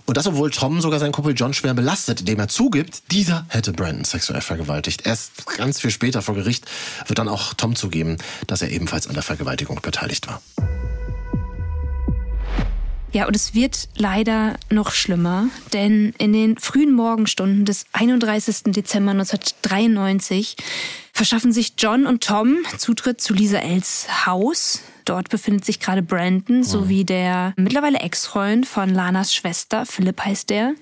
Und 0.09 0.16
das, 0.16 0.27
obwohl 0.27 0.51
Tom 0.51 0.81
sogar 0.81 0.99
seinen 1.01 1.12
Kumpel 1.12 1.35
John 1.37 1.53
schwer 1.53 1.75
belastet, 1.75 2.21
indem 2.21 2.38
er 2.38 2.49
zugibt, 2.49 3.12
dieser 3.12 3.44
hätte 3.51 3.75
Brandon 3.75 4.07
sexuell 4.07 4.40
vergewaltigt. 4.40 5.07
Erst 5.07 5.47
ganz 5.59 5.83
viel 5.83 5.90
später 5.90 6.23
vor 6.23 6.35
Gericht 6.35 6.64
wird 7.07 7.18
dann 7.18 7.29
auch 7.29 7.53
Tom 7.53 7.77
zugeben, 7.77 8.16
dass 8.47 8.62
er 8.62 8.71
ebenfalls 8.71 9.07
an 9.07 9.12
der 9.12 9.23
Vergewaltigung 9.23 9.83
beteiligt 9.83 10.27
war. 10.27 10.40
Ja, 13.12 13.27
und 13.27 13.37
es 13.37 13.53
wird 13.53 13.90
leider 13.97 14.57
noch 14.71 14.92
schlimmer, 14.92 15.49
denn 15.75 16.14
in 16.16 16.33
den 16.33 16.57
frühen 16.57 16.94
Morgenstunden 16.94 17.66
des 17.66 17.85
31. 17.92 18.73
Dezember 18.73 19.11
1993 19.11 20.57
verschaffen 21.12 21.53
sich 21.53 21.75
John 21.77 22.07
und 22.07 22.25
Tom 22.25 22.57
Zutritt 22.79 23.21
zu 23.21 23.35
Lisa 23.35 23.59
Els 23.59 24.07
Haus. 24.25 24.81
Dort 25.09 25.31
befindet 25.31 25.64
sich 25.64 25.81
gerade 25.81 26.03
Brandon 26.03 26.62
sowie 26.62 27.03
der 27.03 27.55
mittlerweile 27.57 28.01
Ex-Freund 28.01 28.66
von 28.66 28.90
Lanas 28.90 29.35
Schwester, 29.35 29.87
Philipp 29.87 30.23
heißt 30.23 30.51
der. 30.51 30.75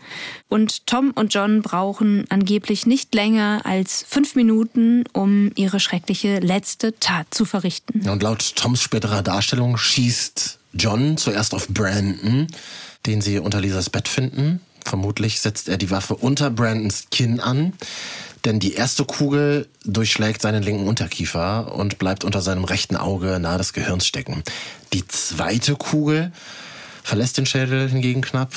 Und 0.48 0.84
Tom 0.88 1.12
und 1.12 1.32
John 1.32 1.62
brauchen 1.62 2.24
angeblich 2.28 2.86
nicht 2.86 3.14
länger 3.14 3.60
als 3.62 4.04
fünf 4.08 4.34
Minuten, 4.34 5.04
um 5.12 5.52
ihre 5.54 5.78
schreckliche 5.78 6.40
letzte 6.40 6.98
Tat 6.98 7.28
zu 7.30 7.44
verrichten. 7.44 8.08
Und 8.08 8.20
laut 8.24 8.56
Toms 8.56 8.82
späterer 8.82 9.22
Darstellung 9.22 9.76
schießt 9.76 10.58
John 10.72 11.16
zuerst 11.16 11.54
auf 11.54 11.68
Brandon, 11.68 12.48
den 13.06 13.20
sie 13.20 13.38
unter 13.38 13.60
Lisas 13.60 13.90
Bett 13.90 14.08
finden. 14.08 14.60
Vermutlich 14.84 15.40
setzt 15.40 15.68
er 15.68 15.78
die 15.78 15.92
Waffe 15.92 16.16
unter 16.16 16.50
Brandons 16.50 17.06
Kinn 17.12 17.38
an, 17.38 17.74
denn 18.46 18.60
die 18.60 18.74
erste 18.74 19.04
Kugel 19.04 19.68
durchschlägt 19.84 20.40
seinen 20.40 20.62
linken 20.62 20.86
Unterkiefer 20.86 21.74
und 21.74 21.98
bleibt 21.98 22.24
unter 22.24 22.40
seinem 22.40 22.64
rechten 22.64 22.96
Auge 22.96 23.38
nahe 23.40 23.58
des 23.58 23.72
Gehirns 23.72 24.06
stecken. 24.06 24.42
Die 24.92 25.06
zweite 25.06 25.74
Kugel 25.74 26.32
verlässt 27.02 27.36
den 27.38 27.46
Schädel 27.46 27.88
hingegen 27.88 28.22
knapp 28.22 28.54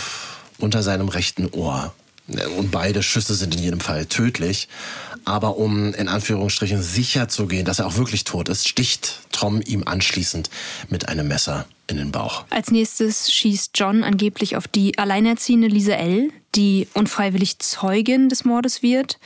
unter 0.60 0.84
seinem 0.84 1.10
rechten 1.10 1.49
Ohr. 1.49 1.93
Und 2.58 2.69
beide 2.69 3.02
Schüsse 3.02 3.34
sind 3.34 3.56
in 3.56 3.63
jedem 3.63 3.80
Fall 3.80 4.06
tödlich. 4.06 4.69
Aber 5.25 5.58
um 5.58 5.93
in 5.95 6.08
Anführungsstrichen 6.08 6.84
sicher 6.84 7.28
zu 7.28 7.47
gehen, 7.47 7.65
dass 7.65 7.80
er 7.80 7.88
auch 7.88 7.97
wirklich 7.97 8.23
tot 8.23 8.47
ist, 8.47 8.67
sticht 8.67 9.21
Tom 9.32 9.62
ihm 9.65 9.84
anschließend 9.86 10.49
mit 10.89 11.10
einem 11.10 11.28
Messer 11.28 11.65
in 11.89 11.97
den 11.97 12.12
Bauch. 12.12 12.43
Als 12.49 12.71
nächstes 12.71 13.32
schießt 13.32 13.71
John 13.75 14.04
angeblich 14.04 14.56
auf 14.56 14.67
die 14.67 14.97
alleinerziehende 14.97 15.67
Lisa 15.67 15.93
L., 15.93 16.32
die 16.56 16.88
unfreiwillig 16.93 17.60
Zeugin 17.60 18.30
des 18.30 18.43
Mordes 18.43 18.82
wird. 18.82 19.19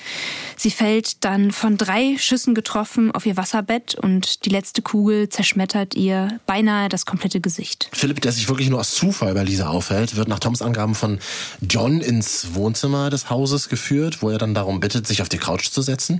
Sie 0.58 0.71
fällt 0.71 1.23
dann 1.23 1.52
von 1.52 1.78
drei 1.78 2.17
Schüssen 2.17 2.54
getroffen 2.54 3.12
auf 3.12 3.26
ihr 3.26 3.38
Wasserbett 3.38 3.95
und 3.95 4.45
die 4.45 4.49
letzte 4.49 4.82
Kugel 4.82 5.30
zerschmettert 5.30 5.95
ihr 5.95 6.39
beinahe 6.45 6.89
das 6.89 7.06
komplette 7.06 7.39
Gesicht. 7.39 7.89
Philipp, 7.93 8.21
der 8.21 8.34
sich 8.34 8.49
wirklich 8.49 8.69
nur 8.69 8.80
aus 8.80 8.93
Zufall 8.93 9.34
bei 9.34 9.43
Lisa 9.43 9.67
aufhält, 9.67 10.15
wird 10.15 10.28
nach 10.28 10.39
Toms 10.39 10.62
Angaben 10.62 10.95
von 10.95 11.19
John 11.62 12.02
ins 12.02 12.56
Wohnzimmer 12.56 13.10
des 13.10 13.30
Hauses 13.30 13.69
geführt, 13.69 14.21
wo 14.21 14.30
er 14.30 14.38
dann 14.38 14.54
darum 14.54 14.80
bittet, 14.80 15.08
sich 15.08 15.21
auf 15.21 15.30
die 15.30 15.38
Couch 15.38 15.69
zu 15.69 15.82
setzen. 15.82 16.19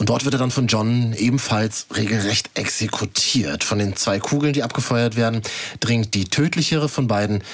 Und 0.00 0.08
dort 0.08 0.24
wird 0.24 0.34
er 0.34 0.38
dann 0.38 0.50
von 0.50 0.66
John 0.66 1.12
ebenfalls 1.12 1.86
regelrecht 1.94 2.58
exekutiert. 2.58 3.62
Von 3.62 3.78
den 3.78 3.96
zwei 3.96 4.18
Kugeln, 4.18 4.54
die 4.54 4.62
abgefeuert 4.62 5.14
werden, 5.14 5.42
dringt 5.78 6.14
die 6.14 6.24
tödlichere 6.24 6.88
von 6.88 7.06
beiden 7.06 7.44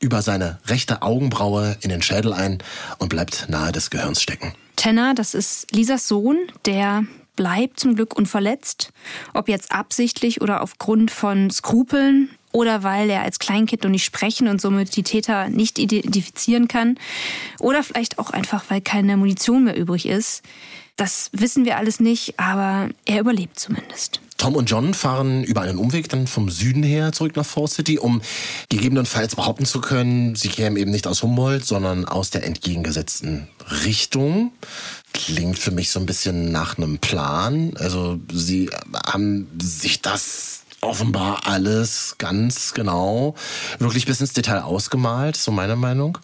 über 0.00 0.20
seine 0.20 0.58
rechte 0.66 1.00
Augenbraue 1.00 1.78
in 1.80 1.88
den 1.88 2.02
Schädel 2.02 2.34
ein 2.34 2.58
und 2.98 3.08
bleibt 3.08 3.46
nahe 3.48 3.72
des 3.72 3.88
Gehirns 3.88 4.20
stecken. 4.20 4.52
Tanner, 4.76 5.14
das 5.14 5.32
ist 5.32 5.74
Lisas 5.74 6.06
Sohn, 6.06 6.36
der 6.66 7.04
bleibt 7.36 7.80
zum 7.80 7.94
Glück 7.94 8.14
unverletzt. 8.14 8.92
Ob 9.32 9.48
jetzt 9.48 9.72
absichtlich 9.72 10.42
oder 10.42 10.60
aufgrund 10.60 11.10
von 11.10 11.50
Skrupeln 11.50 12.28
oder 12.54 12.84
weil 12.84 13.10
er 13.10 13.22
als 13.22 13.40
Kleinkind 13.40 13.82
noch 13.82 13.90
nicht 13.90 14.04
sprechen 14.04 14.46
und 14.46 14.60
somit 14.60 14.94
die 14.94 15.02
Täter 15.02 15.48
nicht 15.48 15.78
identifizieren 15.80 16.68
kann. 16.68 16.96
Oder 17.58 17.82
vielleicht 17.82 18.20
auch 18.20 18.30
einfach, 18.30 18.64
weil 18.68 18.80
keine 18.80 19.16
Munition 19.16 19.64
mehr 19.64 19.76
übrig 19.76 20.06
ist. 20.06 20.42
Das 20.96 21.30
wissen 21.32 21.64
wir 21.64 21.76
alles 21.76 21.98
nicht, 21.98 22.38
aber 22.38 22.90
er 23.06 23.18
überlebt 23.18 23.58
zumindest. 23.58 24.20
Tom 24.36 24.54
und 24.54 24.70
John 24.70 24.94
fahren 24.94 25.42
über 25.42 25.62
einen 25.62 25.78
Umweg 25.78 26.08
dann 26.08 26.28
vom 26.28 26.48
Süden 26.48 26.84
her 26.84 27.10
zurück 27.10 27.34
nach 27.34 27.46
Fall 27.46 27.66
City, 27.66 27.98
um 27.98 28.22
gegebenenfalls 28.68 29.34
behaupten 29.34 29.64
zu 29.64 29.80
können, 29.80 30.36
sie 30.36 30.48
kämen 30.48 30.76
eben 30.76 30.92
nicht 30.92 31.08
aus 31.08 31.24
Humboldt, 31.24 31.64
sondern 31.64 32.04
aus 32.04 32.30
der 32.30 32.44
entgegengesetzten 32.44 33.48
Richtung. 33.84 34.52
Klingt 35.12 35.58
für 35.58 35.72
mich 35.72 35.90
so 35.90 35.98
ein 35.98 36.06
bisschen 36.06 36.52
nach 36.52 36.78
einem 36.78 36.98
Plan. 36.98 37.72
Also 37.78 38.20
sie 38.32 38.70
haben 39.06 39.48
sich 39.60 40.02
das 40.02 40.63
offenbar 40.84 41.46
alles 41.46 42.16
ganz 42.18 42.74
genau, 42.74 43.34
wirklich 43.78 44.06
bis 44.06 44.20
ins 44.20 44.32
Detail 44.32 44.62
ausgemalt, 44.62 45.36
so 45.36 45.50
meine 45.50 45.76
Meinung. 45.76 46.18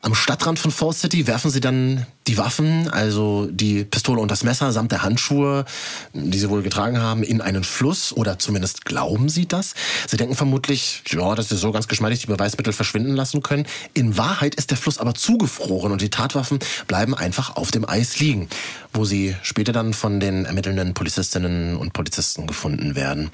Am 0.00 0.14
Stadtrand 0.14 0.60
von 0.60 0.70
Fall 0.70 0.92
City 0.92 1.26
werfen 1.26 1.50
sie 1.50 1.60
dann 1.60 2.06
die 2.28 2.38
Waffen, 2.38 2.88
also 2.88 3.48
die 3.50 3.82
Pistole 3.82 4.20
und 4.20 4.30
das 4.30 4.44
Messer 4.44 4.70
samt 4.70 4.92
der 4.92 5.02
Handschuhe, 5.02 5.64
die 6.12 6.38
sie 6.38 6.48
wohl 6.50 6.62
getragen 6.62 7.00
haben, 7.00 7.24
in 7.24 7.40
einen 7.40 7.64
Fluss 7.64 8.12
oder 8.12 8.38
zumindest 8.38 8.84
glauben 8.84 9.28
sie 9.28 9.46
das. 9.46 9.74
Sie 10.06 10.16
denken 10.16 10.36
vermutlich, 10.36 11.02
ja, 11.08 11.34
dass 11.34 11.48
sie 11.48 11.56
so 11.56 11.72
ganz 11.72 11.88
geschmeidig 11.88 12.20
die 12.20 12.26
Beweismittel 12.28 12.72
verschwinden 12.72 13.16
lassen 13.16 13.42
können. 13.42 13.66
In 13.92 14.16
Wahrheit 14.16 14.54
ist 14.54 14.70
der 14.70 14.76
Fluss 14.76 14.98
aber 14.98 15.14
zugefroren 15.14 15.90
und 15.90 16.00
die 16.00 16.10
Tatwaffen 16.10 16.60
bleiben 16.86 17.14
einfach 17.14 17.56
auf 17.56 17.72
dem 17.72 17.88
Eis 17.88 18.20
liegen, 18.20 18.48
wo 18.92 19.04
sie 19.04 19.34
später 19.42 19.72
dann 19.72 19.94
von 19.94 20.20
den 20.20 20.44
ermittelnden 20.44 20.94
Polizistinnen 20.94 21.76
und 21.76 21.92
Polizisten 21.92 22.46
gefunden 22.46 22.94
werden. 22.94 23.32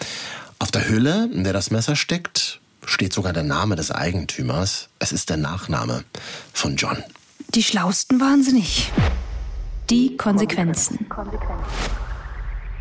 Auf 0.65 0.71
der 0.71 0.89
Hülle, 0.89 1.29
in 1.31 1.45
der 1.45 1.53
das 1.53 1.71
Messer 1.71 1.95
steckt, 1.95 2.59
steht 2.87 3.13
sogar 3.13 3.35
der 3.35 3.43
Name 3.43 3.77
des 3.77 3.91
Eigentümers. 3.91 4.89
Es 4.99 5.13
ist 5.13 5.29
der 5.29 5.37
Nachname 5.37 6.05
von 6.55 6.77
John. 6.77 6.97
Die 7.55 7.63
Schlausten 7.63 8.19
waren 8.19 8.43
sie 8.43 8.55
nicht. 8.55 8.91
Die 9.91 10.17
Konsequenzen. 10.17 11.07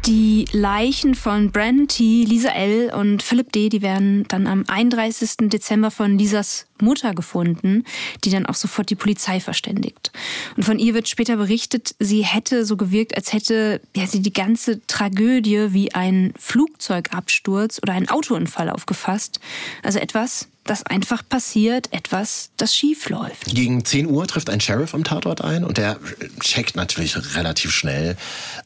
Die 0.06 0.44
Leichen 0.52 1.16
von 1.16 1.52
Brandon 1.52 1.88
T., 1.88 2.26
Lisa 2.26 2.50
L. 2.50 2.92
und 2.94 3.24
Philip 3.24 3.50
D., 3.54 3.70
die 3.70 3.82
werden 3.82 4.26
dann 4.28 4.48
am 4.48 4.66
31. 4.68 5.50
Dezember 5.50 5.92
von 5.92 6.18
Lisas 6.18 6.66
Mutter 6.82 7.14
gefunden, 7.14 7.86
die 8.26 8.30
dann 8.30 8.46
auch 8.46 8.56
sofort 8.56 8.90
die 8.90 8.96
Polizei 8.96 9.40
verständigt. 9.40 10.12
Und 10.58 10.64
von 10.64 10.78
ihr 10.78 10.94
wird 10.94 11.08
später 11.08 11.38
berichtet, 11.38 11.96
sie 12.00 12.26
hätte 12.26 12.66
so 12.66 12.76
gewirkt, 12.76 13.16
als 13.16 13.32
hätte 13.32 13.80
ja, 13.96 14.06
sie 14.06 14.22
die 14.22 14.34
ganze 14.34 14.86
Tragödie 14.88 15.74
wie 15.74 15.96
ein 15.96 16.34
Flugzeugabsturz 16.38 17.80
oder 17.82 17.94
ein 17.94 18.10
Autounfall 18.10 18.70
aufgefasst. 18.70 19.40
Also 19.84 20.00
etwas, 20.00 20.50
das 20.64 20.86
einfach 20.86 21.24
passiert, 21.28 21.92
etwas, 21.92 22.50
das 22.58 22.76
schief 22.76 23.10
läuft. 23.10 23.46
Gegen 23.54 23.84
10 23.84 24.08
Uhr 24.08 24.28
trifft 24.28 24.50
ein 24.50 24.62
Sheriff 24.62 24.94
am 24.94 25.04
Tatort 25.04 25.42
ein 25.42 25.64
und 25.64 25.78
der 25.78 26.00
checkt 26.40 26.76
natürlich 26.76 27.18
relativ 27.36 27.72
schnell, 27.72 28.16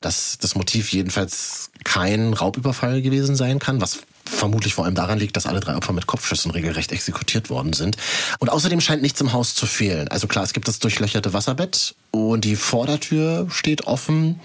dass 0.01 0.37
das 0.37 0.55
Motiv 0.55 0.91
jedenfalls 0.91 1.71
kein 1.83 2.33
Raubüberfall 2.33 3.01
gewesen 3.01 3.35
sein 3.35 3.59
kann, 3.59 3.81
was 3.81 3.99
vermutlich 4.25 4.73
vor 4.73 4.85
allem 4.85 4.95
daran 4.95 5.19
liegt, 5.19 5.35
dass 5.37 5.45
alle 5.45 5.59
drei 5.59 5.75
Opfer 5.75 5.93
mit 5.93 6.05
Kopfschüssen 6.05 6.51
regelrecht 6.51 6.91
exekutiert 6.91 7.49
worden 7.49 7.73
sind. 7.73 7.97
Und 8.39 8.49
außerdem 8.49 8.81
scheint 8.81 9.01
nichts 9.01 9.21
im 9.21 9.33
Haus 9.33 9.55
zu 9.55 9.65
fehlen. 9.65 10.07
Also 10.09 10.27
klar, 10.27 10.43
es 10.43 10.53
gibt 10.53 10.67
das 10.67 10.79
durchlöcherte 10.79 11.33
Wasserbett 11.33 11.95
und 12.11 12.43
die 12.43 12.55
Vordertür 12.55 13.47
steht 13.49 13.87
offen. 13.87 14.39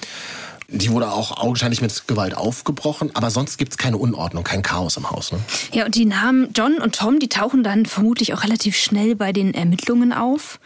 Die 0.74 0.90
wurde 0.90 1.12
auch 1.12 1.36
augenscheinlich 1.36 1.82
mit 1.82 2.08
Gewalt 2.08 2.34
aufgebrochen, 2.34 3.10
aber 3.14 3.30
sonst 3.30 3.58
gibt 3.58 3.72
es 3.72 3.78
keine 3.78 3.98
Unordnung, 3.98 4.42
kein 4.42 4.62
Chaos 4.62 4.96
im 4.96 5.10
Haus. 5.10 5.30
Ne? 5.30 5.38
Ja, 5.72 5.84
und 5.84 5.94
die 5.94 6.06
Namen 6.06 6.48
John 6.54 6.78
und 6.78 6.94
Tom, 6.94 7.18
die 7.18 7.28
tauchen 7.28 7.62
dann 7.62 7.84
vermutlich 7.84 8.32
auch 8.32 8.42
relativ 8.42 8.76
schnell 8.76 9.14
bei 9.14 9.32
den 9.32 9.52
Ermittlungen 9.52 10.14
auf. 10.14 10.58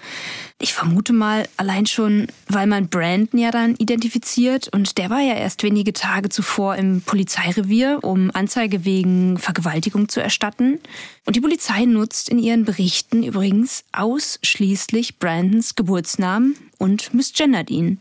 Ich 0.59 0.73
vermute 0.73 1.13
mal 1.13 1.47
allein 1.59 1.85
schon, 1.85 2.29
weil 2.49 2.67
man 2.67 2.89
Brandon 2.89 3.39
ja 3.39 3.51
dann 3.51 3.75
identifiziert 3.75 4.69
und 4.69 4.97
der 4.97 5.11
war 5.11 5.21
ja 5.21 5.35
erst 5.35 5.63
wenige 5.63 5.93
Tage 5.93 6.31
zuvor 6.31 6.77
im 6.77 7.03
Polizeirevier, 7.03 7.99
um 8.03 8.31
Anzeige 8.33 8.87
wegen 8.87 9.37
Vergewaltigung 9.37 10.09
zu 10.09 10.21
erstatten. 10.21 10.81
Und 11.27 11.37
die 11.37 11.43
Polizei 11.43 11.85
nutzt 11.85 12.31
in 12.31 12.39
ihren 12.39 12.65
Berichten 12.65 13.23
übrigens 13.23 13.85
ausschließlich 13.93 15.19
Brandons 15.19 15.75
Geburtsnamen 15.75 16.57
und 16.79 17.13
misgendert 17.13 17.69
ihn. 17.69 18.01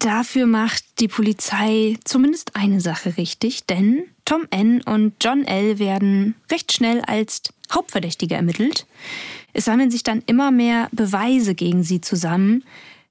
Dafür 0.00 0.46
macht 0.46 0.82
die 0.98 1.06
Polizei 1.06 1.96
zumindest 2.02 2.56
eine 2.56 2.80
Sache 2.80 3.16
richtig, 3.16 3.66
denn 3.66 4.02
Tom 4.24 4.46
N. 4.50 4.82
und 4.82 5.14
John 5.20 5.44
L. 5.44 5.78
werden 5.78 6.34
recht 6.50 6.72
schnell 6.72 7.02
als 7.02 7.42
Hauptverdächtige 7.72 8.34
ermittelt. 8.34 8.86
Es 9.52 9.66
sammeln 9.66 9.90
sich 9.90 10.02
dann 10.02 10.22
immer 10.26 10.50
mehr 10.50 10.88
Beweise 10.92 11.54
gegen 11.54 11.82
sie 11.82 12.00
zusammen. 12.00 12.64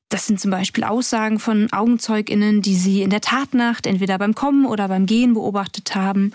Das 0.09 0.27
sind 0.27 0.39
zum 0.39 0.51
Beispiel 0.51 0.83
Aussagen 0.83 1.39
von 1.39 1.71
AugenzeugInnen, 1.71 2.61
die 2.61 2.75
sie 2.75 3.01
in 3.01 3.09
der 3.09 3.21
Tatnacht 3.21 3.87
entweder 3.87 4.17
beim 4.17 4.35
Kommen 4.35 4.65
oder 4.65 4.87
beim 4.87 5.05
Gehen 5.05 5.33
beobachtet 5.33 5.95
haben 5.95 6.33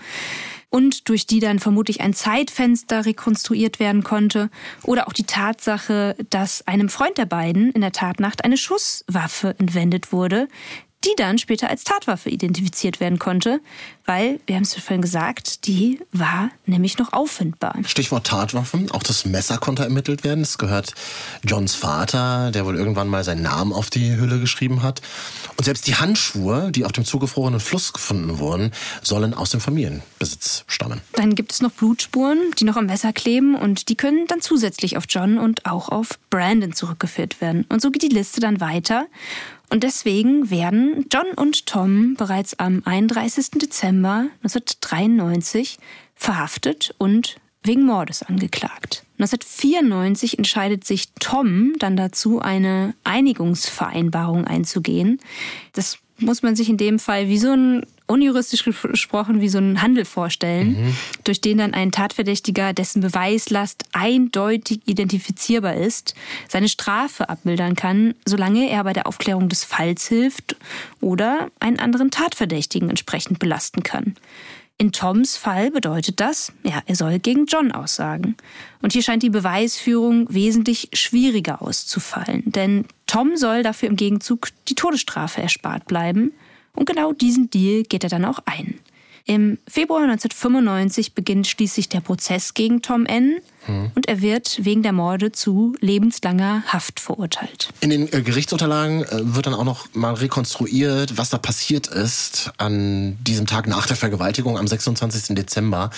und 0.69 1.09
durch 1.09 1.25
die 1.25 1.39
dann 1.39 1.59
vermutlich 1.59 2.01
ein 2.01 2.13
Zeitfenster 2.13 3.05
rekonstruiert 3.05 3.79
werden 3.79 4.03
konnte 4.03 4.49
oder 4.83 5.07
auch 5.07 5.13
die 5.13 5.23
Tatsache, 5.23 6.15
dass 6.29 6.67
einem 6.67 6.89
Freund 6.89 7.17
der 7.17 7.25
beiden 7.25 7.71
in 7.71 7.81
der 7.81 7.91
Tatnacht 7.91 8.43
eine 8.43 8.57
Schusswaffe 8.57 9.55
entwendet 9.57 10.11
wurde, 10.11 10.47
die 11.05 11.15
dann 11.15 11.37
später 11.37 11.69
als 11.69 11.83
Tatwaffe 11.83 12.29
identifiziert 12.29 12.99
werden 12.99 13.19
konnte, 13.19 13.61
weil, 14.05 14.39
wir 14.47 14.55
haben 14.55 14.63
es 14.63 14.73
vorhin 14.73 15.01
gesagt, 15.01 15.67
die 15.67 15.99
war 16.11 16.49
nämlich 16.65 16.97
noch 16.97 17.13
auffindbar. 17.13 17.75
Stichwort 17.85 18.27
Tatwaffen, 18.27 18.91
auch 18.91 19.03
das 19.03 19.23
Messer 19.25 19.59
konnte 19.59 19.83
ermittelt 19.83 20.23
werden. 20.23 20.41
Es 20.41 20.57
gehört 20.57 20.93
Johns 21.43 21.75
Vater, 21.75 22.51
der 22.51 22.65
wohl 22.65 22.75
irgendwann 22.75 23.07
mal 23.07 23.23
seinen 23.23 23.43
Namen 23.43 23.71
auf 23.71 23.89
die 23.89 24.17
Hülle 24.17 24.39
geschrieben 24.39 24.83
hat. 24.83 25.01
Und 25.57 25.63
selbst 25.63 25.87
die 25.87 25.95
Handschuhe, 25.95 26.71
die 26.71 26.85
auf 26.85 26.91
dem 26.91 27.05
zugefrorenen 27.05 27.59
Fluss 27.59 27.93
gefunden 27.93 28.39
wurden, 28.39 28.71
sollen 29.01 29.33
aus 29.33 29.51
dem 29.51 29.61
Familienbesitz 29.61 30.65
stammen. 30.67 31.01
Dann 31.13 31.35
gibt 31.35 31.51
es 31.51 31.61
noch 31.61 31.71
Blutspuren, 31.71 32.39
die 32.57 32.65
noch 32.65 32.75
am 32.75 32.87
Messer 32.87 33.13
kleben 33.13 33.55
und 33.55 33.89
die 33.89 33.95
können 33.95 34.27
dann 34.27 34.41
zusätzlich 34.41 34.97
auf 34.97 35.05
John 35.07 35.37
und 35.37 35.65
auch 35.65 35.89
auf 35.89 36.19
Brandon 36.29 36.73
zurückgeführt 36.73 37.41
werden. 37.41 37.65
Und 37.69 37.81
so 37.81 37.91
geht 37.91 38.01
die 38.01 38.09
Liste 38.09 38.41
dann 38.41 38.59
weiter. 38.59 39.05
Und 39.69 39.83
deswegen 39.83 40.49
werden 40.49 41.05
John 41.11 41.27
und 41.35 41.65
Tom 41.67 42.15
bereits 42.15 42.57
am 42.57 42.81
31. 42.85 43.51
Dezember 43.51 44.27
1993 44.43 45.77
verhaftet 46.15 46.95
und 46.97 47.37
wegen 47.63 47.83
Mordes 47.83 48.23
angeklagt. 48.23 49.03
1994 49.19 50.37
entscheidet 50.37 50.85
sich 50.85 51.09
Tom 51.19 51.73
dann 51.77 51.97
dazu, 51.97 52.39
eine 52.39 52.95
Einigungsvereinbarung 53.03 54.45
einzugehen. 54.45 55.19
Das 55.73 55.99
muss 56.17 56.41
man 56.41 56.55
sich 56.55 56.69
in 56.69 56.77
dem 56.77 56.99
Fall 56.99 57.27
wie 57.27 57.37
so 57.37 57.51
ein 57.51 57.85
unjuristisch 58.09 58.63
gesprochen 58.63 59.39
wie 59.39 59.49
so 59.49 59.59
einen 59.59 59.81
Handel 59.81 60.03
vorstellen, 60.03 60.69
mhm. 60.71 60.97
durch 61.23 61.41
den 61.41 61.59
dann 61.59 61.73
ein 61.73 61.91
Tatverdächtiger, 61.91 62.73
dessen 62.73 63.01
Beweislast 63.01 63.85
eindeutig 63.91 64.81
identifizierbar 64.85 65.75
ist, 65.75 66.15
seine 66.47 66.69
Strafe 66.69 67.29
abmildern 67.29 67.75
kann, 67.75 68.15
solange 68.25 68.69
er 68.69 68.83
bei 68.83 68.93
der 68.93 69.07
Aufklärung 69.07 69.47
des 69.47 69.63
Falls 69.63 70.07
hilft 70.07 70.55
oder 71.01 71.49
einen 71.59 71.79
anderen 71.79 72.09
Tatverdächtigen 72.09 72.89
entsprechend 72.89 73.39
belasten 73.39 73.83
kann. 73.83 74.15
In 74.81 74.93
Toms 74.93 75.35
Fall 75.35 75.71
bedeutet 75.71 76.21
das, 76.21 76.53
ja, 76.63 76.81
er 76.85 76.95
soll 76.95 77.19
gegen 77.19 77.47
John 77.47 77.73
aussagen. 77.73 78.37
Und 78.81 78.93
hier 78.93 79.03
scheint 79.03 79.23
die 79.23 79.29
Beweisführung 79.29 80.33
wesentlich 80.33 80.87
schwieriger 80.93 81.61
auszufallen, 81.61 82.43
denn 82.45 82.85
Tom 83.05 83.35
soll 83.35 83.61
dafür 83.61 83.89
im 83.89 83.97
Gegenzug 83.97 84.47
die 84.69 84.75
Todesstrafe 84.75 85.41
erspart 85.41 85.85
bleiben. 85.85 86.31
Und 86.73 86.85
genau 86.85 87.13
diesen 87.13 87.49
Deal 87.49 87.83
geht 87.83 88.03
er 88.03 88.09
dann 88.09 88.25
auch 88.25 88.39
ein. 88.45 88.79
Im 89.29 89.59
Februar 89.67 90.01
1995 90.01 91.13
beginnt 91.13 91.45
schließlich 91.45 91.87
der 91.87 92.01
Prozess 92.01 92.55
gegen 92.55 92.81
Tom 92.81 93.05
N. 93.05 93.37
Hm. 93.65 93.91
und 93.93 94.07
er 94.07 94.21
wird 94.21 94.65
wegen 94.65 94.81
der 94.81 94.93
Morde 94.93 95.31
zu 95.31 95.75
lebenslanger 95.81 96.63
Haft 96.65 96.99
verurteilt. 96.99 97.69
In 97.81 97.91
den 97.91 98.11
äh, 98.11 98.21
Gerichtsunterlagen 98.23 99.03
äh, 99.03 99.35
wird 99.35 99.45
dann 99.45 99.53
auch 99.53 99.65
noch 99.65 99.93
mal 99.93 100.15
rekonstruiert, 100.15 101.17
was 101.17 101.29
da 101.29 101.37
passiert 101.37 101.85
ist 101.85 102.51
an 102.57 103.17
diesem 103.23 103.45
Tag 103.45 103.67
nach 103.67 103.85
der 103.85 103.97
Vergewaltigung 103.97 104.57
am 104.57 104.65
26. 104.65 105.35
Dezember. 105.35 105.91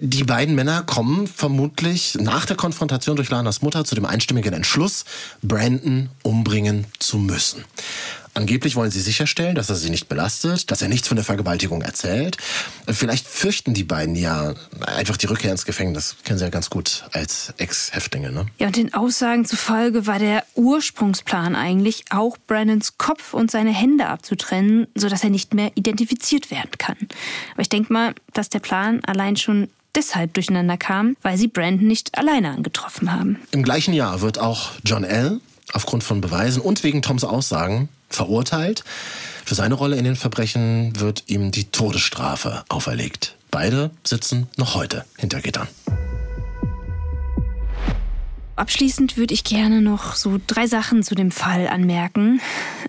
Die 0.00 0.24
beiden 0.24 0.56
Männer 0.56 0.82
kommen 0.82 1.28
vermutlich 1.28 2.16
nach 2.20 2.46
der 2.46 2.56
Konfrontation 2.56 3.14
durch 3.14 3.30
Lanas 3.30 3.62
Mutter 3.62 3.84
zu 3.84 3.94
dem 3.94 4.06
einstimmigen 4.06 4.54
Entschluss, 4.54 5.04
Brandon 5.42 6.08
umbringen 6.22 6.86
zu 6.98 7.18
müssen. 7.18 7.64
Angeblich 8.36 8.76
wollen 8.76 8.90
sie 8.90 9.00
sicherstellen, 9.00 9.54
dass 9.54 9.70
er 9.70 9.76
sie 9.76 9.88
nicht 9.88 10.10
belastet, 10.10 10.70
dass 10.70 10.82
er 10.82 10.88
nichts 10.88 11.08
von 11.08 11.16
der 11.16 11.24
Vergewaltigung 11.24 11.80
erzählt. 11.80 12.36
Vielleicht 12.86 13.26
fürchten 13.26 13.72
die 13.72 13.82
beiden 13.82 14.14
ja 14.14 14.52
einfach 14.84 15.16
die 15.16 15.24
Rückkehr 15.24 15.50
ins 15.50 15.64
Gefängnis. 15.64 16.16
Kennen 16.22 16.38
sie 16.38 16.44
ja 16.44 16.50
ganz 16.50 16.68
gut 16.68 17.04
als 17.12 17.54
Ex-Häftlinge, 17.56 18.30
ne? 18.30 18.44
Ja, 18.58 18.66
und 18.66 18.76
den 18.76 18.92
Aussagen 18.92 19.46
zufolge 19.46 20.06
war 20.06 20.18
der 20.18 20.44
Ursprungsplan 20.54 21.54
eigentlich, 21.54 22.04
auch 22.10 22.36
Brandons 22.46 22.98
Kopf 22.98 23.32
und 23.32 23.50
seine 23.50 23.72
Hände 23.72 24.06
abzutrennen, 24.06 24.86
sodass 24.94 25.24
er 25.24 25.30
nicht 25.30 25.54
mehr 25.54 25.72
identifiziert 25.74 26.50
werden 26.50 26.72
kann. 26.76 26.98
Aber 27.54 27.62
ich 27.62 27.70
denke 27.70 27.90
mal, 27.90 28.14
dass 28.34 28.50
der 28.50 28.60
Plan 28.60 29.02
allein 29.06 29.36
schon 29.36 29.70
deshalb 29.94 30.34
durcheinander 30.34 30.76
kam, 30.76 31.16
weil 31.22 31.38
sie 31.38 31.48
Brandon 31.48 31.88
nicht 31.88 32.18
alleine 32.18 32.50
angetroffen 32.50 33.14
haben. 33.14 33.40
Im 33.52 33.62
gleichen 33.62 33.94
Jahr 33.94 34.20
wird 34.20 34.38
auch 34.38 34.72
John 34.84 35.04
L. 35.04 35.40
aufgrund 35.72 36.04
von 36.04 36.20
Beweisen 36.20 36.62
und 36.62 36.82
wegen 36.82 37.02
Toms 37.02 37.24
Aussagen 37.24 37.88
verurteilt. 38.08 38.84
Für 39.44 39.54
seine 39.54 39.74
Rolle 39.74 39.96
in 39.96 40.04
den 40.04 40.16
Verbrechen 40.16 40.98
wird 40.98 41.24
ihm 41.26 41.50
die 41.50 41.70
Todesstrafe 41.70 42.64
auferlegt. 42.68 43.36
Beide 43.50 43.90
sitzen 44.04 44.48
noch 44.56 44.74
heute 44.74 45.04
hinter 45.16 45.40
Gittern. 45.40 45.68
Abschließend 48.56 49.18
würde 49.18 49.34
ich 49.34 49.44
gerne 49.44 49.82
noch 49.82 50.14
so 50.14 50.40
drei 50.46 50.66
Sachen 50.66 51.02
zu 51.02 51.14
dem 51.14 51.30
Fall 51.30 51.68
anmerken. 51.68 52.40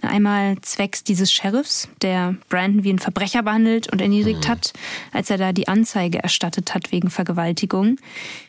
Einmal 0.01 0.55
zwecks 0.61 1.03
dieses 1.03 1.31
Sheriffs, 1.31 1.89
der 2.01 2.35
Brandon 2.47 2.85
wie 2.85 2.93
ein 2.93 2.99
Verbrecher 2.99 3.43
behandelt 3.43 3.91
und 3.91 4.01
erniedrigt 4.01 4.45
mhm. 4.45 4.49
hat, 4.49 4.73
als 5.11 5.29
er 5.29 5.37
da 5.37 5.51
die 5.51 5.67
Anzeige 5.67 6.23
erstattet 6.23 6.73
hat 6.73 6.93
wegen 6.93 7.09
Vergewaltigung. 7.09 7.97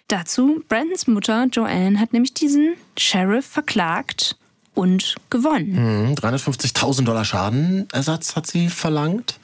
Dazu, 0.06 0.62
Brandons 0.68 1.08
Mutter 1.08 1.46
Joanne 1.50 1.98
hat 1.98 2.12
nämlich 2.12 2.34
diesen 2.34 2.74
Sheriff 2.96 3.46
verklagt 3.46 4.36
und 4.74 5.16
gewonnen. 5.28 6.06
Mhm, 6.10 6.14
350.000 6.14 7.02
Dollar 7.02 7.24
Schadenersatz 7.24 8.36
hat 8.36 8.46
sie 8.46 8.68
verlangt. 8.68 9.40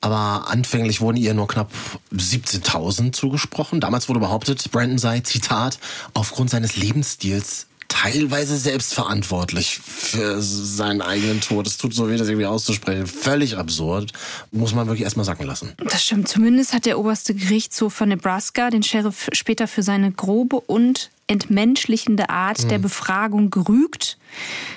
Aber 0.00 0.48
anfänglich 0.48 1.00
wurden 1.00 1.16
ihr 1.16 1.34
nur 1.34 1.48
knapp 1.48 1.70
17.000 2.14 3.12
zugesprochen. 3.12 3.80
Damals 3.80 4.08
wurde 4.08 4.20
behauptet, 4.20 4.70
Brandon 4.70 4.98
sei, 4.98 5.20
Zitat, 5.20 5.78
aufgrund 6.14 6.50
seines 6.50 6.76
Lebensstils 6.76 7.66
teilweise 7.88 8.56
selbstverantwortlich 8.56 9.78
für 9.78 10.40
seinen 10.42 11.02
eigenen 11.02 11.40
Tod. 11.40 11.66
Es 11.66 11.78
tut 11.78 11.94
so 11.94 12.08
weh, 12.08 12.16
das 12.16 12.28
irgendwie 12.28 12.46
auszusprechen. 12.46 13.06
Völlig 13.06 13.56
absurd. 13.56 14.12
Muss 14.50 14.74
man 14.74 14.86
wirklich 14.86 15.04
erstmal 15.04 15.24
sacken 15.24 15.46
lassen. 15.46 15.72
Das 15.78 16.04
stimmt. 16.04 16.28
Zumindest 16.28 16.72
hat 16.72 16.86
der 16.86 16.98
oberste 16.98 17.34
Gerichtshof 17.34 17.94
von 17.94 18.08
Nebraska 18.08 18.70
den 18.70 18.82
Sheriff 18.82 19.28
später 19.32 19.68
für 19.68 19.82
seine 19.82 20.12
grobe 20.12 20.60
und 20.60 21.10
entmenschlichende 21.28 22.30
Art 22.30 22.70
der 22.70 22.78
Befragung 22.78 23.50
gerügt. 23.50 24.16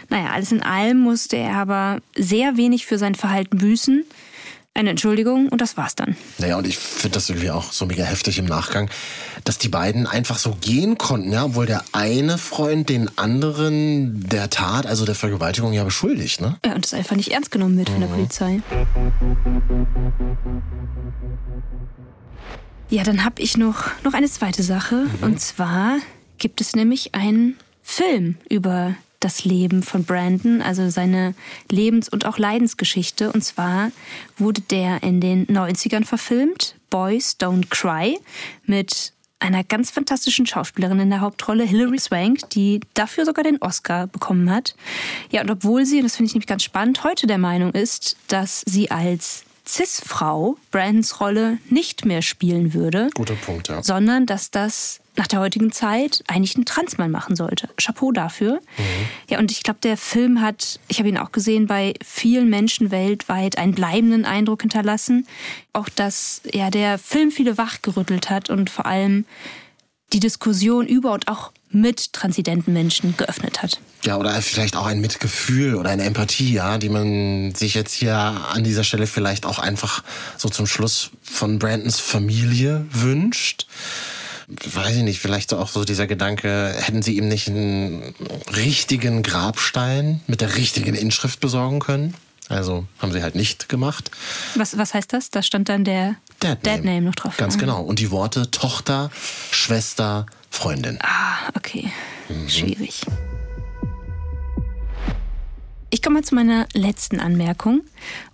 Naja, 0.10 0.32
alles 0.32 0.52
in 0.52 0.64
allem 0.64 1.00
musste 1.00 1.38
er 1.38 1.58
aber 1.58 2.02
sehr 2.16 2.58
wenig 2.58 2.86
für 2.86 2.98
sein 2.98 3.16
Verhalten 3.16 3.58
büßen 3.58 4.04
eine 4.74 4.92
Entschuldigung 4.92 5.50
und 5.50 5.62
das 5.62 5.78
war's 5.78 5.96
dann. 5.96 6.16
Naja, 6.38 6.58
und 6.58 6.66
ich 6.66 6.78
finde 6.78 7.16
das 7.16 7.30
irgendwie 7.30 7.52
auch 7.52 7.72
so 7.72 7.86
mega 7.86 8.04
heftig 8.04 8.38
im 8.40 8.46
Nachgang, 8.46 8.90
dass 9.44 9.58
die 9.58 9.68
beiden 9.68 10.08
einfach 10.08 10.38
so 10.38 10.56
gehen 10.62 10.98
konnten, 10.98 11.32
ja, 11.32 11.46
obwohl 11.46 11.66
der 11.66 11.84
eine 11.92 12.38
Freund 12.38 12.88
den 12.90 13.18
anderen 13.18 14.28
der 14.30 14.50
Tat, 14.50 14.86
also 14.86 15.06
der 15.06 15.16
Vergewaltigung, 15.16 15.74
ja 15.74 15.84
beschuldigt, 15.84 16.40
ne? 16.42 16.58
Ja, 16.66 16.74
und 16.76 16.86
das 16.86 16.94
einfach 16.94 17.16
nicht 17.16 17.32
ernst 17.32 17.52
genommen 17.52 17.78
wird 17.78 17.90
mhm. 17.90 17.94
von 17.94 18.02
der 18.02 18.10
mhm. 18.10 18.14
Polizei. 18.14 18.62
Ja, 22.90 23.04
dann 23.04 23.24
habe 23.24 23.42
ich 23.42 23.58
noch, 23.58 23.84
noch 24.04 24.14
eine 24.14 24.30
zweite 24.30 24.64
Sache. 24.64 24.96
Mhm. 24.96 25.24
Und 25.24 25.42
zwar 25.42 25.98
gibt 26.38 26.62
es 26.62 26.76
nämlich 26.76 27.14
einen 27.14 27.58
Film 27.84 28.38
über 28.50 28.96
das 29.20 29.46
Leben 29.46 29.84
von 29.84 30.04
Brandon, 30.04 30.62
also 30.62 30.90
seine 30.90 31.34
Lebens- 31.70 32.10
und 32.10 32.26
auch 32.26 32.38
Leidensgeschichte. 32.38 33.32
Und 33.32 33.44
zwar 33.44 33.92
wurde 34.38 34.62
der 34.62 35.04
in 35.04 35.22
den 35.22 35.46
90ern 35.48 36.06
verfilmt, 36.06 36.76
Boys 36.90 37.38
Don't 37.40 37.70
Cry, 37.70 38.20
mit 38.66 39.14
einer 39.40 39.64
ganz 39.64 39.90
fantastischen 39.90 40.46
Schauspielerin 40.46 41.00
in 41.00 41.10
der 41.10 41.22
Hauptrolle, 41.22 41.64
Hilary 41.64 42.00
Swank, 42.00 42.50
die 42.50 42.82
dafür 42.94 43.26
sogar 43.26 43.44
den 43.44 43.62
Oscar 43.62 44.08
bekommen 44.08 44.52
hat. 44.52 44.76
Ja, 45.32 45.42
und 45.42 45.50
obwohl 45.50 45.86
sie, 45.86 45.98
und 45.98 46.04
das 46.04 46.18
finde 46.18 46.28
ich 46.28 46.34
nämlich 46.34 46.48
ganz 46.48 46.64
spannend, 46.64 47.04
heute 47.04 47.26
der 47.26 47.38
Meinung 47.38 47.72
ist, 47.72 48.18
dass 48.28 48.64
sie 48.68 48.92
als 48.92 49.46
Cis-Frau 49.66 50.58
Brandons 50.72 51.22
Rolle 51.22 51.60
nicht 51.70 52.04
mehr 52.04 52.22
spielen 52.22 52.74
würde. 52.74 53.10
Guter 53.14 53.36
Punkt, 53.36 53.68
ja. 53.70 53.84
Sondern 53.84 54.26
dass 54.26 54.52
das 54.52 55.00
nach 55.20 55.28
der 55.28 55.42
heutigen 55.42 55.72
Zeit 55.72 56.24
eigentlich 56.28 56.58
ein 56.58 56.66
Transmann 56.66 57.12
machen 57.12 57.36
sollte. 57.36 57.70
Chapeau 57.78 58.12
dafür. 58.12 58.54
Mhm. 58.54 58.84
Ja, 59.30 59.38
und 59.38 59.52
ich 59.52 59.62
glaube, 59.62 59.80
der 59.84 59.98
Film 59.98 60.42
hat, 60.42 60.80
ich 60.88 60.98
habe 60.98 61.10
ihn 61.10 61.18
auch 61.18 61.32
gesehen, 61.32 61.68
bei 61.68 61.94
vielen 62.04 62.50
Menschen 62.50 62.90
weltweit 62.90 63.58
einen 63.58 63.76
bleibenden 63.76 64.26
Eindruck 64.26 64.62
hinterlassen. 64.62 65.28
Auch, 65.74 65.90
dass 65.90 66.42
ja, 66.52 66.72
der 66.72 66.98
Film 66.98 67.32
viele 67.32 67.58
wachgerüttelt 67.58 68.30
hat 68.30 68.50
und 68.50 68.70
vor 68.70 68.86
allem 68.86 69.26
die 70.14 70.22
Diskussion 70.22 70.88
über 70.88 71.12
und 71.12 71.28
auch 71.28 71.52
mit 71.70 72.14
transidenten 72.14 72.74
Menschen 72.74 73.16
geöffnet 73.16 73.62
hat. 73.62 73.80
Ja, 74.04 74.18
oder 74.18 74.42
vielleicht 74.42 74.76
auch 74.76 74.86
ein 74.86 75.02
Mitgefühl 75.02 75.76
oder 75.76 75.90
eine 75.90 76.04
Empathie, 76.04 76.54
ja, 76.54 76.78
die 76.78 76.90
man 76.90 77.54
sich 77.54 77.76
jetzt 77.76 77.94
hier 77.94 78.16
an 78.16 78.64
dieser 78.64 78.84
Stelle 78.84 79.06
vielleicht 79.06 79.46
auch 79.46 79.60
einfach 79.60 80.04
so 80.38 80.50
zum 80.50 80.66
Schluss 80.66 81.12
von 81.22 81.60
Brandons 81.60 82.00
Familie 82.00 82.86
wünscht. 82.92 83.68
Weiß 84.50 84.96
ich 84.96 85.04
nicht, 85.04 85.20
vielleicht 85.20 85.54
auch 85.54 85.70
so 85.70 85.84
dieser 85.86 86.08
Gedanke, 86.08 86.74
hätten 86.80 87.02
sie 87.04 87.18
ihm 87.18 87.28
nicht 87.28 87.48
einen 87.48 88.16
richtigen 88.56 89.22
Grabstein 89.22 90.22
mit 90.28 90.42
der 90.42 90.56
richtigen 90.56 90.96
Inschrift 90.96 91.40
besorgen 91.40 91.80
können? 91.80 92.16
Also 92.48 92.86
haben 92.98 93.12
sie 93.12 93.22
halt 93.22 93.36
nicht 93.36 93.70
gemacht. 93.70 94.10
Was, 94.56 94.76
was 94.76 94.96
heißt 94.96 95.14
das? 95.14 95.30
Da 95.30 95.44
stand 95.44 95.70
dann 95.70 95.84
der 95.84 96.16
Dead, 96.42 96.58
Dead 96.66 96.84
Name. 96.84 96.96
Name. 96.96 97.02
noch 97.02 97.16
drauf. 97.16 97.38
Ganz 97.38 97.60
genau. 97.60 97.82
Und 97.84 98.00
die 98.00 98.10
Worte 98.10 98.50
Tochter, 98.50 99.12
Schwester, 99.52 100.26
Freundin. 100.50 100.98
Ah, 101.02 101.50
okay. 101.56 101.92
Mhm. 102.28 102.50
Schwierig. 102.50 103.02
Ich 105.92 106.02
komme 106.02 106.22
zu 106.22 106.36
meiner 106.36 106.68
letzten 106.74 107.20
Anmerkung. 107.20 107.82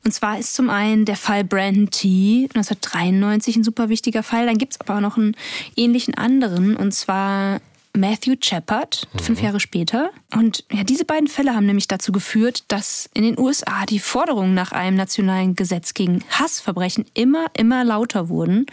Und 0.04 0.14
zwar 0.14 0.38
ist 0.38 0.54
zum 0.54 0.70
einen 0.70 1.06
der 1.06 1.16
Fall 1.16 1.44
Brandon 1.44 1.90
T. 1.90 2.50
1993 2.54 3.58
ein 3.58 3.64
super 3.64 3.90
wichtiger 3.90 4.24
Fall. 4.24 4.46
Dann 4.46 4.58
gibt 4.58 4.74
es 4.74 4.82
aber 4.82 4.98
auch 4.98 5.02
noch 5.02 5.18
einen 5.18 5.36
ähnlichen 5.76 6.16
anderen. 6.16 6.76
Und 6.76 6.94
zwar 6.94 7.62
Matthew 7.96 8.36
Shepard, 8.42 9.08
mhm. 9.14 9.20
fünf 9.20 9.42
Jahre 9.42 9.60
später. 9.60 10.12
Und 10.34 10.66
ja, 10.72 10.84
diese 10.84 11.06
beiden 11.06 11.28
Fälle 11.28 11.56
haben 11.56 11.66
nämlich 11.66 11.88
dazu 11.88 12.12
geführt, 12.12 12.64
dass 12.68 13.10
in 13.14 13.24
den 13.24 13.40
USA 13.40 13.86
die 13.86 14.00
Forderungen 14.00 14.54
nach 14.54 14.72
einem 14.72 14.98
nationalen 14.98 15.56
Gesetz 15.56 15.94
gegen 15.94 16.24
Hassverbrechen 16.30 17.06
immer, 17.14 17.48
immer 17.54 17.84
lauter 17.84 18.30
wurden. 18.30 18.66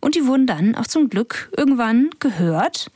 Und 0.00 0.14
die 0.14 0.26
wurden 0.26 0.46
dann 0.46 0.74
auch 0.74 0.86
zum 0.86 1.10
Glück 1.10 1.50
irgendwann 1.56 2.10
gehört. 2.20 2.90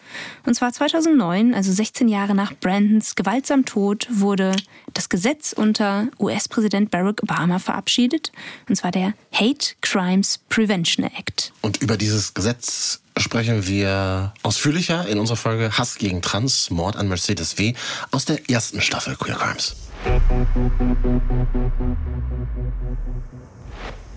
Und 0.47 0.55
zwar 0.55 0.73
2009, 0.73 1.53
also 1.55 1.73
16 1.73 2.09
Jahre 2.09 2.35
nach 2.35 2.53
Brandons 2.55 3.17
gewaltsamen 3.17 3.65
Tod, 3.65 4.07
wurde 4.11 4.55
das 4.95 5.09
Gesetz 5.09 5.53
unter 5.53 6.09
US-Präsident 6.21 6.91
Barack 6.91 7.23
Obama 7.23 7.59
verabschiedet. 7.59 8.31
Und 8.69 8.77
zwar 8.77 8.93
der 8.93 9.15
Hate 9.33 9.75
Crimes 9.81 10.39
Prevention 10.49 11.05
Act. 11.05 11.53
Und 11.61 11.83
über 11.83 11.97
dieses 11.97 12.35
Gesetz 12.35 13.01
sprechen 13.17 13.67
wir 13.67 14.33
ausführlicher 14.43 15.07
in 15.09 15.19
unserer 15.19 15.37
Folge 15.37 15.77
Hass 15.77 15.97
gegen 15.97 16.23
Trans, 16.23 16.71
Mord 16.71 16.97
an 16.97 17.09
Mercedes 17.09 17.59
W. 17.59 17.75
aus 18.11 18.25
der 18.25 18.49
ersten 18.49 18.81
Staffel 18.81 19.17
Queer 19.17 19.37
Crimes. 19.37 19.77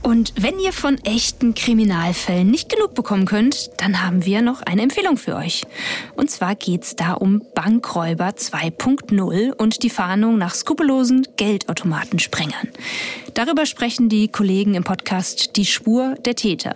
Und 0.05 0.33
wenn 0.37 0.59
ihr 0.59 0.71
von 0.71 0.99
echten 1.03 1.55
Kriminalfällen 1.55 2.51
nicht 2.51 2.69
genug 2.69 2.93
bekommen 2.93 3.25
könnt, 3.25 3.71
dann 3.77 4.03
haben 4.03 4.23
wir 4.23 4.43
noch 4.43 4.61
eine 4.61 4.83
Empfehlung 4.83 5.17
für 5.17 5.35
euch. 5.35 5.63
Und 6.15 6.29
zwar 6.29 6.53
geht's 6.53 6.95
da 6.95 7.13
um 7.13 7.41
Bankräuber 7.55 8.27
2.0 8.27 9.51
und 9.53 9.81
die 9.81 9.89
Fahndung 9.89 10.37
nach 10.37 10.53
skrupellosen 10.53 11.27
Geldautomatensprengern. 11.37 12.69
Darüber 13.33 13.65
sprechen 13.65 14.07
die 14.07 14.27
Kollegen 14.27 14.75
im 14.75 14.83
Podcast 14.83 15.55
Die 15.55 15.65
Spur 15.65 16.13
der 16.23 16.35
Täter. 16.35 16.75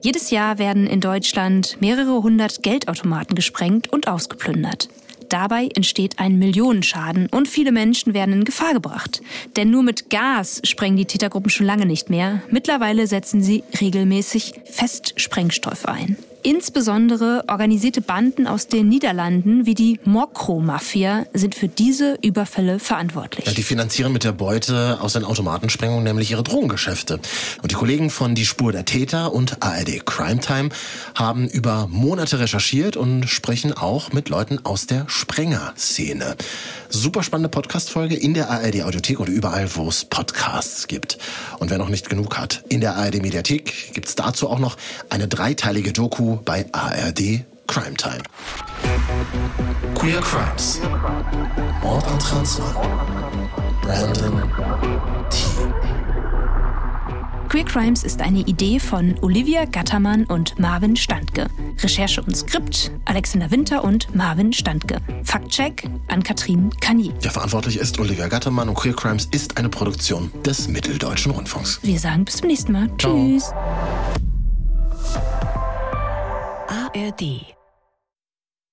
Jedes 0.00 0.30
Jahr 0.30 0.58
werden 0.58 0.86
in 0.86 1.00
Deutschland 1.00 1.76
mehrere 1.80 2.22
hundert 2.22 2.62
Geldautomaten 2.62 3.34
gesprengt 3.34 3.92
und 3.92 4.06
ausgeplündert. 4.06 4.88
Dabei 5.30 5.68
entsteht 5.76 6.18
ein 6.18 6.38
Millionenschaden 6.40 7.28
und 7.28 7.46
viele 7.46 7.70
Menschen 7.70 8.14
werden 8.14 8.34
in 8.34 8.44
Gefahr 8.44 8.74
gebracht. 8.74 9.22
Denn 9.56 9.70
nur 9.70 9.84
mit 9.84 10.10
Gas 10.10 10.60
sprengen 10.64 10.96
die 10.96 11.04
Tätergruppen 11.06 11.50
schon 11.50 11.66
lange 11.66 11.86
nicht 11.86 12.10
mehr. 12.10 12.42
Mittlerweile 12.50 13.06
setzen 13.06 13.40
sie 13.40 13.62
regelmäßig 13.80 14.54
Festsprengstoff 14.64 15.86
ein. 15.86 16.16
Insbesondere 16.42 17.44
organisierte 17.48 18.00
Banden 18.00 18.46
aus 18.46 18.66
den 18.66 18.88
Niederlanden 18.88 19.66
wie 19.66 19.74
die 19.74 20.00
Mokro-Mafia 20.04 21.26
sind 21.34 21.54
für 21.54 21.68
diese 21.68 22.18
Überfälle 22.22 22.78
verantwortlich. 22.78 23.46
Ja, 23.46 23.52
die 23.52 23.62
finanzieren 23.62 24.12
mit 24.12 24.24
der 24.24 24.32
Beute 24.32 24.98
aus 25.00 25.12
den 25.12 25.24
Automatensprengungen 25.24 26.04
nämlich 26.04 26.30
ihre 26.30 26.42
Drogengeschäfte. 26.42 27.20
Und 27.62 27.70
die 27.70 27.74
Kollegen 27.74 28.10
von 28.10 28.34
Die 28.34 28.46
Spur 28.46 28.72
der 28.72 28.84
Täter 28.84 29.32
und 29.32 29.62
ARD 29.62 30.06
Crime 30.06 30.40
Time 30.40 30.70
haben 31.14 31.48
über 31.48 31.86
Monate 31.88 32.38
recherchiert 32.38 32.96
und 32.96 33.28
sprechen 33.28 33.72
auch 33.72 34.12
mit 34.12 34.28
Leuten 34.28 34.64
aus 34.64 34.86
der 34.86 35.04
Sprenger-Szene. 35.08 36.36
Super 36.88 37.22
spannende 37.22 37.50
Podcast-Folge 37.50 38.16
in 38.16 38.34
der 38.34 38.50
ARD 38.50 38.82
Audiothek 38.82 39.20
oder 39.20 39.30
überall, 39.30 39.68
wo 39.76 39.88
es 39.88 40.04
Podcasts 40.04 40.88
gibt. 40.88 41.18
Und 41.58 41.70
wer 41.70 41.78
noch 41.78 41.88
nicht 41.88 42.08
genug 42.08 42.38
hat, 42.38 42.64
in 42.68 42.80
der 42.80 42.96
ARD 42.96 43.20
Mediathek 43.20 43.92
gibt's 43.92 44.14
dazu 44.14 44.48
auch 44.48 44.58
noch 44.58 44.76
eine 45.08 45.28
dreiteilige 45.28 45.92
Doku 45.92 46.29
bei 46.36 46.66
ARD 46.72 47.44
Crime 47.66 47.94
Time. 47.96 48.22
Queer 49.94 50.20
Crimes. 50.20 50.80
Mord 51.82 52.06
an 52.06 52.18
Transmann. 52.18 52.74
Brandon 53.82 54.42
T. 55.30 55.38
Queer 57.48 57.64
Crimes 57.64 58.04
ist 58.04 58.20
eine 58.20 58.40
Idee 58.40 58.78
von 58.78 59.16
Olivia 59.22 59.64
Gattermann 59.64 60.24
und 60.24 60.56
Marvin 60.60 60.94
Standke. 60.94 61.48
Recherche 61.82 62.22
und 62.22 62.36
Skript 62.36 62.92
Alexander 63.06 63.50
Winter 63.50 63.82
und 63.82 64.14
Marvin 64.14 64.52
Standke. 64.52 64.98
Faktcheck 65.24 65.88
an 66.06 66.22
Katrin 66.22 66.70
Kanier. 66.80 67.12
Ja, 67.22 67.30
verantwortlich 67.30 67.78
ist 67.78 67.98
Olivia 67.98 68.28
Gattermann 68.28 68.68
und 68.68 68.76
Queer 68.76 68.94
Crimes 68.94 69.26
ist 69.32 69.58
eine 69.58 69.68
Produktion 69.68 70.30
des 70.44 70.68
Mitteldeutschen 70.68 71.32
Rundfunks. 71.32 71.80
Wir 71.82 71.98
sagen 71.98 72.24
bis 72.24 72.36
zum 72.36 72.46
nächsten 72.46 72.72
Mal. 72.72 72.88
Ciao. 72.98 73.16
Tschüss. 73.16 73.52
ARD 76.70 77.59